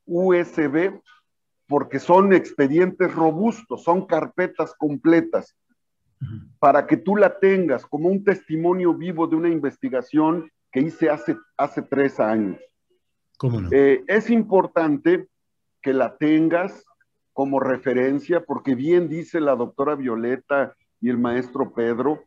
[0.05, 0.99] USB
[1.67, 5.55] porque son expedientes robustos, son carpetas completas,
[6.57, 11.37] para que tú la tengas como un testimonio vivo de una investigación que hice hace,
[11.55, 12.59] hace tres años.
[13.37, 13.69] ¿Cómo no?
[13.71, 15.27] Eh, es importante
[15.81, 16.83] que la tengas
[17.39, 22.25] como referencia, porque bien dice la doctora Violeta y el maestro Pedro,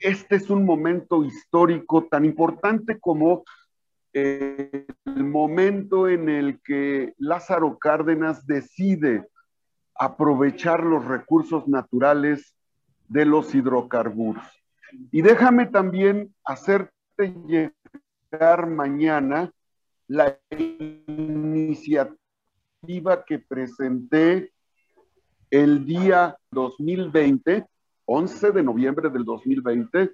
[0.00, 3.44] este es un momento histórico tan importante como
[4.14, 9.28] el momento en el que Lázaro Cárdenas decide
[9.94, 12.56] aprovechar los recursos naturales
[13.08, 14.46] de los hidrocarburos.
[15.12, 19.52] Y déjame también hacerte llegar mañana
[20.06, 22.16] la iniciativa
[23.26, 24.52] que presenté
[25.50, 27.66] el día 2020,
[28.04, 30.12] 11 de noviembre del 2020,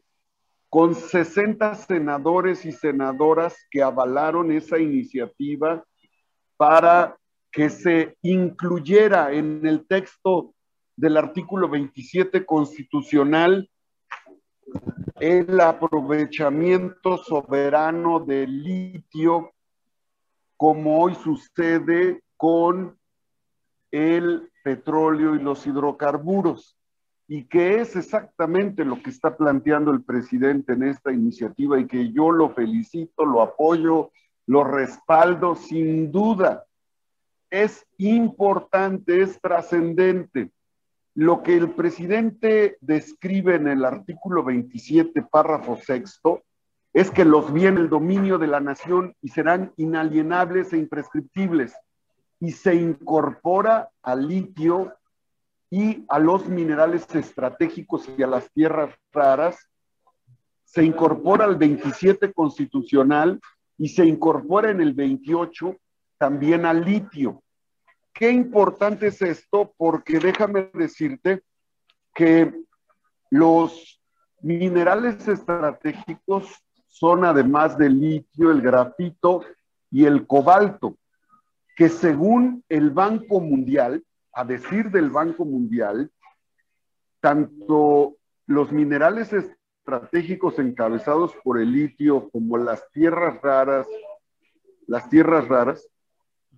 [0.71, 5.85] con 60 senadores y senadoras que avalaron esa iniciativa
[6.57, 7.17] para
[7.53, 10.55] que se incluyera en el texto
[10.97, 13.69] del artículo 27 constitucional
[15.21, 19.53] el aprovechamiento soberano del litio,
[20.57, 22.99] como hoy sucede con
[23.91, 26.77] el petróleo y los hidrocarburos
[27.27, 32.13] y que es exactamente lo que está planteando el presidente en esta iniciativa y que
[32.13, 34.11] yo lo felicito, lo apoyo,
[34.45, 36.67] lo respaldo sin duda.
[37.49, 40.51] Es importante, es trascendente.
[41.15, 46.43] Lo que el presidente describe en el artículo 27, párrafo sexto,
[46.93, 51.75] es que los bienes el dominio de la nación y serán inalienables e imprescriptibles.
[52.45, 54.95] Y se incorpora al litio
[55.71, 59.57] y a los minerales estratégicos y a las tierras raras,
[60.63, 63.41] se incorpora al 27 constitucional
[63.79, 65.75] y se incorpora en el 28
[66.19, 67.43] también al litio.
[68.13, 71.43] Qué importante es esto porque déjame decirte
[72.15, 72.53] que
[73.31, 74.03] los
[74.43, 79.41] minerales estratégicos son además del litio, el grafito
[79.91, 80.99] y el cobalto,
[81.75, 86.11] que según el Banco Mundial, a decir del Banco Mundial,
[87.21, 93.87] tanto los minerales estratégicos encabezados por el litio como las tierras raras,
[94.87, 95.89] las tierras raras,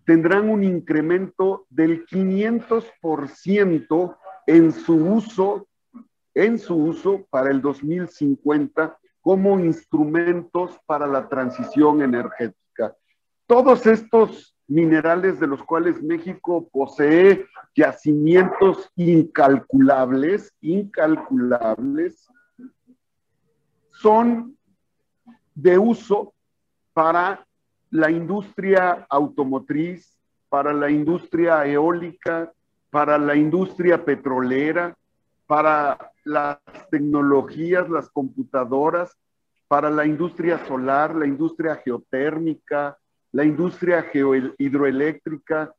[0.04, 4.16] tendrán un incremento del 500%
[4.46, 5.68] en su uso,
[6.34, 12.96] en su uso para el 2050 como instrumentos para la transición energética.
[13.46, 22.28] Todos estos minerales de los cuales México posee yacimientos incalculables, incalculables,
[23.90, 24.56] son
[25.54, 26.34] de uso
[26.92, 27.46] para
[27.90, 30.18] la industria automotriz,
[30.48, 32.52] para la industria eólica,
[32.90, 34.96] para la industria petrolera,
[35.46, 36.58] para las
[36.90, 39.16] tecnologías, las computadoras,
[39.68, 42.98] para la industria solar, la industria geotérmica,
[43.36, 44.06] la industria
[44.56, 45.70] hidroeléctrica,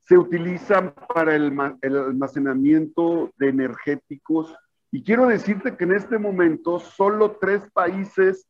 [0.00, 1.52] se utilizan para el,
[1.82, 4.54] almacenamiento de energéticos.
[4.90, 8.46] Y quiero decirte que en este momento solo tres países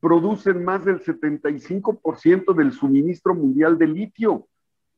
[0.00, 4.48] producen más del 75% del suministro mundial de litio.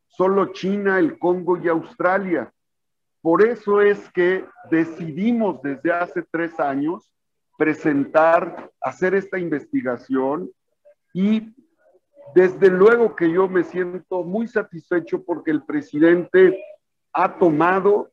[0.06, 2.52] Solo China, el Congo y Australia.
[3.20, 7.10] Por eso es que decidimos desde hace tres años
[7.58, 10.48] presentar, hacer esta investigación
[11.12, 11.52] y
[12.34, 16.58] desde luego que yo me siento muy satisfecho porque el presidente
[17.12, 18.10] ha tomado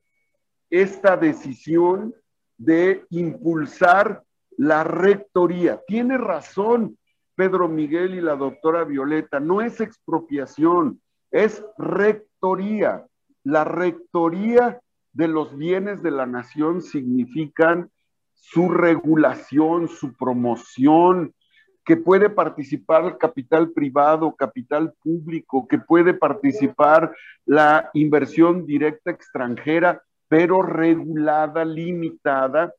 [0.69, 2.13] esta decisión
[2.57, 4.23] de impulsar
[4.57, 5.81] la rectoría.
[5.87, 6.97] Tiene razón
[7.35, 13.05] Pedro Miguel y la doctora Violeta, no es expropiación, es rectoría.
[13.45, 14.81] La rectoría
[15.13, 17.89] de los bienes de la nación significan
[18.33, 21.33] su regulación, su promoción,
[21.89, 27.15] que puede participar capital privado, capital público, que puede participar
[27.47, 32.71] la inversión directa extranjera, pero regulada, limitada,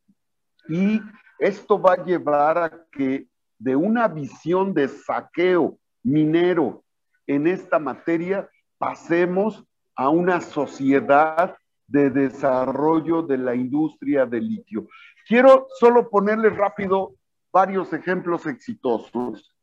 [0.68, 1.00] y
[1.40, 3.26] esto va a llevar a que
[3.58, 6.84] de una visión de saqueo minero
[7.26, 9.64] en esta materia pasemos
[9.96, 11.56] a una sociedad
[11.88, 14.86] de desarrollo de la industria del litio.
[15.26, 17.14] Quiero solo ponerle rápido
[17.52, 19.54] varios ejemplos exitosos.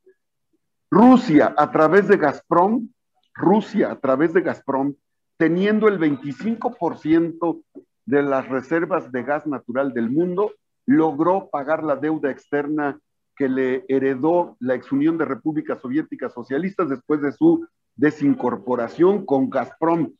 [0.90, 2.90] Rusia, a través de Gazprom,
[3.34, 4.96] Rusia, a través de Gazprom,
[5.38, 7.64] teniendo el 25%
[8.06, 10.54] de las reservas de gas natural del mundo,
[10.86, 13.00] logró pagar la deuda externa
[13.36, 20.14] que le heredó la exunión de repúblicas soviéticas socialistas después de su desincorporación con Gazprom,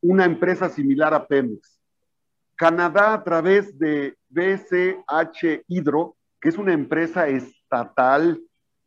[0.00, 1.80] una empresa similar a Pemex.
[2.56, 8.38] Canadá, a través de BCH Hydro, que es una empresa estatal,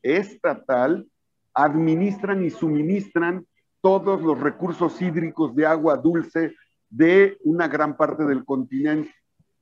[0.04, 1.08] estatal,
[1.56, 3.48] administran y suministran
[3.82, 6.54] todos los recursos hídricos de agua dulce
[6.88, 9.12] de una gran parte del continente.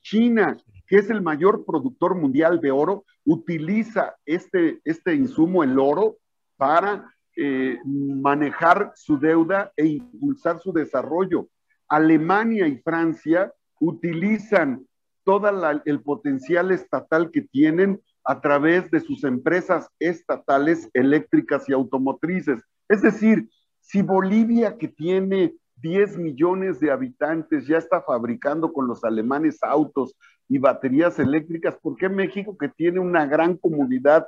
[0.01, 6.17] China, que es el mayor productor mundial de oro, utiliza este, este insumo, el oro,
[6.57, 11.47] para eh, manejar su deuda e impulsar su desarrollo.
[11.87, 14.85] Alemania y Francia utilizan
[15.25, 15.49] todo
[15.83, 22.63] el potencial estatal que tienen a través de sus empresas estatales eléctricas y automotrices.
[22.87, 23.49] Es decir,
[23.81, 30.15] si Bolivia, que tiene 10 millones de habitantes, ya está fabricando con los alemanes autos
[30.47, 34.27] y baterías eléctricas, ¿por qué México, que tiene una gran comunidad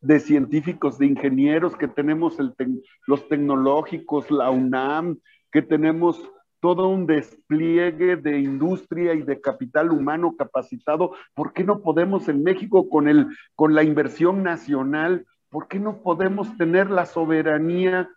[0.00, 2.38] de científicos, de ingenieros, que tenemos
[3.06, 5.18] los tecnológicos, la UNAM,
[5.50, 6.22] que tenemos
[6.60, 11.12] todo un despliegue de industria y de capital humano capacitado.
[11.34, 16.02] ¿Por qué no podemos en México con, el, con la inversión nacional, por qué no
[16.02, 18.10] podemos tener la soberanía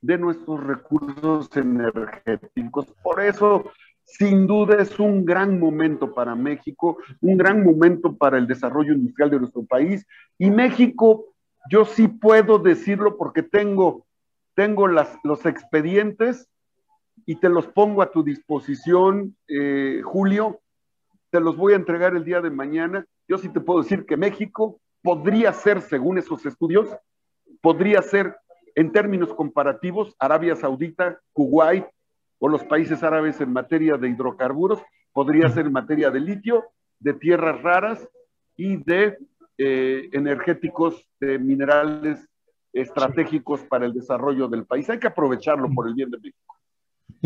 [0.00, 2.86] de nuestros recursos energéticos?
[3.02, 3.70] Por eso,
[4.04, 9.30] sin duda, es un gran momento para México, un gran momento para el desarrollo industrial
[9.30, 10.06] de nuestro país.
[10.38, 11.26] Y México,
[11.70, 14.06] yo sí puedo decirlo porque tengo,
[14.54, 16.48] tengo las, los expedientes
[17.24, 20.60] y te los pongo a tu disposición, eh, Julio.
[21.30, 23.06] Te los voy a entregar el día de mañana.
[23.28, 26.88] Yo sí te puedo decir que México podría ser, según esos estudios,
[27.60, 28.36] podría ser
[28.74, 31.86] en términos comparativos Arabia Saudita, Kuwait
[32.38, 34.82] o los países árabes en materia de hidrocarburos,
[35.12, 36.64] podría ser en materia de litio,
[37.00, 38.06] de tierras raras
[38.56, 39.16] y de
[39.58, 42.28] eh, energéticos, de minerales
[42.72, 44.88] estratégicos para el desarrollo del país.
[44.90, 46.56] Hay que aprovecharlo por el bien de México.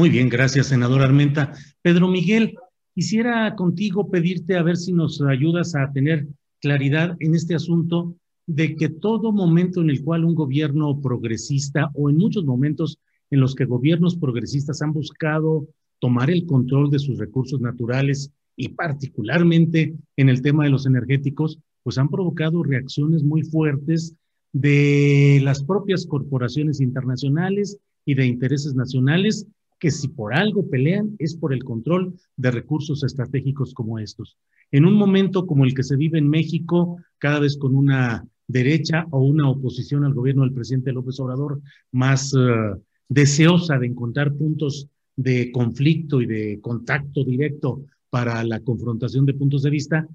[0.01, 1.53] Muy bien, gracias, senador Armenta.
[1.83, 2.55] Pedro Miguel,
[2.95, 6.27] quisiera contigo pedirte a ver si nos ayudas a tener
[6.59, 8.17] claridad en este asunto
[8.47, 12.99] de que todo momento en el cual un gobierno progresista o en muchos momentos
[13.29, 15.69] en los que gobiernos progresistas han buscado
[15.99, 21.59] tomar el control de sus recursos naturales y particularmente en el tema de los energéticos,
[21.83, 24.17] pues han provocado reacciones muy fuertes
[24.55, 29.47] de las propias corporaciones internacionales y de intereses nacionales
[29.81, 34.37] que si por algo pelean es por el control de recursos estratégicos como estos.
[34.71, 39.07] En un momento como el que se vive en México, cada vez con una derecha
[39.11, 41.61] o una oposición al gobierno del presidente López Obrador
[41.93, 44.87] más eh, deseosa de encontrar puntos
[45.17, 50.09] de conflicto y de contacto directo para la confrontación de puntos de vista,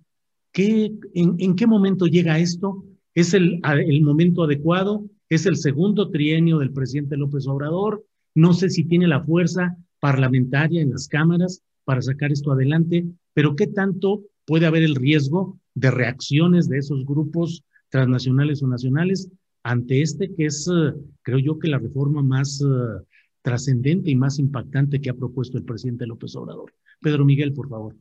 [0.52, 2.86] ¿qué, en, qué momento llega esto?
[3.14, 5.06] ¿Es el, el momento adecuado?
[5.30, 8.06] es el segundo trienio del presidente López Obrador.
[8.36, 13.56] No sé si tiene la fuerza parlamentaria en las cámaras para sacar esto adelante, pero
[13.56, 19.30] ¿qué tanto puede haber el riesgo de reacciones de esos grupos transnacionales o nacionales
[19.64, 20.94] ante este que es, eh,
[21.24, 23.04] creo yo, que la reforma más eh,
[23.42, 26.74] trascendente y más impactante que ha propuesto el presidente López Obrador.
[27.02, 27.96] Pedro Miguel, por favor.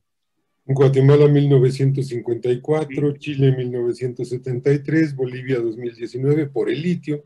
[0.66, 7.22] Guatemala 1954, Chile 1973, Bolivia 2019 por el litio.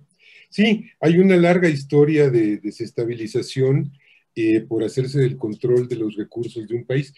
[0.48, 3.92] Sí, hay una larga historia de desestabilización
[4.34, 7.12] eh, por hacerse del control de los recursos de un país,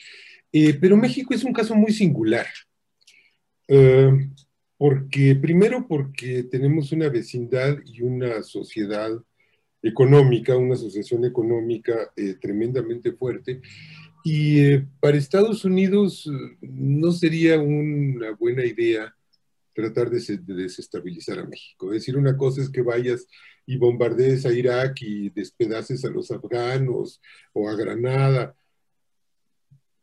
[0.80, 2.46] pero México es un caso muy singular.
[4.76, 9.10] Porque, primero porque tenemos una vecindad y una sociedad
[9.82, 13.60] económica, una asociación económica eh, tremendamente fuerte.
[14.24, 19.14] Y eh, para Estados Unidos eh, no sería una buena idea
[19.74, 21.92] tratar de, desestabilizar a México.
[21.92, 23.26] Es decir, una cosa es que vayas
[23.66, 27.20] y bombardees a Irak y despedaces a los afganos
[27.52, 28.54] o a Granada,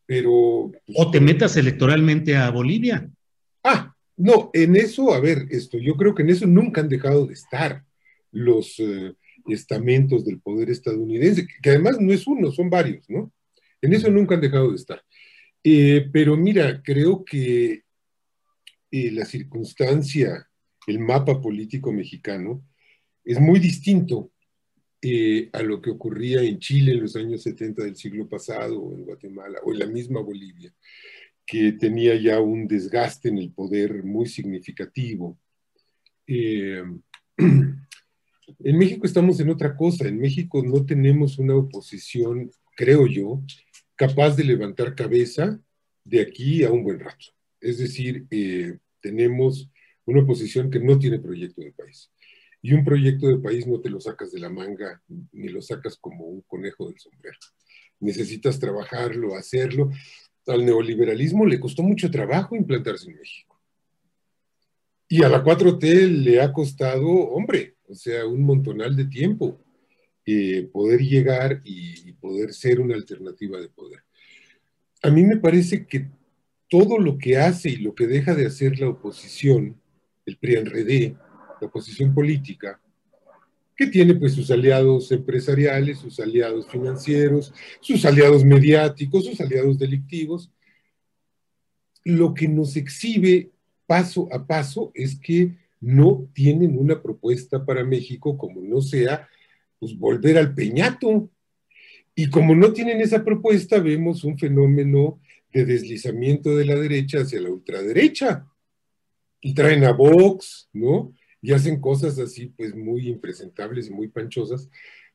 [0.05, 0.71] pero...
[0.85, 3.09] Pues, o te metas electoralmente a Bolivia.
[3.63, 7.27] Ah, no, en eso, a ver, esto, yo creo que en eso nunca han dejado
[7.27, 7.83] de estar
[8.31, 9.13] los eh,
[9.47, 13.31] estamentos del poder estadounidense, que, además no es uno, son varios, ¿no?
[13.81, 15.03] En eso nunca han dejado de estar.
[15.63, 17.83] Eh, pero mira, creo que
[18.91, 20.47] eh, la circunstancia,
[20.87, 22.63] el mapa político mexicano,
[23.23, 24.31] es muy distinto
[25.53, 29.59] a lo que ocurría en Chile en los años 70 del siglo pasado, en Guatemala,
[29.63, 30.73] o en la misma Bolivia
[31.47, 35.39] que tenía ya un desgaste en el poder muy significativo.
[36.27, 36.83] Eh,
[37.37, 40.07] en México estamos en otra cosa.
[40.07, 43.41] En México no tenemos una oposición, creo yo,
[43.95, 45.57] capaz de levantar cabeza
[46.03, 47.27] de aquí a un buen rato.
[47.61, 49.69] Es decir, eh, tenemos
[50.05, 52.11] una oposición que no tiene proyecto de país.
[52.61, 55.01] Y un proyecto de país no te lo sacas de la manga
[55.31, 57.37] ni lo sacas como un conejo del sombrero.
[57.99, 59.91] Necesitas trabajarlo, hacerlo
[60.47, 63.59] al neoliberalismo le costó mucho trabajo implantarse en México.
[65.09, 69.61] Y a la 4T le ha costado, hombre, o sea, un montonal de tiempo
[70.25, 74.01] eh, poder llegar y, poder ser una alternativa de poder.
[75.03, 76.09] A mí me parece que
[76.69, 79.79] todo lo que hace y lo que deja de hacer la oposición,
[80.25, 81.15] el PRI-RD,
[81.61, 82.79] la oposición política,
[83.75, 90.51] que tiene pues sus aliados empresariales, sus aliados financieros, sus aliados mediáticos, sus aliados delictivos.
[92.03, 93.51] Lo que nos exhibe
[93.85, 99.29] paso a paso es que no tienen una propuesta para México como no sea
[99.79, 101.29] pues volver al peñato.
[102.15, 105.19] Y como no tienen esa propuesta, vemos un fenómeno
[105.57, 108.45] de deslizamiento de la derecha hacia la ultraderecha.
[109.41, 111.13] Y traen a Vox, ¿no?
[111.41, 114.69] y hacen cosas así, pues muy impresentables y muy panchosas,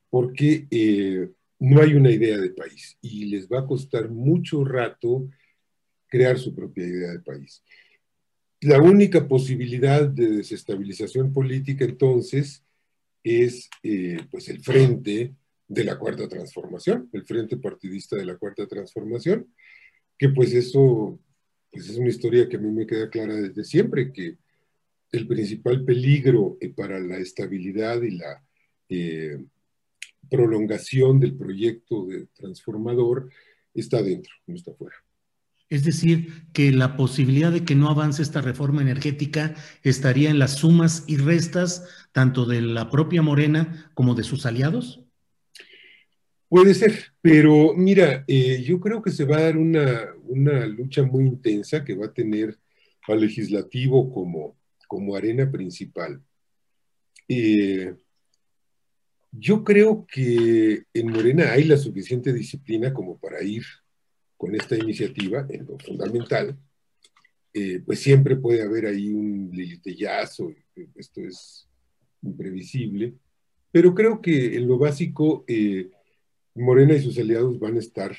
[0.08, 1.28] porque eh,
[1.58, 5.28] no hay una idea de país y les va a costar mucho rato
[6.08, 7.62] crear su propia idea de país.
[8.60, 12.64] La única posibilidad de desestabilización política entonces
[13.24, 15.34] es eh, pues el frente
[15.66, 19.52] de la cuarta transformación, el frente partidista de la cuarta transformación,
[20.22, 21.18] que pues eso
[21.72, 24.38] pues es una historia que a mí me queda clara desde siempre, que
[25.10, 28.40] el principal peligro eh, para la estabilidad y la
[28.88, 29.44] eh,
[30.30, 33.30] prolongación del proyecto de transformador
[33.74, 34.94] está dentro, no está fuera.
[35.68, 40.54] Es decir, que la posibilidad de que no avance esta reforma energética estaría en las
[40.54, 45.01] sumas y restas tanto de la propia Morena como de sus aliados.
[46.52, 51.02] Puede ser, pero mira, eh, yo creo que se va a dar una, una lucha
[51.02, 52.58] muy intensa que va a tener
[53.08, 54.58] al legislativo como
[54.92, 56.22] como arena principal.
[57.26, 57.94] Eh,
[59.30, 63.62] yo creo que en Morena hay la suficiente disciplina como para ir
[64.36, 66.58] con esta iniciativa, en lo fundamental.
[67.54, 70.52] Eh, pues siempre puede haber ahí un lilitellazo,
[70.96, 71.66] esto es
[72.20, 73.14] imprevisible,
[73.70, 75.88] pero creo que en lo básico eh,
[76.54, 78.16] Morena y sus aliados van a estar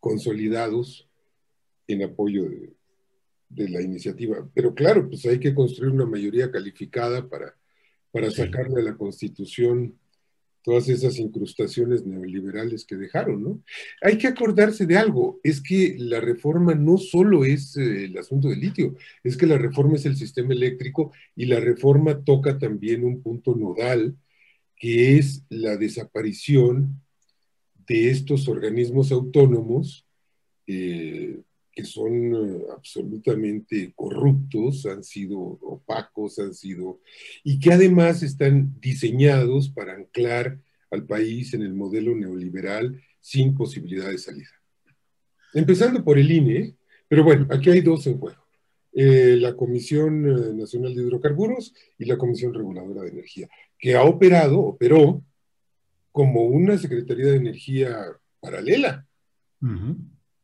[0.00, 1.08] consolidados
[1.86, 2.74] en apoyo de,
[3.48, 4.48] de la iniciativa.
[4.54, 7.56] Pero claro, pues hay que construir una mayoría calificada para,
[8.10, 9.98] para sacarle a la Constitución
[10.62, 13.62] todas esas incrustaciones neoliberales que dejaron, ¿no?
[14.02, 18.48] Hay que acordarse de algo, es que la reforma no solo es eh, el asunto
[18.48, 18.94] del litio,
[19.24, 23.54] es que la reforma es el sistema eléctrico y la reforma toca también un punto
[23.54, 24.14] nodal,
[24.78, 27.00] que es la desaparición
[27.86, 30.06] de estos organismos autónomos
[30.66, 31.40] eh,
[31.72, 37.00] que son eh, absolutamente corruptos, han sido opacos, han sido,
[37.44, 40.58] y que además están diseñados para anclar
[40.90, 44.50] al país en el modelo neoliberal sin posibilidad de salida.
[45.54, 46.74] Empezando por el INE,
[47.06, 48.42] pero bueno, aquí hay dos en juego.
[48.92, 53.48] Eh, la Comisión Nacional de Hidrocarburos y la Comisión Reguladora de Energía,
[53.78, 55.22] que ha operado, operó
[56.12, 57.96] como una Secretaría de Energía
[58.40, 59.06] paralela,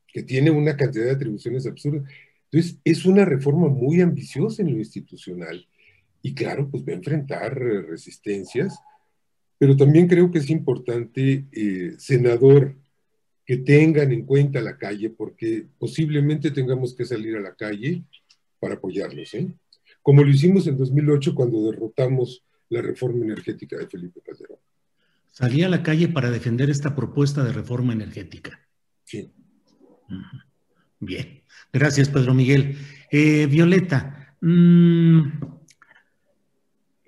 [0.08, 2.04] que tiene una cantidad de atribuciones absurdas.
[2.50, 5.66] Entonces, es una reforma muy ambiciosa en lo institucional
[6.22, 8.78] y claro, pues va a enfrentar eh, resistencias,
[9.58, 11.44] pero también creo que es importante,
[11.98, 12.76] senador,
[13.44, 18.02] que tengan en cuenta la calle, porque posiblemente tengamos que salir a la calle
[18.58, 19.48] para apoyarlos, ¿eh?
[20.02, 22.44] como lo hicimos en 2008 cuando derrotamos
[22.74, 24.58] la reforma energética de Felipe Calderón.
[25.30, 28.60] Salí a la calle para defender esta propuesta de reforma energética.
[29.04, 29.32] Sí.
[31.00, 31.42] Bien,
[31.72, 32.76] gracias Pedro Miguel.
[33.10, 35.22] Eh, Violeta, mmm,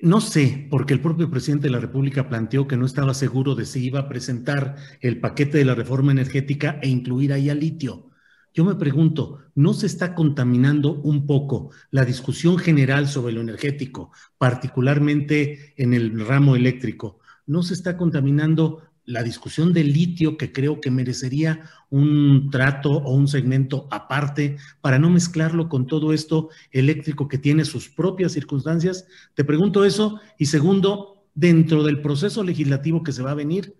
[0.00, 3.64] no sé, porque el propio presidente de la República planteó que no estaba seguro de
[3.64, 8.10] si iba a presentar el paquete de la reforma energética e incluir ahí al litio.
[8.56, 14.12] Yo me pregunto, ¿no se está contaminando un poco la discusión general sobre lo energético,
[14.38, 17.18] particularmente en el ramo eléctrico?
[17.44, 23.14] ¿No se está contaminando la discusión del litio, que creo que merecería un trato o
[23.14, 29.06] un segmento aparte para no mezclarlo con todo esto eléctrico que tiene sus propias circunstancias.
[29.34, 30.18] Te pregunto eso.
[30.38, 33.76] Y segundo, dentro del proceso legislativo que se va a venir,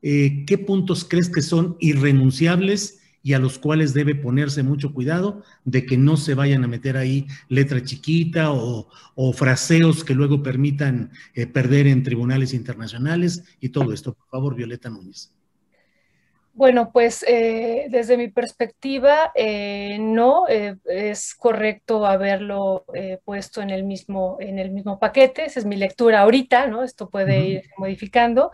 [0.00, 3.02] eh, ¿qué puntos crees que son irrenunciables?
[3.24, 6.98] Y a los cuales debe ponerse mucho cuidado de que no se vayan a meter
[6.98, 8.86] ahí letra chiquita o,
[9.32, 14.12] fraseos que luego permitan eh, perder en tribunales internacionales y todo esto.
[14.12, 15.32] Por favor, Violeta Núñez.
[16.52, 22.84] Bueno, pues eh, desde mi perspectiva, eh, no es correcto haberlo
[23.24, 25.46] puesto en el, mismo, en el mismo paquete.
[25.46, 26.84] Esa es mi lectura ahorita, ¿no?
[26.84, 28.52] Esto puede ir modificando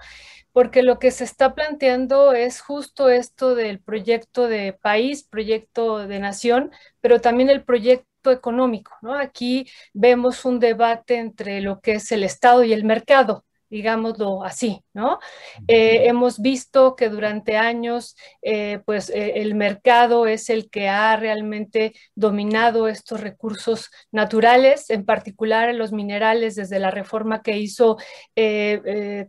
[0.60, 6.18] porque lo que se está planteando es justo esto del proyecto de país, proyecto de
[6.18, 6.70] nación,
[7.00, 9.14] pero también el proyecto económico, ¿no?
[9.14, 14.82] Aquí vemos un debate entre lo que es el Estado y el mercado digámoslo así,
[14.92, 15.20] ¿no?
[15.68, 21.16] Eh, hemos visto que durante años, eh, pues eh, el mercado es el que ha
[21.16, 27.96] realmente dominado estos recursos naturales, en particular los minerales, desde la reforma que hizo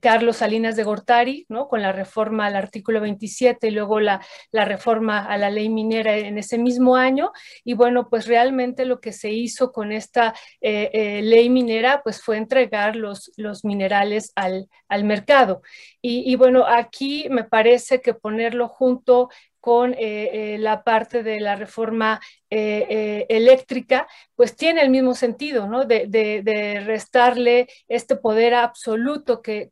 [0.01, 1.67] Carlos Salinas de Gortari, ¿no?
[1.67, 6.17] Con la reforma al artículo 27 y luego la, la reforma a la ley minera
[6.17, 7.31] en ese mismo año.
[7.63, 12.95] Y bueno, pues realmente lo que se hizo con esta ley minera, pues fue entregar
[12.95, 14.67] los, los minerales al,
[15.03, 15.61] mercado.
[16.01, 19.29] Y, y, bueno, aquí me parece que ponerlo junto
[19.61, 22.19] con eh, eh, la parte de la reforma
[22.51, 25.85] eh, eléctrica, pues tiene el mismo sentido, ¿no?
[25.85, 29.69] De, restarle este poder absoluto que,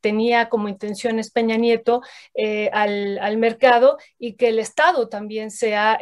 [0.00, 2.00] tenía como intenciones Peña Nieto
[2.72, 5.98] al, mercado y que el Estado también sea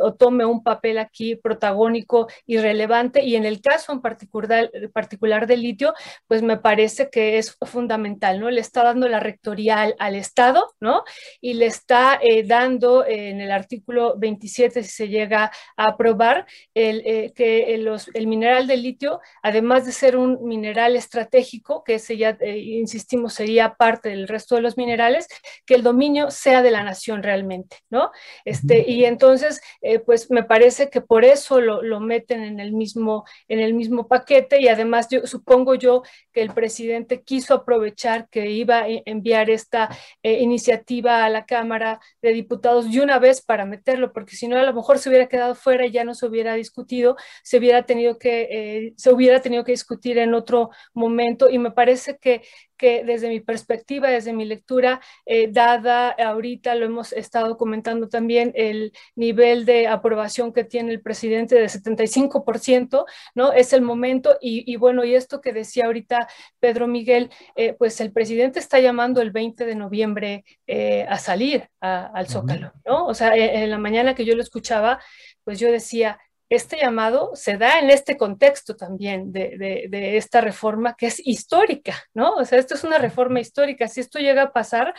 [0.00, 3.22] o tome un papel aquí protagónico y relevante.
[3.22, 5.94] Y en el caso en particular, particular del litio,
[6.26, 8.50] pues me parece que es fundamental, ¿no?
[8.50, 11.04] Le está dando la rectorial al Estado, ¿no?
[11.40, 17.02] Y le está eh, dando en el artículo 27, si se llega a aprobar, el,
[17.04, 22.36] eh, que el mineral de litio, además de ser un mineral estratégico, que ese ya,
[22.40, 25.26] eh, insistimos, sería parte del resto de los minerales,
[25.66, 28.10] que el dominio sea de la nación realmente, ¿no?
[28.44, 29.60] Este, y entonces,
[30.06, 34.06] pues me parece que por eso lo, lo, meten en el, mismo, en el mismo
[34.06, 39.50] paquete y además yo supongo yo que el presidente quiso aprovechar que iba a enviar
[39.50, 39.88] esta
[40.22, 44.62] iniciativa a la Cámara de Diputados y una vez para meterlo, porque si no a
[44.62, 48.18] lo mejor se hubiera quedado fuera y ya no se hubiera discutido, se hubiera tenido
[48.18, 51.50] que, eh, se hubiera tenido que discutir en otro momento.
[51.50, 52.42] Y me parece que
[52.78, 58.52] que desde mi perspectiva, desde mi lectura, eh, dada ahorita, lo hemos estado comentando también,
[58.54, 63.52] el nivel de aprobación que tiene el presidente de 75%, ¿no?
[63.52, 66.28] Es el momento y, bueno, y esto que decía ahorita
[66.60, 71.68] Pedro Miguel, eh, pues el presidente está llamando el 20 de noviembre eh, a salir
[71.80, 73.06] al Zócalo, ¿no?
[73.06, 75.00] O sea, en la mañana que yo lo escuchaba,
[75.44, 76.18] pues yo decía,
[76.48, 82.34] este llamado se da en este contexto también de, esta reforma que es histórica, ¿no?
[82.34, 83.88] O sea, esto es una reforma histórica.
[83.88, 84.94] Si esto llega a pasar,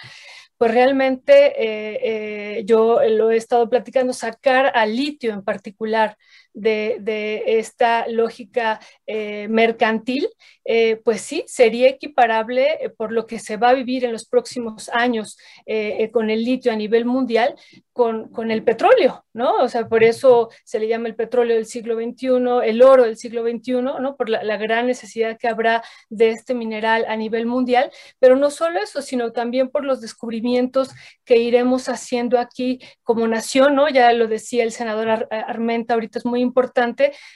[0.57, 1.99] pues realmente eh,
[2.59, 6.17] eh, yo lo he estado platicando, sacar al litio en particular
[6.61, 10.27] de, esta lógica eh, mercantil,
[10.65, 14.89] eh, pues sí, sería equiparable por lo que se va a vivir en los próximos
[14.89, 15.37] años
[16.11, 17.55] con el litio a nivel mundial
[17.99, 19.57] con, con, el petróleo, ¿no?
[19.57, 22.27] O sea, por eso se le llama el petróleo del siglo XXI,
[22.63, 24.15] el oro del siglo XXI, ¿no?
[24.15, 28.51] Por la, la gran necesidad que habrá de este mineral a nivel mundial, pero no
[28.51, 30.91] solo eso, sino también por los descubrimientos
[31.25, 33.89] que iremos haciendo aquí como nación, ¿no?
[33.89, 36.48] Ya lo decía el senador Armenta, ahorita es muy importante,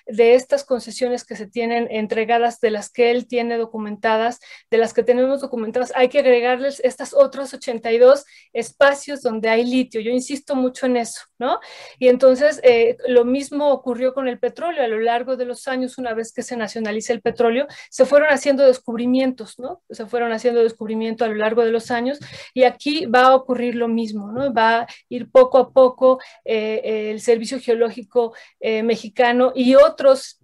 [0.06, 4.94] de estas concesiones que se tienen entregadas, de las que él tiene documentadas, de las
[4.94, 10.02] que tenemos documentadas, hay que agregarles estas otras 82 espacios donde hay litio.
[10.02, 11.60] Yo insisto mucho en eso, ¿no?
[12.00, 14.84] Y entonces eh, lo mismo ocurrió con el petróleo.
[14.84, 18.30] A lo largo de los años, una vez que se nacionaliza el petróleo, se fueron
[18.30, 19.82] haciendo descubrimientos, ¿no?
[19.90, 22.20] Se fueron haciendo descubrimientos a lo largo de los años
[22.54, 24.54] y aquí va a ocurrir lo mismo, ¿no?
[24.54, 30.40] Va a ir poco a poco eh, el Servicio Geológico eh, Mexicano y otros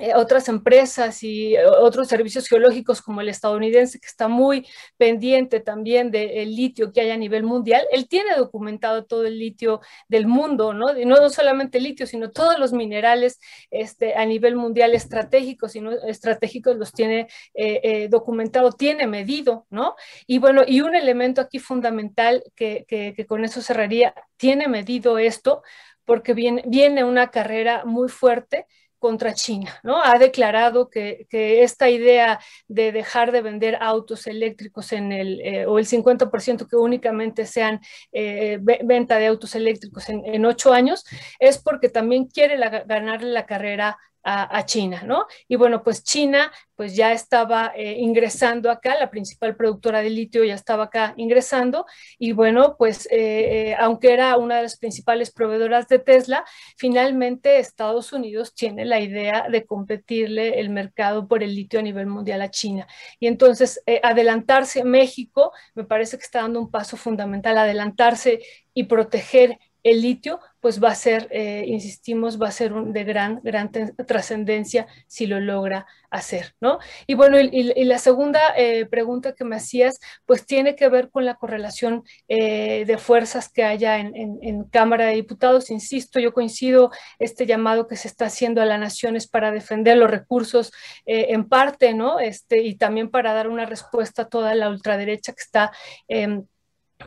[0.00, 4.66] eh, otras empresas y eh, otros servicios geológicos como el estadounidense, que está muy
[4.96, 9.80] pendiente también del litio que hay a nivel mundial, él tiene documentado todo el litio
[10.08, 10.96] del mundo, ¿no?
[10.96, 15.80] Y no, solamente el litio, sino todos los minerales este, a nivel mundial estratégicos y
[15.80, 19.96] no estratégicos los tiene eh, documentado, tiene medido, ¿no?
[20.26, 25.62] Y bueno, y un elemento aquí fundamental que, que con eso cerraría, tiene medido esto
[26.08, 28.64] porque viene, una carrera muy fuerte
[28.98, 30.02] contra China, ¿no?
[30.02, 35.78] Ha declarado que, esta idea de dejar de vender autos eléctricos en el, eh, o
[35.78, 37.80] el 50% que únicamente sean
[38.10, 41.04] eh, venta de autos eléctricos en, ocho años,
[41.38, 42.56] es porque también quiere
[42.86, 45.26] ganarle la carrera a, China, ¿no?
[45.46, 50.44] Y bueno, pues China pues ya estaba eh, ingresando acá, la principal productora de litio
[50.44, 51.86] ya estaba acá ingresando
[52.18, 56.44] y bueno, pues eh, eh, aunque era una de las principales proveedoras de Tesla,
[56.76, 62.06] finalmente Estados Unidos tiene la idea de competirle el mercado por el litio a nivel
[62.06, 62.86] mundial a China.
[63.18, 68.40] Y entonces adelantarse México me parece que está dando un paso fundamental, adelantarse
[68.72, 73.40] y proteger el litio pues va a ser, eh, insistimos, va a ser de gran,
[73.44, 76.78] gran trascendencia si lo logra hacer, ¿no?
[77.06, 81.24] Y bueno, y, la segunda eh, pregunta que me hacías, pues tiene que ver con
[81.24, 85.70] la correlación eh, de fuerzas que haya en, Cámara de Diputados.
[85.70, 90.10] Insisto, yo coincido este llamado que se está haciendo a las naciones para defender los
[90.10, 90.72] recursos
[91.06, 92.20] en parte, ¿no?
[92.20, 95.72] Este, y también para dar una respuesta a toda la ultraderecha que está
[96.08, 96.46] em,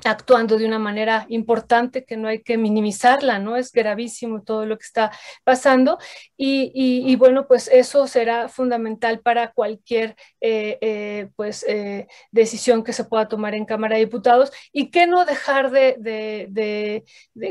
[0.06, 3.58] actuando de una manera importante que no hay que minimizarla, ¿no?
[3.58, 5.12] Es gravísimo todo lo que está
[5.44, 5.98] pasando
[6.38, 13.04] y, bueno, pues eso será fundamental para cualquier eh, eh, pues, eh, decisión que se
[13.04, 17.04] pueda tomar en Cámara de Diputados y que no dejar de, de,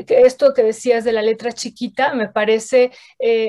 [0.05, 2.91] que esto que decías de la letra chiquita me parece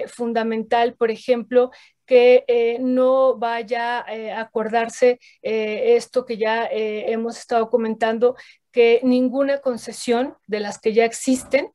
[0.07, 1.71] fundamental, por ejemplo,
[2.07, 8.37] que no vaya a acordarse esto que ya hemos estado comentando
[8.71, 11.73] que ninguna concesión de las que ya existen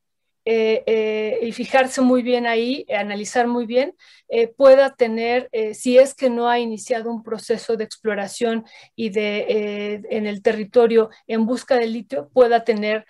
[0.49, 3.93] eh, eh, y fijarse muy bien ahí, analizar muy bien,
[4.29, 8.65] eh, pueda tener, si es que no ha iniciado un proceso de exploración
[8.95, 13.05] y de en el territorio en busca de litio, pueda tener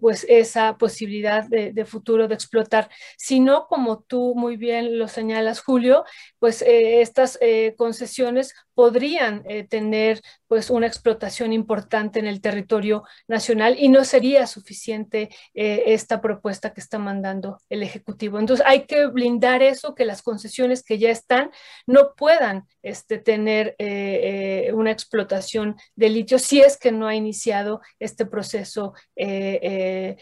[0.00, 2.90] pues esa posibilidad de, futuro de explotar.
[3.16, 6.04] Si no, como tú muy bien lo señalas, Julio,
[6.38, 7.38] pues estas
[7.76, 15.28] concesiones podrían tener pues una explotación importante en el territorio nacional y no sería suficiente
[15.52, 18.38] esta propuesta que está mandando el Ejecutivo.
[18.38, 21.50] Entonces hay que blindar eso, que las concesiones que ya están
[21.86, 27.14] no puedan este, tener eh, eh, una explotación de litio si es que no ha
[27.14, 30.16] iniciado este proceso eh,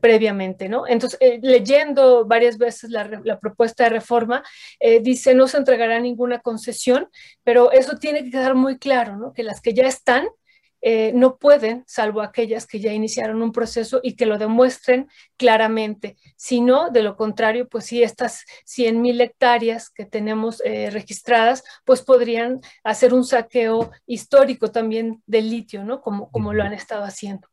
[0.00, 0.88] previamente, ¿no?
[0.88, 4.42] Entonces, leyendo varias veces la, propuesta de reforma,
[5.02, 7.08] dice no se entregará ninguna concesión,
[7.44, 9.32] pero eso tiene que quedar muy claro, ¿no?
[9.32, 10.26] Que las que ya están
[10.80, 16.16] eh, no pueden, salvo aquellas que ya iniciaron un proceso y que lo demuestren claramente.
[16.36, 21.64] Si no, de lo contrario, pues si estas 100 mil hectáreas que tenemos eh, registradas,
[21.84, 26.00] pues podrían hacer un saqueo histórico también del litio, ¿no?
[26.00, 27.48] Como, como lo han estado haciendo.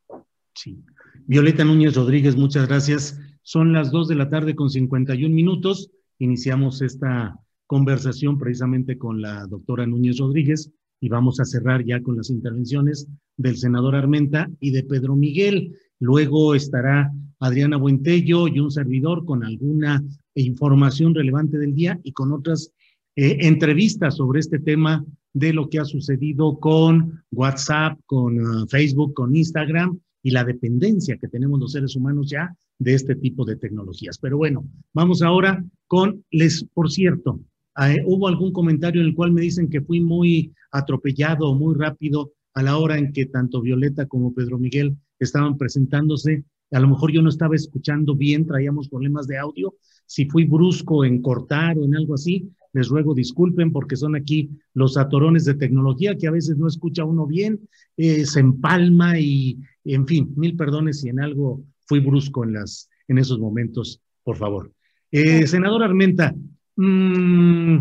[0.54, 0.84] Sí.
[1.28, 3.20] Violeta Núñez Rodríguez, muchas gracias.
[3.42, 5.90] Son las 2 de la tarde con 51 minutos.
[6.20, 12.18] Iniciamos esta conversación precisamente con la doctora Núñez Rodríguez y vamos a cerrar ya con
[12.18, 13.08] las intervenciones
[13.38, 15.74] del senador Armenta y de Pedro Miguel.
[16.00, 20.04] Luego estará Adriana Buentello y un servidor con alguna
[20.36, 22.72] información relevante del día y con otras
[23.16, 29.14] eh, entrevistas sobre este tema de lo que ha sucedido con WhatsApp, con uh, Facebook,
[29.14, 33.58] con Instagram y la dependencia que tenemos los seres humanos ya de este tipo de
[33.58, 34.18] tecnologías.
[34.18, 37.40] Pero bueno, vamos ahora con les, por cierto,
[37.82, 41.76] eh, hubo algún comentario en el cual me dicen que fui muy atropellado o muy
[41.76, 46.44] rápido a la hora en que tanto Violeta como Pedro Miguel estaban presentándose.
[46.72, 49.76] A lo mejor yo no estaba escuchando bien, traíamos problemas de audio.
[50.06, 54.50] Si fui brusco en cortar o en algo así, les ruego disculpen porque son aquí
[54.74, 57.62] los atorones de tecnología que a veces no escucha uno bien,
[57.96, 62.90] eh, se empalma y, en fin, mil perdones si en algo fui brusco en, las,
[63.08, 64.74] en esos momentos, por favor.
[65.12, 66.36] Eh, senador Armenta,
[66.76, 67.78] mm,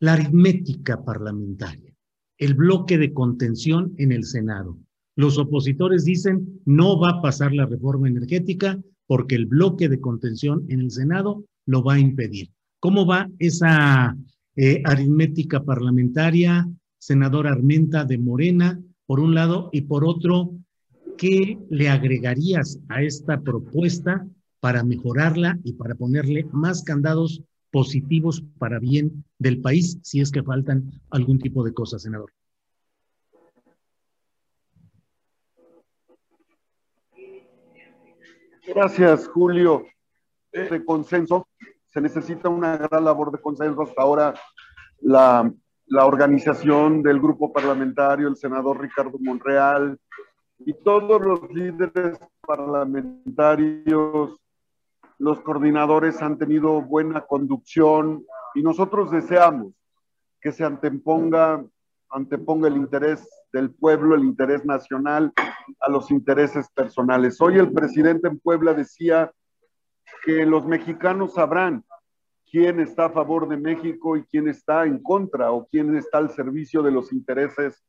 [0.00, 1.87] la aritmética parlamentaria,
[2.38, 4.78] el bloque de contención en el Senado.
[5.16, 10.64] Los opositores dicen no va a pasar la reforma energética porque el bloque de contención
[10.68, 12.50] en el Senado lo va a impedir.
[12.80, 14.16] ¿Cómo va esa
[14.54, 20.52] eh, aritmética parlamentaria, senador Armenta de Morena, por un lado, y por otro,
[21.16, 24.26] ¿qué le agregarías a esta propuesta
[24.60, 30.42] para mejorarla y para ponerle más candados positivos para bien del país si es que
[30.42, 32.32] faltan algún tipo de cosas, senador?
[38.66, 39.86] Gracias, Julio.
[40.52, 41.46] De consenso,
[41.86, 43.82] se necesita una gran labor de consenso.
[43.82, 44.34] Hasta ahora,
[45.00, 45.50] la,
[45.86, 49.98] la organización del grupo parlamentario, el senador Ricardo Monreal
[50.58, 54.36] y todos los líderes parlamentarios,
[55.18, 58.24] los coordinadores han tenido buena conducción
[58.54, 59.74] y nosotros deseamos
[60.40, 61.64] que se anteponga,
[62.10, 65.32] anteponga el interés del pueblo, el interés nacional,
[65.80, 67.40] a los intereses personales.
[67.40, 69.32] Hoy el presidente en Puebla decía
[70.24, 71.84] que los mexicanos sabrán
[72.50, 76.30] quién está a favor de México y quién está en contra o quién está al
[76.30, 77.84] servicio de los intereses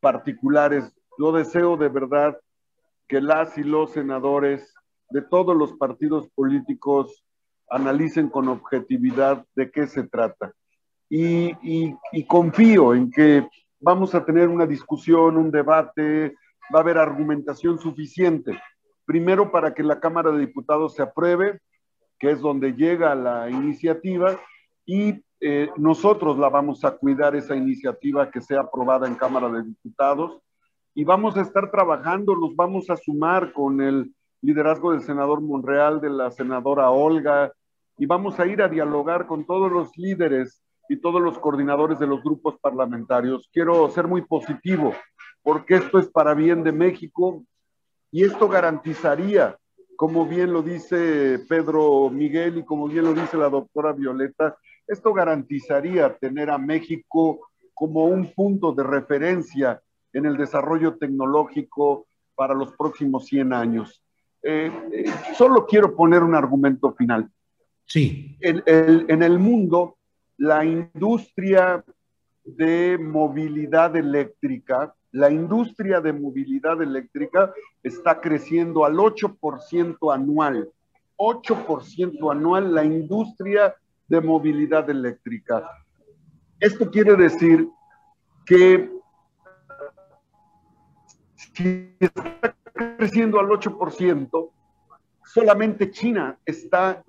[0.00, 0.92] particulares.
[1.18, 2.38] Yo deseo de verdad
[3.08, 4.74] que las y los senadores
[5.12, 7.24] de todos los partidos políticos
[7.68, 10.52] analicen con objetividad de qué se trata.
[11.08, 11.94] Y,
[12.26, 13.46] confío en que
[13.80, 16.34] vamos a tener una discusión, un debate,
[16.74, 18.58] va a haber argumentación suficiente.
[19.04, 21.60] Primero, para que la Cámara de Diputados se apruebe,
[22.18, 24.40] que es donde llega la iniciativa,
[24.86, 29.64] y eh, nosotros la vamos a cuidar, esa iniciativa que sea aprobada en Cámara de
[29.64, 30.40] Diputados,
[30.94, 36.00] y vamos a estar trabajando, nos vamos a sumar con el liderazgo del senador Monreal,
[36.00, 37.52] de la senadora Olga,
[37.96, 42.06] y vamos a ir a dialogar con todos los líderes y todos los coordinadores de
[42.06, 43.48] los grupos parlamentarios.
[43.52, 44.92] Quiero ser muy positivo
[45.42, 47.44] porque esto es para bien de México
[48.10, 49.56] y esto garantizaría,
[49.96, 54.56] como bien lo dice Pedro Miguel y como bien lo dice la doctora Violeta,
[54.86, 59.80] esto garantizaría tener a México como un punto de referencia
[60.12, 64.01] en el desarrollo tecnológico para los próximos 100 años.
[64.42, 65.04] Eh, eh,
[65.36, 67.28] solo quiero poner un argumento final.
[67.84, 68.38] Sí.
[68.40, 69.98] en el mundo,
[70.38, 71.84] la industria
[72.44, 77.52] de movilidad eléctrica la industria de movilidad eléctrica
[77.82, 80.70] está creciendo al 8% anual.
[81.16, 83.74] 8% anual la industria
[84.08, 85.68] de movilidad eléctrica.
[86.58, 87.68] Esto quiere decir
[88.46, 88.90] que
[91.54, 92.51] si está
[92.96, 94.50] creciendo al 8%,
[95.24, 97.02] solamente China está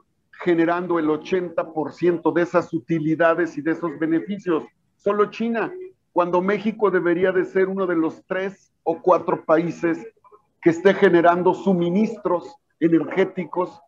[0.43, 4.63] generando el 80% de esas utilidades y de esos beneficios.
[4.97, 5.71] Solo China
[6.11, 10.05] cuando México debería de ser uno de los tres o cuatro países
[10.61, 13.81] que esté generando suministros energéticos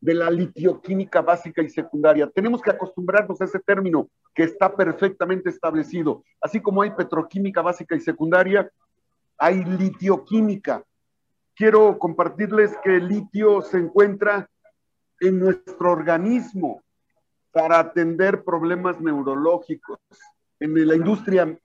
[0.00, 2.28] de la litioquímica básica y secundaria.
[2.28, 6.24] Tenemos que acostumbrarnos a ese término que está perfectamente establecido.
[6.40, 8.70] Así como hay petroquímica básica y secundaria,
[9.38, 10.82] hay litioquímica.
[11.62, 14.50] Quiero compartirles que el litio se encuentra
[15.20, 16.82] en nuestro organismo
[17.52, 20.00] para atender problemas neurológicos,
[20.58, 21.56] en la industria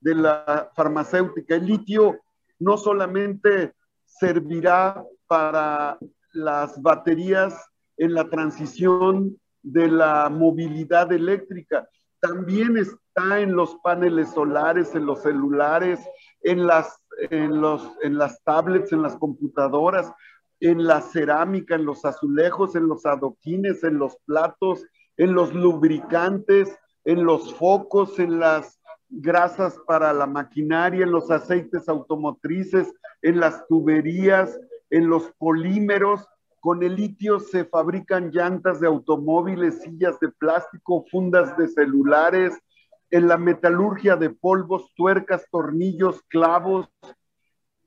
[0.00, 1.54] de la farmacéutica.
[1.54, 2.18] El litio
[2.58, 3.74] no solamente
[4.04, 5.98] servirá para
[6.32, 7.54] las baterías
[7.96, 15.22] en la transición de la movilidad eléctrica, también está en los paneles solares, en los
[15.22, 16.00] celulares,
[16.40, 20.12] en las, en los, en las tablets, en las computadoras,
[20.60, 24.84] en la cerámica, en los azulejos, en los adoquines, en los platos,
[25.16, 31.88] en los lubricantes, en los focos, en las grasas para la maquinaria, en los aceites
[31.88, 32.92] automotrices,
[33.22, 34.58] en las tuberías,
[34.90, 36.26] en los polímeros.
[36.60, 42.58] Con el litio se fabrican llantas de automóviles, sillas de plástico, fundas de celulares,
[43.14, 46.88] en la metalurgia de polvos, tuercas, tornillos, clavos,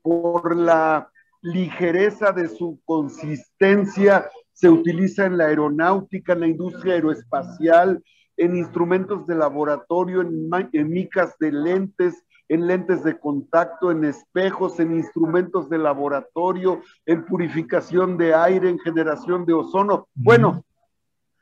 [0.00, 1.10] por la
[1.42, 8.02] ligereza de su consistencia se utiliza en la aeronáutica, en la industria aeroespacial,
[8.38, 14.80] en instrumentos de laboratorio, en, en micas de lentes, en lentes de contacto, en espejos,
[14.80, 20.08] en instrumentos de laboratorio, en purificación de aire, en generación de ozono.
[20.14, 20.64] Bueno,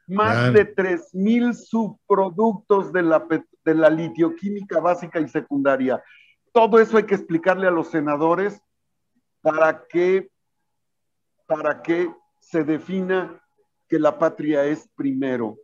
[0.08, 3.26] más de 3.000 subproductos de la,
[3.66, 6.02] de la litioquímica básica y secundaria.
[6.52, 8.62] Todo eso hay que explicarle a los senadores
[9.42, 10.30] para que,
[11.46, 13.42] para que se defina
[13.88, 15.58] que la patria es primero.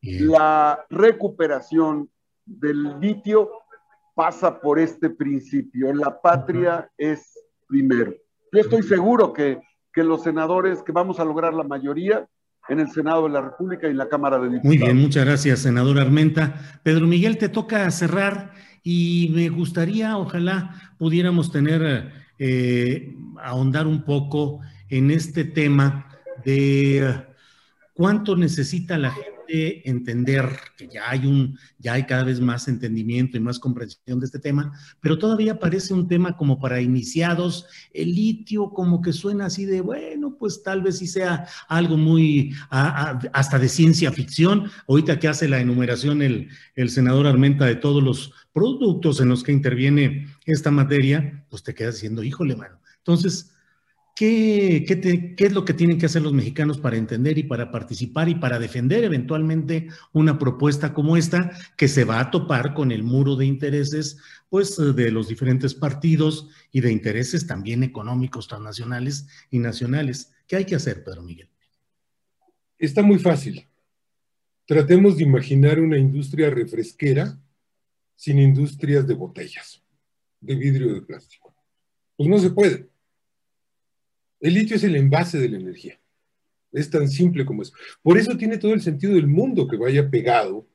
[0.00, 2.08] La recuperación
[2.46, 3.50] del litio
[4.14, 5.92] pasa por este principio.
[5.92, 7.36] La patria es
[7.66, 8.14] primero.
[8.52, 9.60] Yo estoy seguro que,
[9.92, 12.28] que los senadores, que vamos a lograr la mayoría,
[12.68, 14.64] en el Senado de la República y en la Cámara de Diputados.
[14.64, 16.80] Muy bien, muchas gracias, senador Armenta.
[16.82, 24.60] Pedro Miguel, te toca cerrar y me gustaría, ojalá pudiéramos tener, eh, ahondar un poco
[24.88, 26.08] en este tema
[26.44, 27.22] de
[27.94, 33.36] cuánto necesita la gente entender que ya hay un, ya hay cada vez más entendimiento
[33.36, 37.66] y más comprensión de este tema, pero todavía parece un tema como para iniciados.
[37.92, 42.54] El litio como que suena así de, bueno, pues tal vez sí sea algo muy,
[42.70, 44.70] hasta de ciencia ficción.
[44.86, 49.42] Ahorita que hace la enumeración el, el senador Armenta de todos los productos en los
[49.42, 52.80] que interviene esta materia, pues te quedas diciendo, híjole, mano.
[52.98, 53.52] Entonces,
[54.18, 54.84] ¿Qué,
[55.38, 58.58] es lo que tienen que hacer los mexicanos para entender y para participar y para
[58.58, 63.46] defender eventualmente una propuesta como esta que se va a topar con el muro de
[63.46, 64.18] intereses
[64.48, 70.32] pues de los diferentes partidos y de intereses también económicos transnacionales y nacionales?
[70.48, 71.48] ¿Qué hay que hacer, Pedro Miguel?
[72.76, 73.68] Está muy fácil.
[74.66, 77.38] Tratemos de imaginar una industria refresquera
[78.16, 79.80] sin industrias de botellas,
[80.40, 81.54] de vidrio de plástico.
[82.16, 82.97] Pues no se puede
[84.40, 86.00] el litio es el envase de la energía.
[86.72, 87.72] Es tan simple como eso.
[88.02, 90.68] Por eso tiene todo el sentido del mundo que vaya pegado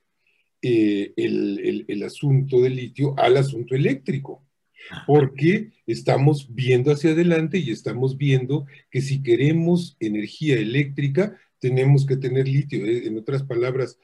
[0.61, 4.45] eh, el, asunto del litio al asunto eléctrico.
[5.07, 12.17] Porque estamos viendo hacia adelante y estamos viendo que si queremos energía eléctrica, tenemos que
[12.17, 12.85] tener litio.
[12.85, 13.97] Eh, en otras palabras,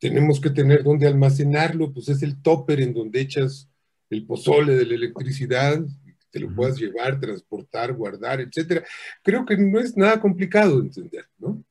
[0.00, 3.68] tenemos que tener dónde almacenarlo, pues es el topper en donde echas
[4.08, 5.84] el pozole de la electricidad,
[6.30, 8.84] te lo puedas llevar, transportar, guardar, etcétera.
[9.22, 11.64] Creo que no es nada complicado de entender, ¿no?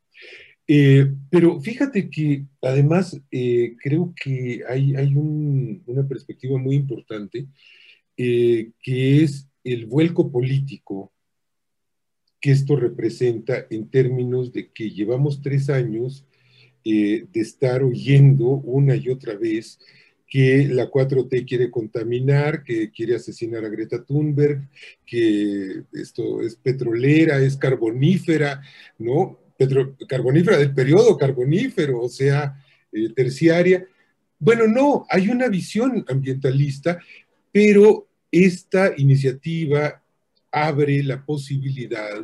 [0.71, 7.47] Eh, pero fíjate que además eh, creo que hay, hay una perspectiva muy importante
[8.15, 11.11] eh, que es el vuelco político
[12.39, 16.27] que esto representa en términos de que llevamos tres años
[16.83, 19.79] de estar oyendo una y otra vez
[20.29, 24.69] que la 4T quiere contaminar, que quiere asesinar a Greta Thunberg,
[25.05, 28.61] que esto es petrolera, es carbonífera,
[28.99, 29.39] ¿no?
[30.07, 33.85] carbonífera del periodo carbonífero, o sea, eh, terciaria.
[34.37, 36.99] Bueno, no, hay una visión ambientalista,
[37.51, 40.01] pero esta iniciativa
[40.51, 42.21] abre la posibilidad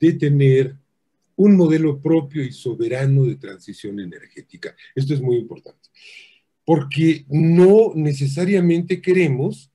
[0.00, 0.74] de tener
[1.36, 4.74] un modelo propio y soberano de transición energética.
[4.94, 5.88] Esto es muy importante
[6.64, 9.70] porque no necesariamente queremos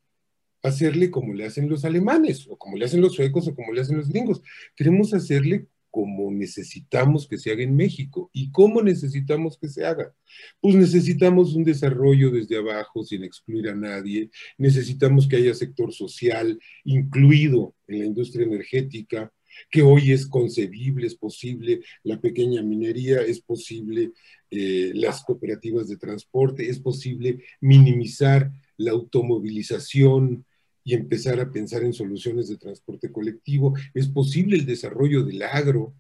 [0.64, 3.82] hacerle como le hacen los alemanes, o como le hacen los suecos, o como le
[3.82, 4.41] hacen los gringos.
[4.76, 8.30] Queremos hacerle como necesitamos que se haga en México.
[8.34, 10.14] ¿Y cómo necesitamos que se haga?
[10.61, 16.60] Pues necesitamos un desarrollo desde abajo sin excluir a nadie, necesitamos que haya sector social
[16.84, 19.32] incluido en la industria energética,
[19.69, 24.11] que hoy es concebible, es posible, la pequeña minería, es posible
[24.52, 30.45] eh, las cooperativas de transporte, es posible minimizar la automovilización
[30.84, 35.94] y empezar a pensar en soluciones de transporte colectivo, es posible el desarrollo del agro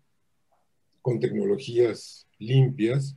[1.01, 3.15] con tecnologías limpias.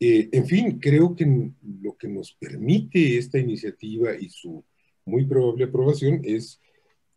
[0.00, 4.64] Eh, en fin, creo que lo que nos permite esta iniciativa y su
[5.04, 6.60] muy probable aprobación es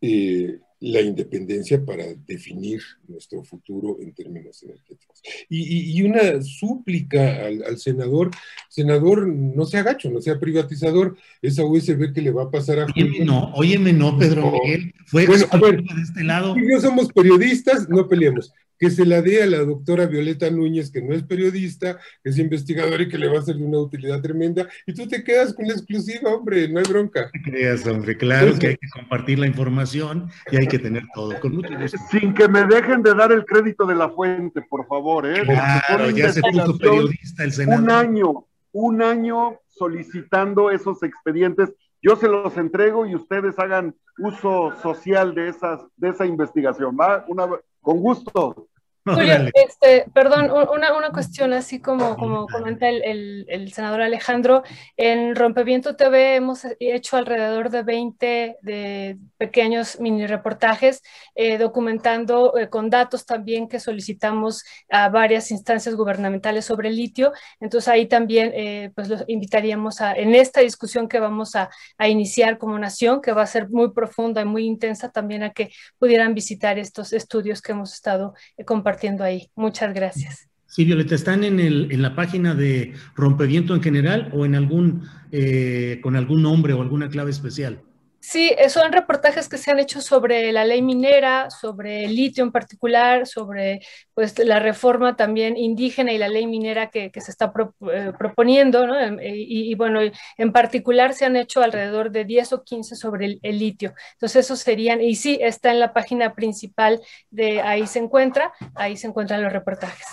[0.01, 5.21] eh, la independencia para definir nuestro futuro en términos energéticos.
[5.49, 8.31] Y, una súplica al, senador,
[8.69, 12.85] senador, no sea gacho, no sea privatizador, esa USB que le va a pasar a...
[12.85, 16.55] Óyeme no, óyeme no, Pedro Miguel, fue bueno, a ver, de este lado.
[16.55, 20.89] Si no somos periodistas, no peleemos que se la dé a la doctora Violeta Núñez,
[20.89, 23.79] que no es periodista, que es investigadora y que le va a ser de una
[23.79, 27.29] utilidad tremenda, y tú te quedas con la exclusiva, hombre, no hay bronca.
[27.33, 31.37] No creas, hombre, claro que hay que compartir la información y hay que tener todo.
[31.39, 31.69] Con mucho
[32.09, 35.43] Sin que me dejen de dar el crédito de la fuente, por favor, ¿eh?
[35.43, 37.83] Claro, ya se puso periodista el Senado.
[37.83, 44.73] Un año, un año solicitando esos expedientes Yo se los entrego y ustedes hagan uso
[44.81, 46.95] social de, esas, de esa investigación.
[46.97, 47.25] ¿va?
[47.27, 47.47] Una,
[47.81, 48.69] con gusto.
[49.05, 54.63] Julio, este, perdón, una, una, cuestión así como, como comenta el, el, senador Alejandro,
[54.97, 61.01] en Rompeviento TV hemos hecho alrededor de 20 de pequeños mini reportajes
[61.33, 67.31] eh, documentando eh, con datos también que solicitamos a varias instancias gubernamentales sobre el litio.
[67.61, 72.09] Entonces ahí también eh, pues los invitaríamos a, en esta discusión que vamos a, a
[72.09, 75.71] iniciar como nación, que va a ser muy profunda y muy intensa, también a que
[75.97, 78.33] pudieran visitar estos estudios que hemos estado
[78.65, 79.49] compartiendo ahí.
[79.55, 80.49] Muchas gracias.
[80.65, 85.03] Sí, Violeta, ¿están en, el, en la página de Rompeviento en general o en algún,
[85.31, 87.81] eh, con algún nombre o alguna clave especial?
[88.21, 92.43] Sí, eh, son reportajes que se han hecho sobre la ley minera, sobre el litio
[92.43, 93.79] en particular, sobre
[94.13, 97.51] pues, la reforma también indígena y la ley minera que, se está
[97.91, 98.99] eh, proponiendo, ¿no?
[98.99, 100.01] Em, y, bueno,
[100.37, 103.93] en particular se han hecho alrededor de 10 o 15 sobre el, litio.
[104.13, 108.97] Entonces, esos serían, y sí, está en la página principal de ahí se encuentra, ahí
[108.97, 110.05] se encuentran los reportajes.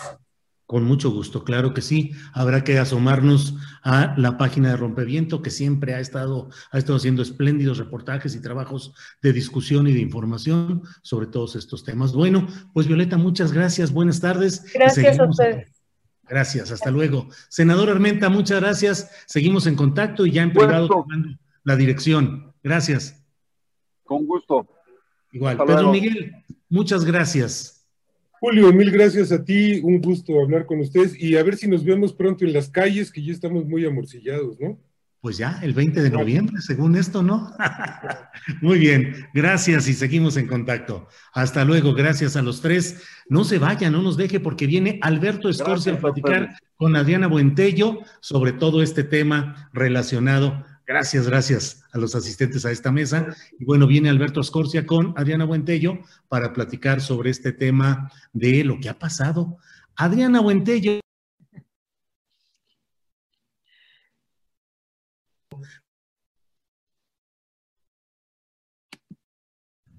[0.67, 2.11] Con mucho gusto, claro que sí.
[2.33, 7.23] Habrá que asomarnos a la página de Rompeviento, que siempre ha estado, ha estado haciendo
[7.23, 12.13] espléndidos reportajes y trabajos de discusión y de información sobre todos estos temas.
[12.13, 14.65] Bueno, pues Violeta, muchas gracias, buenas tardes.
[14.75, 15.71] Gracias a ustedes.
[16.29, 17.29] Gracias, hasta luego.
[17.49, 19.09] Senador Armenta, muchas gracias.
[19.27, 21.07] Seguimos en contacto y ya en privado
[21.63, 22.53] la dirección.
[22.65, 23.25] Gracias.
[24.03, 24.69] Con gusto.
[25.31, 25.59] Igual.
[25.59, 27.76] Pedro Miguel, muchas gracias.
[28.47, 31.83] Julio, mil gracias a ti, un gusto hablar con ustedes y a ver si nos
[31.83, 34.79] vemos pronto en las calles, que ya estamos muy amorcillados, ¿no?
[35.21, 37.53] Pues ya, el 20 de noviembre, según esto, ¿no?
[38.63, 41.09] muy bien, gracias y seguimos en contacto.
[41.33, 43.03] Hasta luego, gracias a los tres.
[43.29, 47.99] No se vayan, no nos deje porque viene Alberto Escorcia a platicar con Adriana Buentello
[48.21, 53.35] sobre todo este tema relacionado Gracias, gracias a los asistentes a esta mesa.
[53.59, 55.99] Y bueno, viene Alberto Escorcia con Adriana Buentello
[56.29, 59.59] para platicar sobre este tema de lo que ha pasado.
[59.97, 61.01] Adriana Buentello.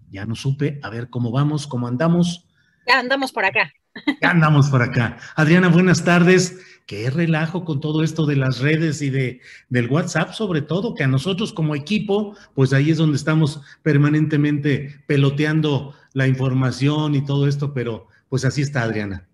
[0.10, 2.48] Ya no supe, a ver cómo vamos, cómo andamos.
[2.88, 3.74] Ya andamos por acá.
[4.22, 5.18] Ya andamos por acá.
[5.36, 6.58] Adriana, buenas tardes
[6.88, 11.04] qué relajo con todo esto de las redes y de, del WhatsApp, sobre todo, que
[11.04, 17.46] a nosotros como equipo, pues ahí es donde estamos permanentemente peloteando la información y todo
[17.48, 19.28] esto, pero pues así está Adriana.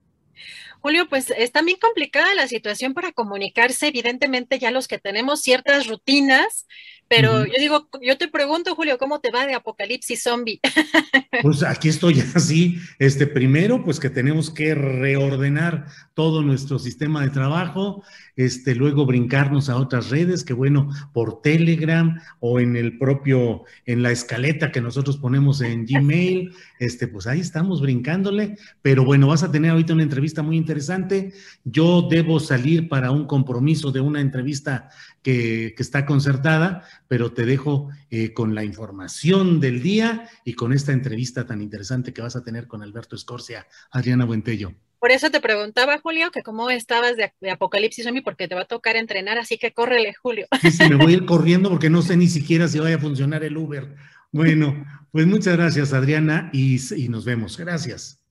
[0.81, 3.88] Julio, pues está bien complicada la situación para comunicarse.
[3.88, 6.68] Evidentemente, ya los que tenemos ciertas rutinas,
[7.15, 10.60] pero yo digo, yo te pregunto, Julio, ¿cómo te va de apocalipsis zombie?
[11.41, 12.77] Pues aquí estoy así.
[12.99, 18.03] Este, primero, pues que tenemos que reordenar todo nuestro sistema de trabajo,
[18.35, 24.03] este, luego brincarnos a otras redes, que bueno, por Telegram o en el propio, en
[24.03, 26.53] la escaleta que nosotros ponemos en Gmail,
[26.85, 31.34] este, pues ahí estamos brincándole, pero bueno, vas a tener ahorita una entrevista muy interesante.
[31.64, 34.89] Yo debo salir para un compromiso de una entrevista
[35.22, 40.91] que, está concertada, pero te dejo eh, con la información del día y con esta
[40.93, 44.73] entrevista tan interesante que vas a tener con Alberto Escorcia, Adriana Buentello.
[45.03, 48.65] Por eso te preguntaba, Julio, que cómo estabas de, Apocalipsis Zombie, porque te va a
[48.65, 50.47] tocar entrenar, así que córrele, Julio.
[50.61, 52.99] Sí, sí, me voy a ir corriendo porque no sé ni siquiera si vaya a
[52.99, 53.93] funcionar el Uber.
[54.34, 57.55] Bueno, pues muchas gracias, Adriana, y, nos vemos.
[57.55, 58.22] Gracias.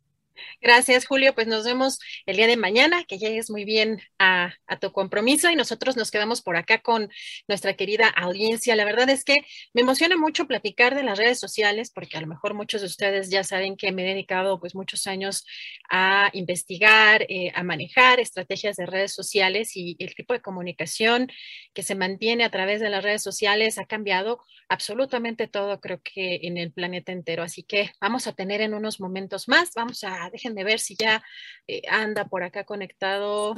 [0.61, 1.35] Gracias, Julio.
[1.35, 5.55] Pues nos vemos el día de mañana, que llegues muy bien a, tu compromiso y
[5.57, 7.11] nosotros nos quedamos por acá con
[7.47, 8.75] nuestra querida audiencia.
[8.75, 9.39] La verdad es que
[9.75, 13.31] me emociona mucho platicar de las redes sociales, porque a lo mejor muchos de ustedes
[13.31, 15.45] ya saben que me he dedicado pues muchos años
[15.91, 21.31] a investigar, eh, a manejar estrategias de redes sociales y el tipo de comunicación
[21.75, 26.41] que se mantiene a través de las redes sociales ha cambiado absolutamente todo, creo que
[26.43, 27.43] en el planeta entero.
[27.43, 31.23] Así que vamos a tener en unos momentos más, vamos a, de ver si ya
[31.67, 33.55] eh, anda por acá conectado.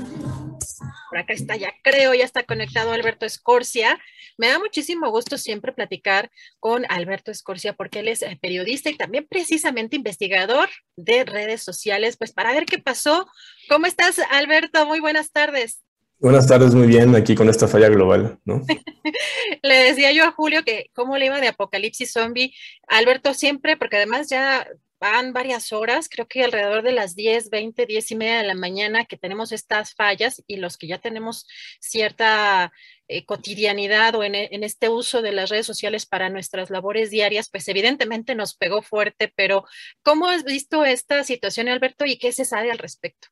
[1.10, 3.98] Por acá está, ya creo, ya está conectado Alberto Escorcia.
[4.36, 8.96] Me da muchísimo gusto siempre platicar con Alberto Escorcia porque él es eh, periodista y
[8.96, 13.26] también precisamente investigador de redes sociales, pues para ver qué pasó.
[13.68, 14.86] ¿Cómo estás, Alberto?
[14.86, 15.84] Muy buenas tardes.
[16.18, 18.62] Buenas tardes, muy bien, aquí con esta falla global, ¿no?
[19.62, 22.54] le decía yo a Julio que cómo le iba de Apocalipsis Zombie.
[22.88, 24.66] Alberto siempre, porque además ya
[25.00, 28.54] van varias horas, creo que alrededor de las 10, 20, 10 y media de la
[28.54, 31.46] mañana que tenemos estas fallas y los que ya tenemos
[31.80, 32.72] cierta
[33.08, 37.50] eh, cotidianidad o en, en, este uso de las redes sociales para nuestras labores diarias,
[37.50, 39.64] pues evidentemente nos pegó fuerte, pero
[40.02, 43.28] ¿cómo has visto esta situación, Alberto, y qué se sabe al respecto?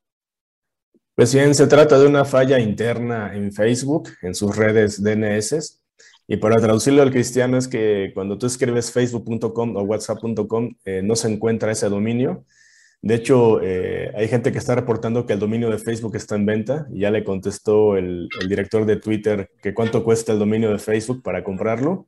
[1.14, 5.81] Pues bien, se trata de una falla interna en Facebook, en sus redes DNS,
[6.32, 11.14] Y para traducirlo al cristiano es que cuando tú escribes facebook.com o whatsapp.com eh, no
[11.14, 12.46] se encuentra ese dominio.
[13.02, 16.46] De hecho, eh, hay gente que está reportando que el dominio de Facebook está en
[16.46, 20.78] venta y ya le contestó el, director de Twitter que cuánto cuesta el dominio de
[20.78, 22.06] Facebook para comprarlo.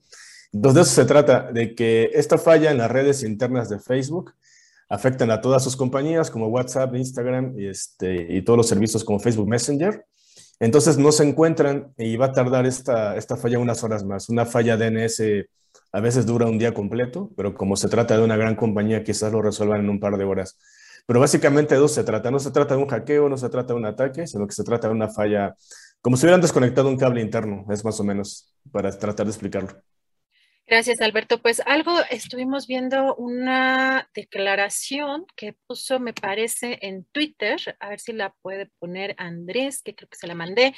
[0.55, 4.32] Entonces, de eso se trata, de que esta falla en las redes internas de Facebook
[4.88, 9.20] afectan a todas sus compañías como WhatsApp, Instagram y, este, y todos los servicios como
[9.20, 10.02] Facebook Messenger.
[10.60, 14.28] Entonces no se encuentran y va a tardar esta, esta falla unas horas más.
[14.28, 15.20] Una falla DNS
[15.93, 19.32] a veces dura un día completo, pero como se trata de una gran compañía, quizás
[19.32, 20.59] lo resuelvan en un par de horas.
[21.06, 22.31] Pero básicamente de se trata.
[22.31, 24.64] No se trata de un hackeo, no se trata de un ataque, sino que se
[24.64, 25.55] trata de una falla,
[26.01, 29.70] como si hubieran desconectado un cable interno, es más o menos, para tratar de explicarlo.
[30.66, 31.43] Gracias, Alberto.
[31.43, 38.15] Pues algo estuvimos viendo una declaración que puso, me parece, en Twitter, a ver si
[38.15, 40.74] la puede poner Andrés, que creo que se la mandé,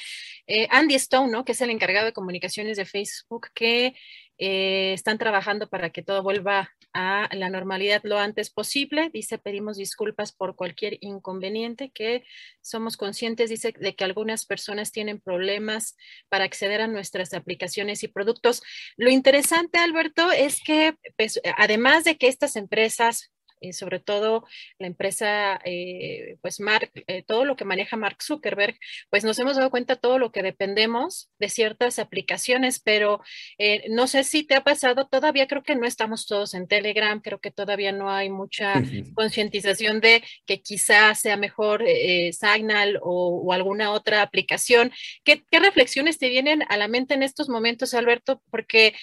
[0.48, 1.44] eh, Andy Stone, ¿no?
[1.44, 3.94] que es el encargado de comunicaciones de Facebook, que
[4.38, 9.10] eh, están trabajando para que todo vuelva a la normalidad lo antes posible.
[9.12, 12.24] Dice, pedimos disculpas por cualquier inconveniente, que
[12.62, 15.94] somos conscientes, dice, de que algunas personas tienen problemas
[16.30, 18.62] para acceder a nuestras aplicaciones y productos.
[18.96, 23.30] Lo interesante, Alberto, es que pues, además de que estas empresas
[23.60, 24.44] y sobre todo
[24.78, 28.78] la empresa, eh, pues Mark, eh, todo lo que maneja Mark Zuckerberg,
[29.10, 33.20] pues nos hemos dado cuenta todo lo que dependemos de ciertas aplicaciones, pero
[33.58, 37.20] eh, no sé si te ha pasado, todavía creo que no estamos todos en Telegram,
[37.20, 38.74] creo que todavía no hay mucha
[39.14, 41.84] concientización de que quizás sea mejor
[42.32, 44.92] Signal o, o, alguna otra aplicación.
[45.24, 48.42] ¿Qué, ¿Qué, reflexiones te vienen a la mente en estos momentos, Alberto?
[48.50, 48.94] Porque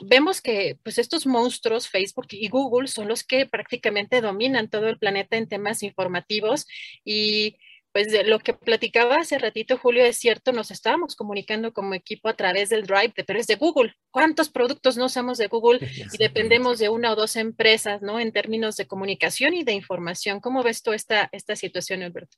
[0.00, 4.98] vemos que pues estos monstruos, Facebook y Google, son los que prácticamente dominan todo el
[4.98, 6.66] planeta en temas informativos
[7.04, 7.56] y
[7.94, 12.28] pues de lo que platicaba hace ratito Julio es cierto, nos estábamos comunicando como equipo
[12.28, 13.94] a través del Drive, pero es de Google.
[14.10, 15.78] ¿Cuántos productos no usamos de Google
[16.12, 18.18] y dependemos de una o dos empresas, ¿no?
[18.18, 20.40] En términos de comunicación y de información.
[20.40, 22.36] ¿Cómo ves tú esta, esta situación, Alberto?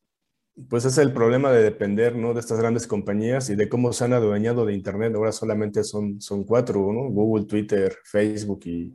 [0.69, 2.33] Pues es el problema de depender ¿no?
[2.33, 5.15] de estas grandes compañías y de cómo se han adueñado de Internet.
[5.15, 7.11] Ahora solamente son, son cuatro, ¿no?
[7.11, 8.95] Google, Twitter, Facebook y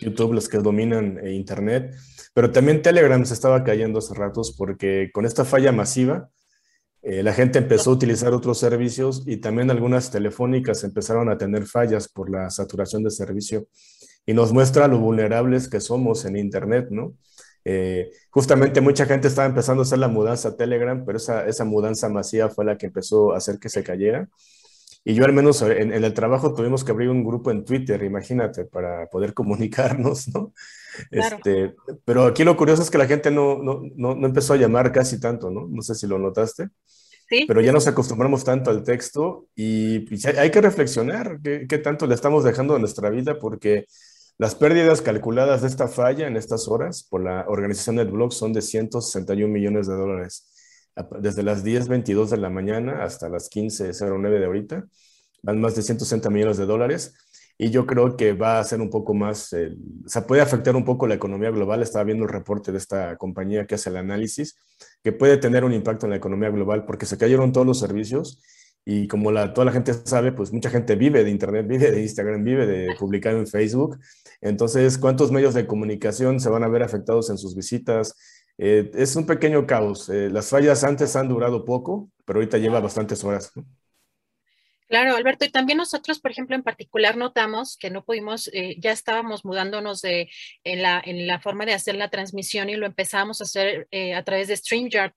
[0.00, 1.94] YouTube los que dominan eh, Internet.
[2.32, 6.30] Pero también Telegram se estaba cayendo hace ratos porque con esta falla masiva,
[7.02, 11.66] eh, la gente empezó a utilizar otros servicios y también algunas telefónicas empezaron a tener
[11.66, 13.66] fallas por la saturación de servicio.
[14.24, 17.16] Y nos muestra lo vulnerables que somos en Internet, ¿no?
[17.64, 21.64] Eh, justamente mucha gente estaba empezando a hacer la mudanza a Telegram, pero esa, esa
[21.64, 24.28] mudanza masiva fue la que empezó a hacer que se cayera.
[25.04, 28.64] Y yo al menos en, el trabajo tuvimos que abrir un grupo en Twitter, imagínate,
[28.64, 30.52] para poder comunicarnos, ¿no?
[31.10, 31.74] Este,
[32.04, 35.18] pero aquí lo curioso es que la gente no, no, no, empezó a llamar casi
[35.18, 35.66] tanto, ¿no?
[35.68, 36.68] No sé si lo notaste.
[37.28, 37.46] Sí.
[37.48, 40.04] Pero ya nos acostumbramos tanto al texto y,
[40.36, 43.86] hay que reflexionar qué, qué tanto le estamos dejando en nuestra vida porque
[44.38, 48.62] las pérdidas calculadas de esta falla en estas horas por la organización NetBlocks son de
[48.62, 50.48] 161 millones de dólares.
[51.20, 54.86] Desde las 10.22 de la mañana hasta las 15.09 de ahorita,
[55.42, 57.14] van más de 160 millones de dólares.
[57.58, 60.84] Y yo creo que va a ser un poco más, o sea, puede afectar un
[60.84, 61.82] poco la economía global.
[61.82, 64.56] Estaba viendo el reporte de esta compañía que hace el análisis,
[65.04, 68.42] que puede tener un impacto en la economía global porque se cayeron todos los servicios
[68.84, 72.02] y como la, toda la gente sabe, pues mucha gente vive de Internet, vive de
[72.02, 73.98] Instagram, vive de publicar en Facebook.
[74.40, 78.14] Entonces, ¿cuántos medios de comunicación se van a ver afectados en sus visitas?
[78.58, 80.08] Eh, es un pequeño caos.
[80.08, 83.52] Eh, las fallas antes han durado poco, pero ahorita lleva bastantes horas.
[84.92, 88.92] Claro, Alberto, y también nosotros, por ejemplo, en particular notamos que no pudimos, eh, ya
[88.92, 90.28] estábamos mudándonos de,
[90.64, 94.12] en, la, en la forma de hacer la transmisión y lo empezamos a hacer eh,
[94.14, 95.14] a través de StreamYard.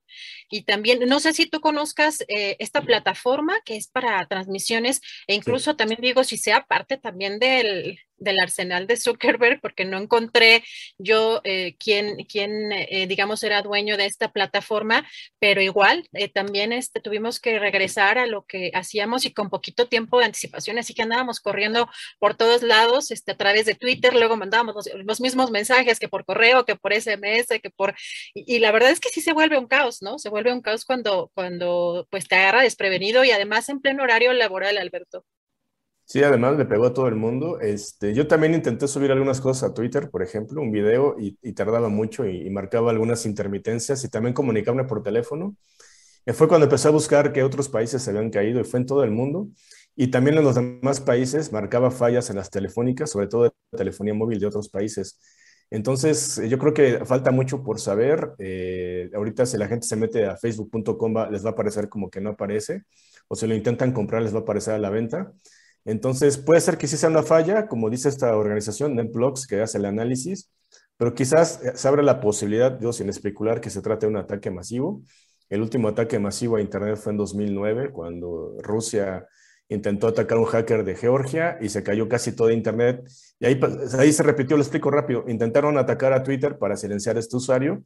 [0.49, 5.35] Y también, no sé si tú conozcas eh, esta plataforma que es para transmisiones e
[5.35, 10.63] incluso también digo, si sea parte también del, del arsenal de Zuckerberg porque no encontré
[10.97, 15.07] yo eh, quién, quién eh, digamos, era dueño de esta plataforma,
[15.39, 19.87] pero igual eh, también este, tuvimos que regresar a lo que hacíamos y con poquito
[19.87, 21.89] tiempo de anticipación, así que andábamos corriendo
[22.19, 26.25] por todos lados este, a través de Twitter, luego mandábamos los, mismos mensajes que por
[26.25, 27.95] correo, que por SMS, que por...
[28.33, 30.19] Y, y, la verdad es que sí se vuelve un caos, ¿no?
[30.19, 34.33] Se vuelve un caos cuando, cuando pues te agarra desprevenido y además en pleno horario
[34.33, 35.25] laboral, Alberto.
[36.07, 37.60] Sí, además le pegó a todo el mundo.
[37.60, 41.90] Este, yo también intenté subir algunas cosas a Twitter, por ejemplo, un video y, tardaba
[41.90, 45.56] mucho y, marcaba algunas intermitencias y también comunicarme por teléfono.
[46.26, 48.86] Y fue cuando empecé a buscar que otros países se habían caído y fue en
[48.86, 49.49] todo el mundo.
[49.95, 54.14] Y también en los demás países marcaba fallas en las telefónicas, sobre todo de telefonía
[54.14, 55.19] móvil de otros países.
[55.72, 58.34] Entonces, yo creo que falta mucho por saber.
[58.40, 62.22] Eh, ahorita si la gente se mete a facebook.com les va a aparecer como que
[62.22, 62.84] no aparece,
[63.27, 65.34] o si lo intentan comprar les va a aparecer a la venta.
[65.86, 69.78] Entonces, puede ser que sí sea una falla, como dice esta organización, NetBlocks, que hace
[69.78, 70.49] el análisis,
[70.98, 74.18] pero quizás eh, se abre la posibilidad, yo sin especular, que se trate de un
[74.18, 75.03] ataque masivo.
[75.49, 79.28] El último ataque masivo a Internet fue en 2009, cuando Rusia
[79.70, 83.07] intentó atacar a un hacker de Georgia y se cayó casi todo Internet.
[83.40, 83.60] Y ahí,
[83.98, 85.26] ahí se repitió, lo explico rápido.
[85.28, 87.84] Intentaron atacar a Twitter para silenciar a este usuario,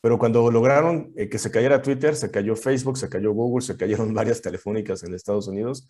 [0.00, 3.76] pero cuando lograron eh, que se cayera Twitter, se cayó Facebook, se cayó Google, se
[3.76, 5.88] cayeron varias telefónicas en Estados Unidos.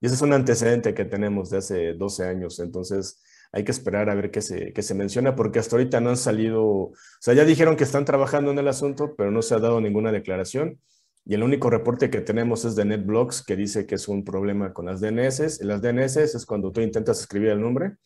[0.00, 2.58] Y ese es un antecedente que tenemos de hace 12 años.
[2.60, 6.10] Entonces, hay que esperar a ver qué se, qué se menciona, porque hasta ahorita no
[6.10, 9.54] han salido, o sea, ya dijeron que están trabajando en el asunto, pero no se
[9.54, 10.80] ha dado ninguna declaración.
[11.24, 14.72] Y el único reporte que tenemos es de NetBlocks, que dice que es un problema
[14.72, 15.60] con las DNS.
[15.62, 17.96] Las DNS es cuando tú intentas escribir el nombre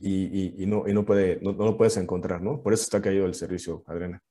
[0.00, 2.62] y, y, no, y no, puede, no, no, lo puedes encontrar, ¿no?
[2.62, 4.22] Por eso está caído el servicio, Adriana.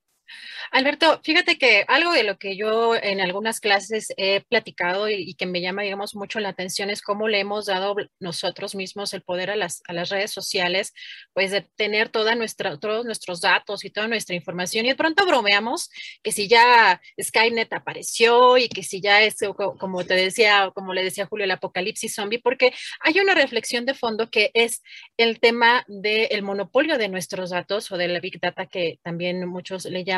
[0.71, 5.45] Alberto, fíjate que algo de lo que yo en algunas clases he platicado y, que
[5.45, 9.51] me llama, digamos, mucho la atención es cómo le hemos dado nosotros mismos el poder
[9.51, 10.93] a las, a las redes sociales,
[11.33, 14.85] pues de tener toda nuestra, todos nuestros datos y toda nuestra información.
[14.85, 15.89] Y de pronto bromeamos
[16.23, 19.37] que si ya Skynet apareció y que si ya es,
[19.79, 23.93] como te decía, como le decía Julio, el apocalipsis zombie, porque hay una reflexión de
[23.93, 24.81] fondo que es
[25.17, 29.85] el tema del monopolio de nuestros datos o de la Big Data que también muchos
[29.85, 30.12] le llaman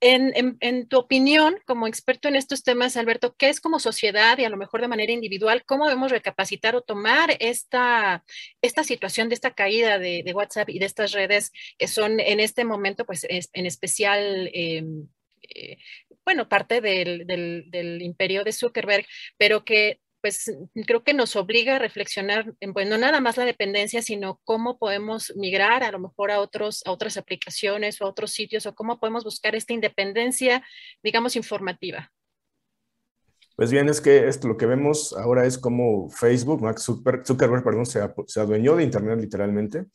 [0.00, 4.48] en, tu opinión, como experto en estos temas, Alberto, ¿qué es como sociedad y a
[4.48, 8.24] lo mejor de manera individual, cómo debemos recapacitar o tomar esta,
[8.62, 12.64] esta situación de esta caída de, WhatsApp y de estas redes que son en este
[12.64, 14.50] momento, pues en especial...
[14.52, 15.08] Em,
[15.54, 15.78] eh,
[16.24, 19.06] bueno, parte del, imperio de Zuckerberg,
[19.38, 20.52] pero que pues
[20.86, 24.78] creo que nos obliga a reflexionar en, pues, no nada más la dependencia, sino cómo
[24.78, 28.74] podemos migrar a lo mejor a, otros, a otras aplicaciones o a otros sitios o
[28.74, 30.64] cómo podemos buscar esta independencia,
[31.02, 32.12] digamos, informativa.
[33.56, 37.86] Pues bien, es que esto, lo que vemos ahora es como Facebook, Max Zuckerberg, perdón,
[37.86, 39.86] se, se adueñó de Internet literalmente.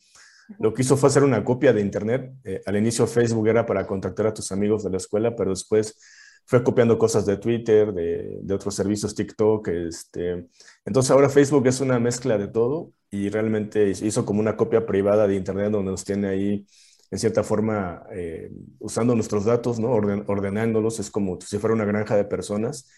[0.58, 2.32] Lo que hizo fue hacer una copia de Internet.
[2.44, 5.98] Eh, al inicio Facebook era para contactar a tus amigos de la escuela, pero después
[6.46, 9.68] fue copiando cosas de Twitter, de, de, otros servicios, TikTok.
[9.68, 10.46] Este.
[10.84, 15.26] Entonces ahora Facebook es una mezcla de todo y realmente hizo como una copia privada
[15.26, 16.66] de Internet donde nos tiene ahí,
[17.10, 18.50] en cierta forma, eh,
[18.80, 19.92] usando nuestros datos, ¿no?
[19.92, 22.90] ordenándolos, es como si fuera una granja de personas.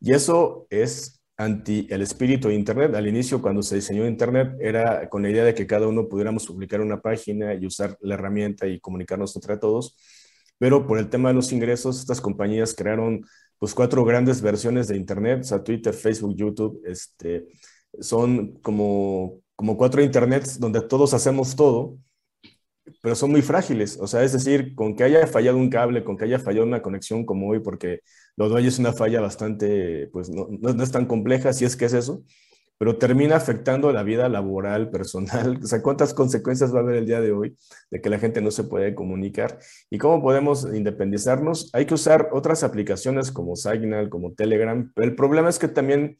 [0.00, 2.94] Y eso es anti el espíritu de Internet.
[2.94, 6.46] Al inicio, cuando se diseñó Internet, era con la idea de que cada uno pudiéramos
[6.46, 9.96] publicar una página y usar la herramienta y comunicarnos entre todos
[10.60, 13.24] pero por el tema de los ingresos, estas compañías crearon
[13.58, 17.46] pues cuatro grandes versiones de Internet, o sea, Twitter, Facebook, YouTube, este,
[17.98, 21.96] son como, como cuatro Internets donde todos hacemos todo,
[23.02, 26.18] pero son muy frágiles, o sea, es decir, con que haya fallado un cable, con
[26.18, 28.00] que haya fallado una conexión como hoy, porque
[28.36, 31.74] lo de hoy es una falla bastante, pues no, no es tan compleja, si es
[31.74, 32.22] que es eso,
[32.80, 35.60] pero termina afectando la vida laboral, personal.
[35.62, 37.54] O sea, ¿cuántas consecuencias va a haber el día de hoy
[37.90, 39.58] de que la gente no se puede comunicar?
[39.90, 41.68] ¿Y cómo podemos independizarnos?
[41.74, 46.16] Hay que usar otras aplicaciones como Signal, como Telegram, pero el problema es que también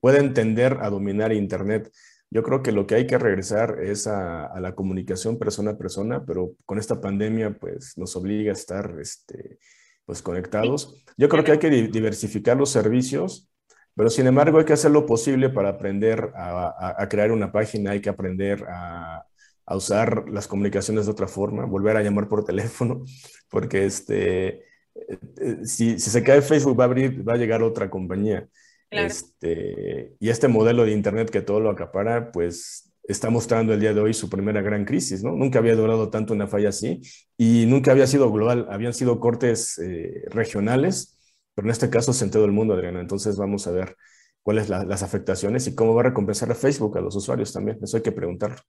[0.00, 1.92] pueden tender a dominar Internet.
[2.30, 6.24] Yo creo que lo que hay que regresar es a, la comunicación persona a persona,
[6.24, 9.58] pero con esta pandemia pues nos obliga a estar este,
[10.06, 11.04] pues conectados.
[11.18, 13.50] Yo creo que hay que diversificar los servicios
[13.98, 18.00] pero sin embargo hay que hacer lo posible para aprender a, crear una página, hay
[18.00, 19.26] que aprender a,
[19.74, 23.04] usar las comunicaciones de otra forma, volver a llamar por teléfono,
[23.50, 24.62] porque este,
[24.94, 28.46] eh, si, se cae Facebook va a, abrir, va a llegar otra compañía.
[28.88, 33.94] Este, y este modelo de Internet que todo lo acapara, pues está mostrando el día
[33.94, 35.32] de hoy su primera gran crisis, ¿no?
[35.32, 37.02] Nunca había durado tanto una falla así
[37.36, 41.17] y nunca había sido global, habían sido cortes eh, regionales
[41.58, 43.00] pero en este caso es en todo el mundo, Adriana.
[43.00, 43.96] Entonces vamos a ver
[44.44, 47.80] cuáles son las afectaciones y cómo va a recompensar a Facebook a los usuarios también.
[47.82, 48.62] Eso hay que preguntar.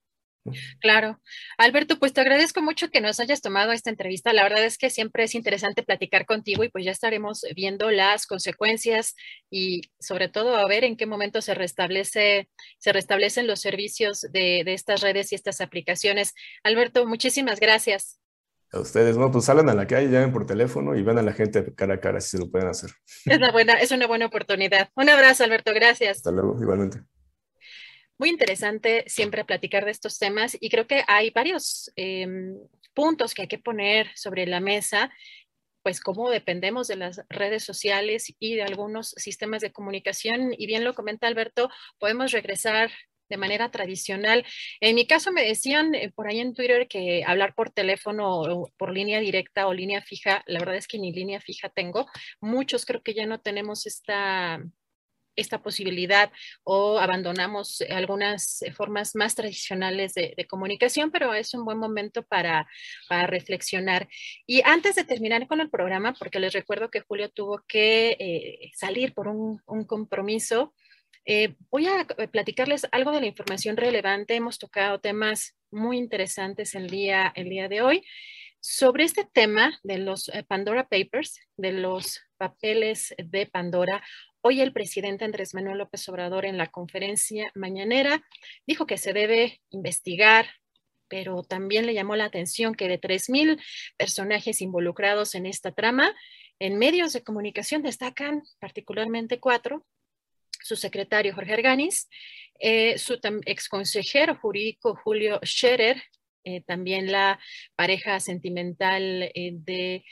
[0.80, 1.20] Claro.
[1.56, 4.32] Alberto, pues te agradezco mucho que nos hayas tomado esta entrevista.
[4.32, 8.26] La verdad es que siempre es interesante platicar contigo y pues ya estaremos viendo las
[8.26, 9.14] consecuencias
[9.50, 12.48] y sobre todo a ver en qué momento se restablece,
[12.78, 16.34] se restablecen los servicios de, de estas redes y estas aplicaciones.
[16.64, 18.19] Alberto, muchísimas gracias
[18.78, 21.74] ustedes, no, pues salen a la calle, llamen por teléfono y ven a la gente
[21.74, 22.90] cara a cara si se lo pueden hacer.
[23.26, 24.90] Es una buena, es una buena oportunidad.
[24.94, 26.18] Un abrazo, Alberto, gracias.
[26.18, 27.02] Hasta luego, igualmente.
[28.18, 32.54] Muy interesante siempre platicar de estos temas y creo que hay varios em,
[32.92, 35.10] puntos que hay que poner sobre la mesa,
[35.82, 40.52] pues cómo dependemos de las redes sociales y de algunos sistemas de comunicación.
[40.56, 42.90] Y bien lo comenta Alberto, podemos regresar
[43.30, 44.44] de manera tradicional.
[44.80, 48.70] En mi caso me decían eh, por ahí en Twitter que hablar por teléfono o
[48.76, 52.06] por línea directa o línea fija, la verdad es que ni línea fija tengo.
[52.40, 54.60] Muchos creo que ya no tenemos esta
[55.36, 56.30] esta posibilidad
[56.64, 62.66] o abandonamos algunas formas más tradicionales de, comunicación, pero es un buen momento para,
[63.08, 64.08] reflexionar.
[64.46, 68.70] Y antes de terminar con el programa, porque les recuerdo que Julio tuvo que eh,
[68.74, 70.74] salir por un, compromiso,
[71.24, 74.34] eh, voy a platicarles algo de la información relevante.
[74.34, 78.04] Hemos tocado temas muy interesantes el día, el día de hoy.
[78.60, 84.02] Sobre este tema de los eh, Pandora Papers, de los papeles de Pandora,
[84.42, 88.22] hoy el presidente Andrés Manuel López Obrador en la conferencia mañanera
[88.66, 90.46] dijo que se debe investigar,
[91.08, 93.62] pero también le llamó la atención que de 3.000
[93.96, 96.14] personajes involucrados en esta trama,
[96.58, 99.86] en medios de comunicación destacan particularmente cuatro,
[100.60, 102.08] su secretario Jorge Arganis,
[102.58, 106.02] eh, su exconsejero jurídico Julio Scherer,
[106.44, 107.38] eh, también la
[107.76, 110.04] pareja sentimental eh, de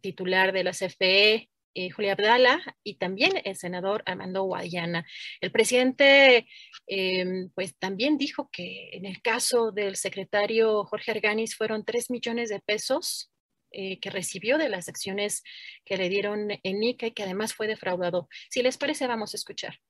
[0.00, 5.06] titular de la CFE, eh, Julia Abdala, y también el senador Armando Guadiana.
[5.40, 6.46] El presidente,
[6.86, 12.50] em, pues también dijo que en el caso del secretario Jorge Arganis fueron 3 millones
[12.50, 13.31] de pesos
[13.72, 15.42] que recibió de las acciones
[15.84, 18.28] que le dieron en NICA y que además fue defraudado.
[18.50, 19.80] Si les parece, vamos a escuchar.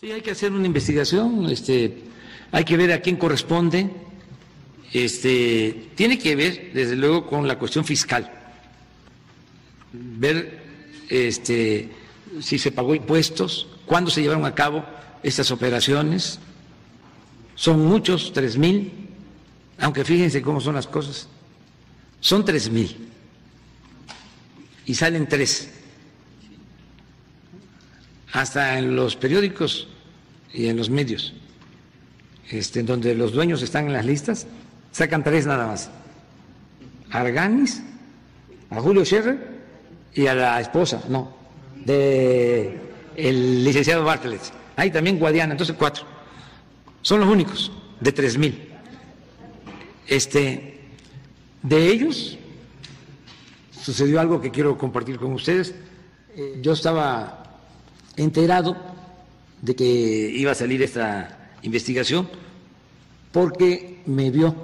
[0.00, 1.96] Sí, hay que hacer una investigación, este,
[2.52, 3.88] hay que ver a quién corresponde,
[4.92, 8.30] este, tiene que ver, desde luego, con la cuestión fiscal.
[9.92, 10.62] Ver
[11.08, 11.88] este,
[12.40, 14.84] si se pagó impuestos, cuándo se llevaron a cabo
[15.22, 16.38] estas operaciones.
[17.54, 18.92] Son muchos, tres mil,
[19.78, 21.28] aunque fíjense cómo son las cosas.
[22.20, 23.08] Son tres mil
[24.86, 25.72] y salen tres.
[28.32, 29.88] Hasta en los periódicos
[30.52, 31.32] y en los medios,
[32.50, 34.46] este, donde los dueños están en las listas,
[34.92, 35.90] sacan tres nada más.
[37.10, 37.82] A Arganis,
[38.70, 39.38] a Julio Scherrer
[40.14, 41.34] y a la esposa, no,
[41.84, 42.78] de
[43.16, 44.42] el licenciado Bartlett.
[44.76, 46.04] Hay también Guadiana, entonces cuatro.
[47.00, 48.68] Son los únicos, de tres mil.
[50.06, 50.75] Este,
[51.68, 52.38] de ellos
[53.82, 55.74] sucedió algo que quiero compartir con ustedes.
[56.62, 57.60] Yo estaba
[58.16, 58.76] enterado
[59.62, 62.28] de que iba a salir esta investigación
[63.32, 64.54] porque me vio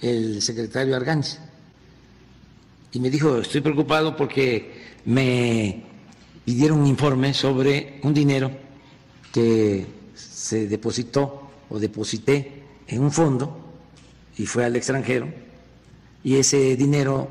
[0.00, 1.38] el secretario Arganz
[2.92, 5.84] y me dijo, estoy preocupado porque me
[6.44, 8.50] pidieron un informe sobre un dinero
[9.32, 13.58] que se depositó o deposité en un fondo
[14.38, 15.45] y fue al extranjero
[16.26, 17.28] y ese dinero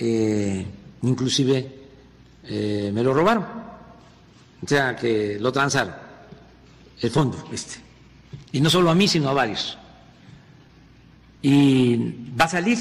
[0.00, 0.66] eh,
[1.02, 1.74] inclusive
[2.42, 5.94] eh, me lo robaron, o sea que lo transaron,
[7.00, 7.76] el fondo este,
[8.50, 9.78] y no solo a mí sino a varios
[11.40, 11.96] y
[12.36, 12.78] va a salir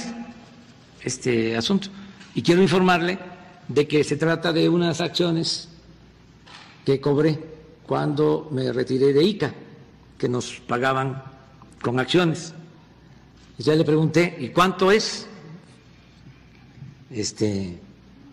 [1.03, 1.89] este asunto.
[2.33, 3.19] Y quiero informarle
[3.67, 5.69] de que se trata de unas acciones
[6.83, 7.39] que cobré
[7.85, 9.53] cuando me retiré de ICA,
[10.17, 11.21] que nos pagaban
[11.79, 12.55] con acciones.
[13.59, 15.27] Ya le pregunté, ¿y cuánto es?
[17.11, 17.79] Este,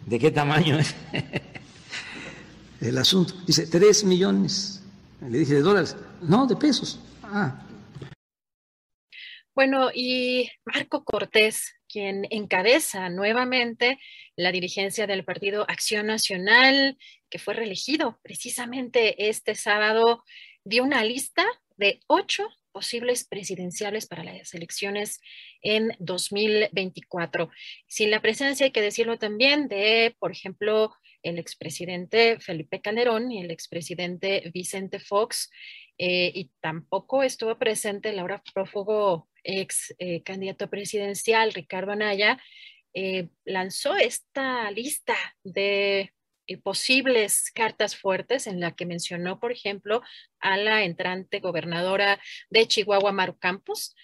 [0.07, 0.95] ¿de qué tamaño es
[2.81, 3.35] el asunto?
[3.47, 4.83] Dice, tres millones.
[5.21, 5.97] Le dije, ¿de dólares?
[6.21, 6.99] No, de pesos.
[7.23, 7.63] Ah,
[9.55, 13.99] bueno, y Marco Cortés, quien encabeza nuevamente
[14.35, 16.97] la dirigencia del Partido Acción Nacional,
[17.29, 20.25] que fue reelegido precisamente este sábado,
[20.65, 21.45] dio una lista
[21.77, 25.21] de ocho posibles presidenciales para las elecciones
[25.61, 27.51] en 2024.
[27.87, 33.41] Sin la presencia, hay que decirlo también, de, por ejemplo, el expresidente Felipe Calderón y
[33.41, 35.51] el expresidente Vicente Fox,
[35.99, 42.39] eh, y tampoco estuvo presente el ahora prófugo ex eh, candidato presidencial Ricardo Anaya,
[42.95, 46.13] eh, lanzó esta lista de
[46.47, 50.03] eh, posibles cartas fuertes en la que mencionó, por ejemplo,
[50.41, 53.95] a la entrante gobernadora de Chihuahua, Maru Campos,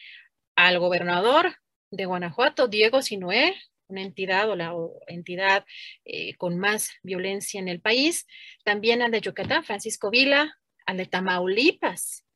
[0.57, 1.57] al gobernador
[1.91, 3.55] de Guanajuato, Diego Sinué,
[3.89, 4.75] una entidad o la
[5.07, 5.65] entidad
[6.37, 8.27] con más violencia en el país,
[8.63, 12.28] también al de Yucatán, Francisco Vila, al de Tamaulipas,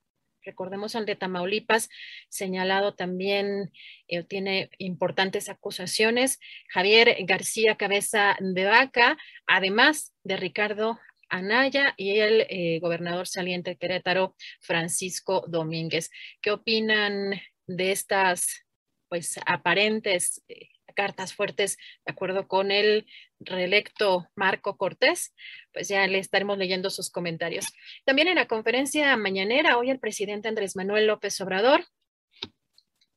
[0.45, 1.89] Recordemos al de Tamaulipas,
[2.29, 3.73] señalado también,
[4.09, 6.41] eh, tiene importantes acusaciones.
[6.69, 10.99] Javier García Cabeza de Vaca, además de Ricardo
[11.29, 16.11] Anaya y el eh, gobernador saliente Querétaro, Francisco Domínguez.
[16.41, 18.65] ¿Qué opinan de estas
[19.09, 23.07] pues aparentes eh, cartas fuertes de acuerdo con el
[23.41, 25.35] reelecto Marco Cortés,
[25.73, 27.67] pues ya le estaremos leyendo sus comentarios.
[28.05, 31.85] También en la conferencia mañanera, hoy el presidente Andrés Manuel López Obrador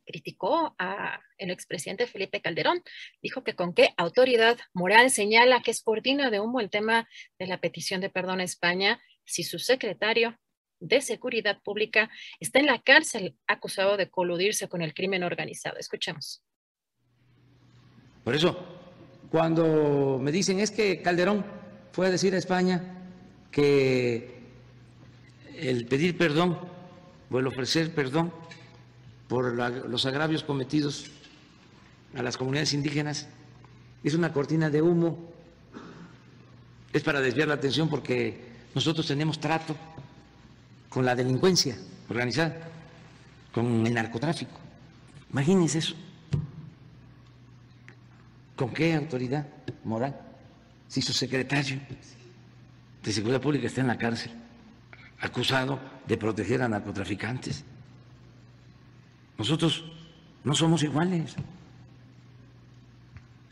[0.06, 2.82] criticó a el expresidente Felipe Calderón.
[3.22, 7.48] Dijo que con qué autoridad moral señala que es cortina de humo el tema de
[7.48, 10.40] la petición de perdón a España si su secretario
[10.80, 15.78] de Seguridad Pública está en la cárcel acusado de coludirse con el crimen organizado.
[15.78, 16.44] Escuchemos.
[18.26, 18.58] Por eso,
[19.30, 21.45] cuando me dicen es que Calderón
[21.92, 22.82] fue a decir a España
[23.52, 24.42] que
[25.56, 26.58] el pedir perdón
[27.30, 28.34] o el ofrecer perdón
[29.28, 31.06] por los agravios cometidos
[32.16, 33.28] a las comunidades indígenas
[34.04, 35.32] es una cortina de humo,
[36.94, 38.40] es para desviar la atención porque
[38.74, 39.76] nosotros tenemos trato
[40.90, 41.78] con la delincuencia
[42.10, 42.58] organizada,
[43.54, 44.60] con el narcotráfico.
[45.32, 45.95] Imagínense eso.
[48.56, 49.48] ¿Con qué autoridad
[49.84, 50.19] moral?
[50.88, 51.80] Si su secretario
[53.03, 54.32] de Seguridad Pública está en la cárcel,
[55.19, 57.64] acusado de proteger a narcotraficantes.
[59.38, 59.84] Nosotros
[60.43, 61.35] no somos iguales.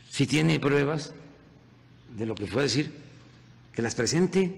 [0.08, 1.12] Si tiene pruebas
[2.16, 2.92] de lo que fue decir,
[3.72, 4.54] que las presente.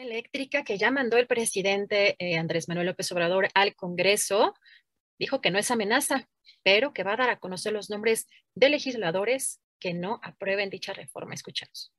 [0.00, 4.54] eléctrica que ya mandó el presidente eh, Andrés Manuel López Obrador al Congreso
[5.20, 6.28] dijo que no es amenaza,
[6.64, 10.92] pero que va a dar a conocer los nombres de legisladores que no aprueben dicha
[10.92, 11.34] reforma.
[11.34, 11.92] Escuchamos.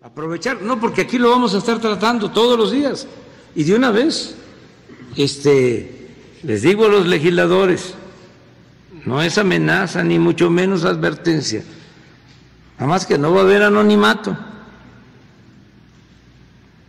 [0.00, 3.08] Aprovechar, no, porque aquí lo vamos a estar tratando todos los días.
[3.54, 4.36] Y de una vez,
[5.16, 6.08] este,
[6.44, 7.94] les digo a los legisladores,
[9.04, 11.64] no es amenaza ni mucho menos advertencia.
[12.74, 14.38] Nada más que no va a haber anonimato.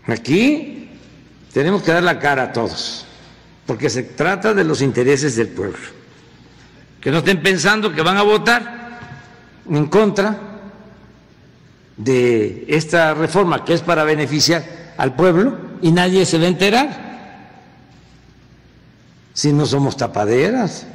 [0.06, 0.90] Aquí
[1.52, 3.06] tenemos que dar la cara a todos,
[3.69, 5.77] porque se trata de los intereses del pueblo.
[6.99, 8.98] Que no estén pensando que van a votar
[9.69, 10.35] en contra
[11.95, 17.59] de esta reforma que es para beneficiar al pueblo y nadie se va a enterar.
[19.33, 20.88] Si no somos tapaderas.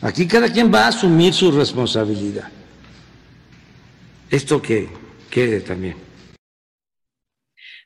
[0.00, 2.48] Aquí cada quien va a asumir su responsabilidad.
[4.30, 4.88] Esto que
[5.28, 6.07] quede también.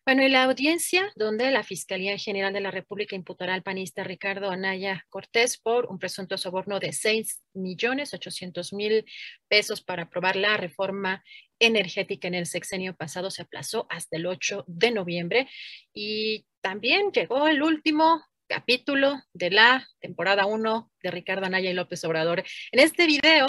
[0.04, 4.50] Bueno, y la audiencia donde la Fiscalía General de la República imputará al panista Ricardo
[4.50, 9.04] Anaya Cortés por un presunto soborno de 6 millones 800 mil
[9.46, 11.22] pesos para aprobar la reforma
[11.60, 15.48] energética en el sexenio pasado se aplazó hasta el 8 de noviembre
[15.94, 22.04] y también llegó el último capítulo de la temporada 1 de Ricardo Anaya y López
[22.04, 22.42] Obrador.
[22.72, 23.46] En este video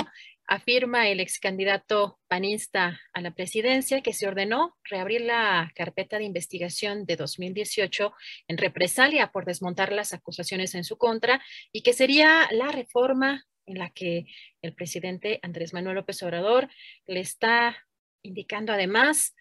[0.47, 6.25] afirma el ex candidato panista a la presidencia que se ordenó reabrir la carpeta de
[6.25, 8.13] investigación de 2018
[8.47, 11.41] en represalia por desmontar las acusaciones en su contra
[11.71, 14.25] y que sería la reforma en la que
[14.61, 16.69] el presidente Andrés Manuel López Obrador
[17.07, 17.77] le está
[18.23, 19.35] indicando además,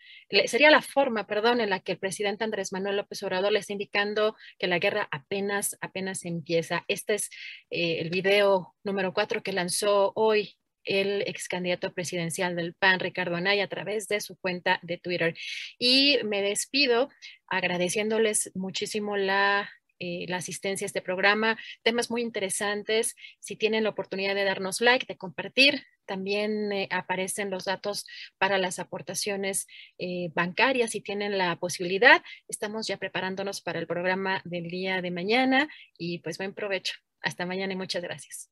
[0.47, 3.73] sería la forma, perdón, en la que el presidente Andrés Manuel López Obrador le está
[3.73, 6.85] indicando que la guerra apenas, apenas empieza.
[6.89, 7.31] Este es
[7.71, 13.37] eh, el video número cuatro que lanzó hoy el ex candidato presidencial del PAN, Ricardo
[13.37, 15.35] Anaya, a través de su cuenta de Twitter.
[15.79, 17.09] Y me despido
[17.49, 19.71] agradeciéndoles muchísimo la
[20.05, 23.15] eh, la asistencia a este programa, temas muy interesantes.
[23.39, 28.05] Si tienen la oportunidad de darnos like, de compartir, también eh, aparecen los datos
[28.37, 30.91] para las aportaciones eh, bancarias.
[30.91, 36.19] Si tienen la posibilidad, estamos ya preparándonos para el programa del día de mañana y
[36.19, 36.95] pues buen provecho.
[37.21, 38.52] Hasta mañana y muchas gracias.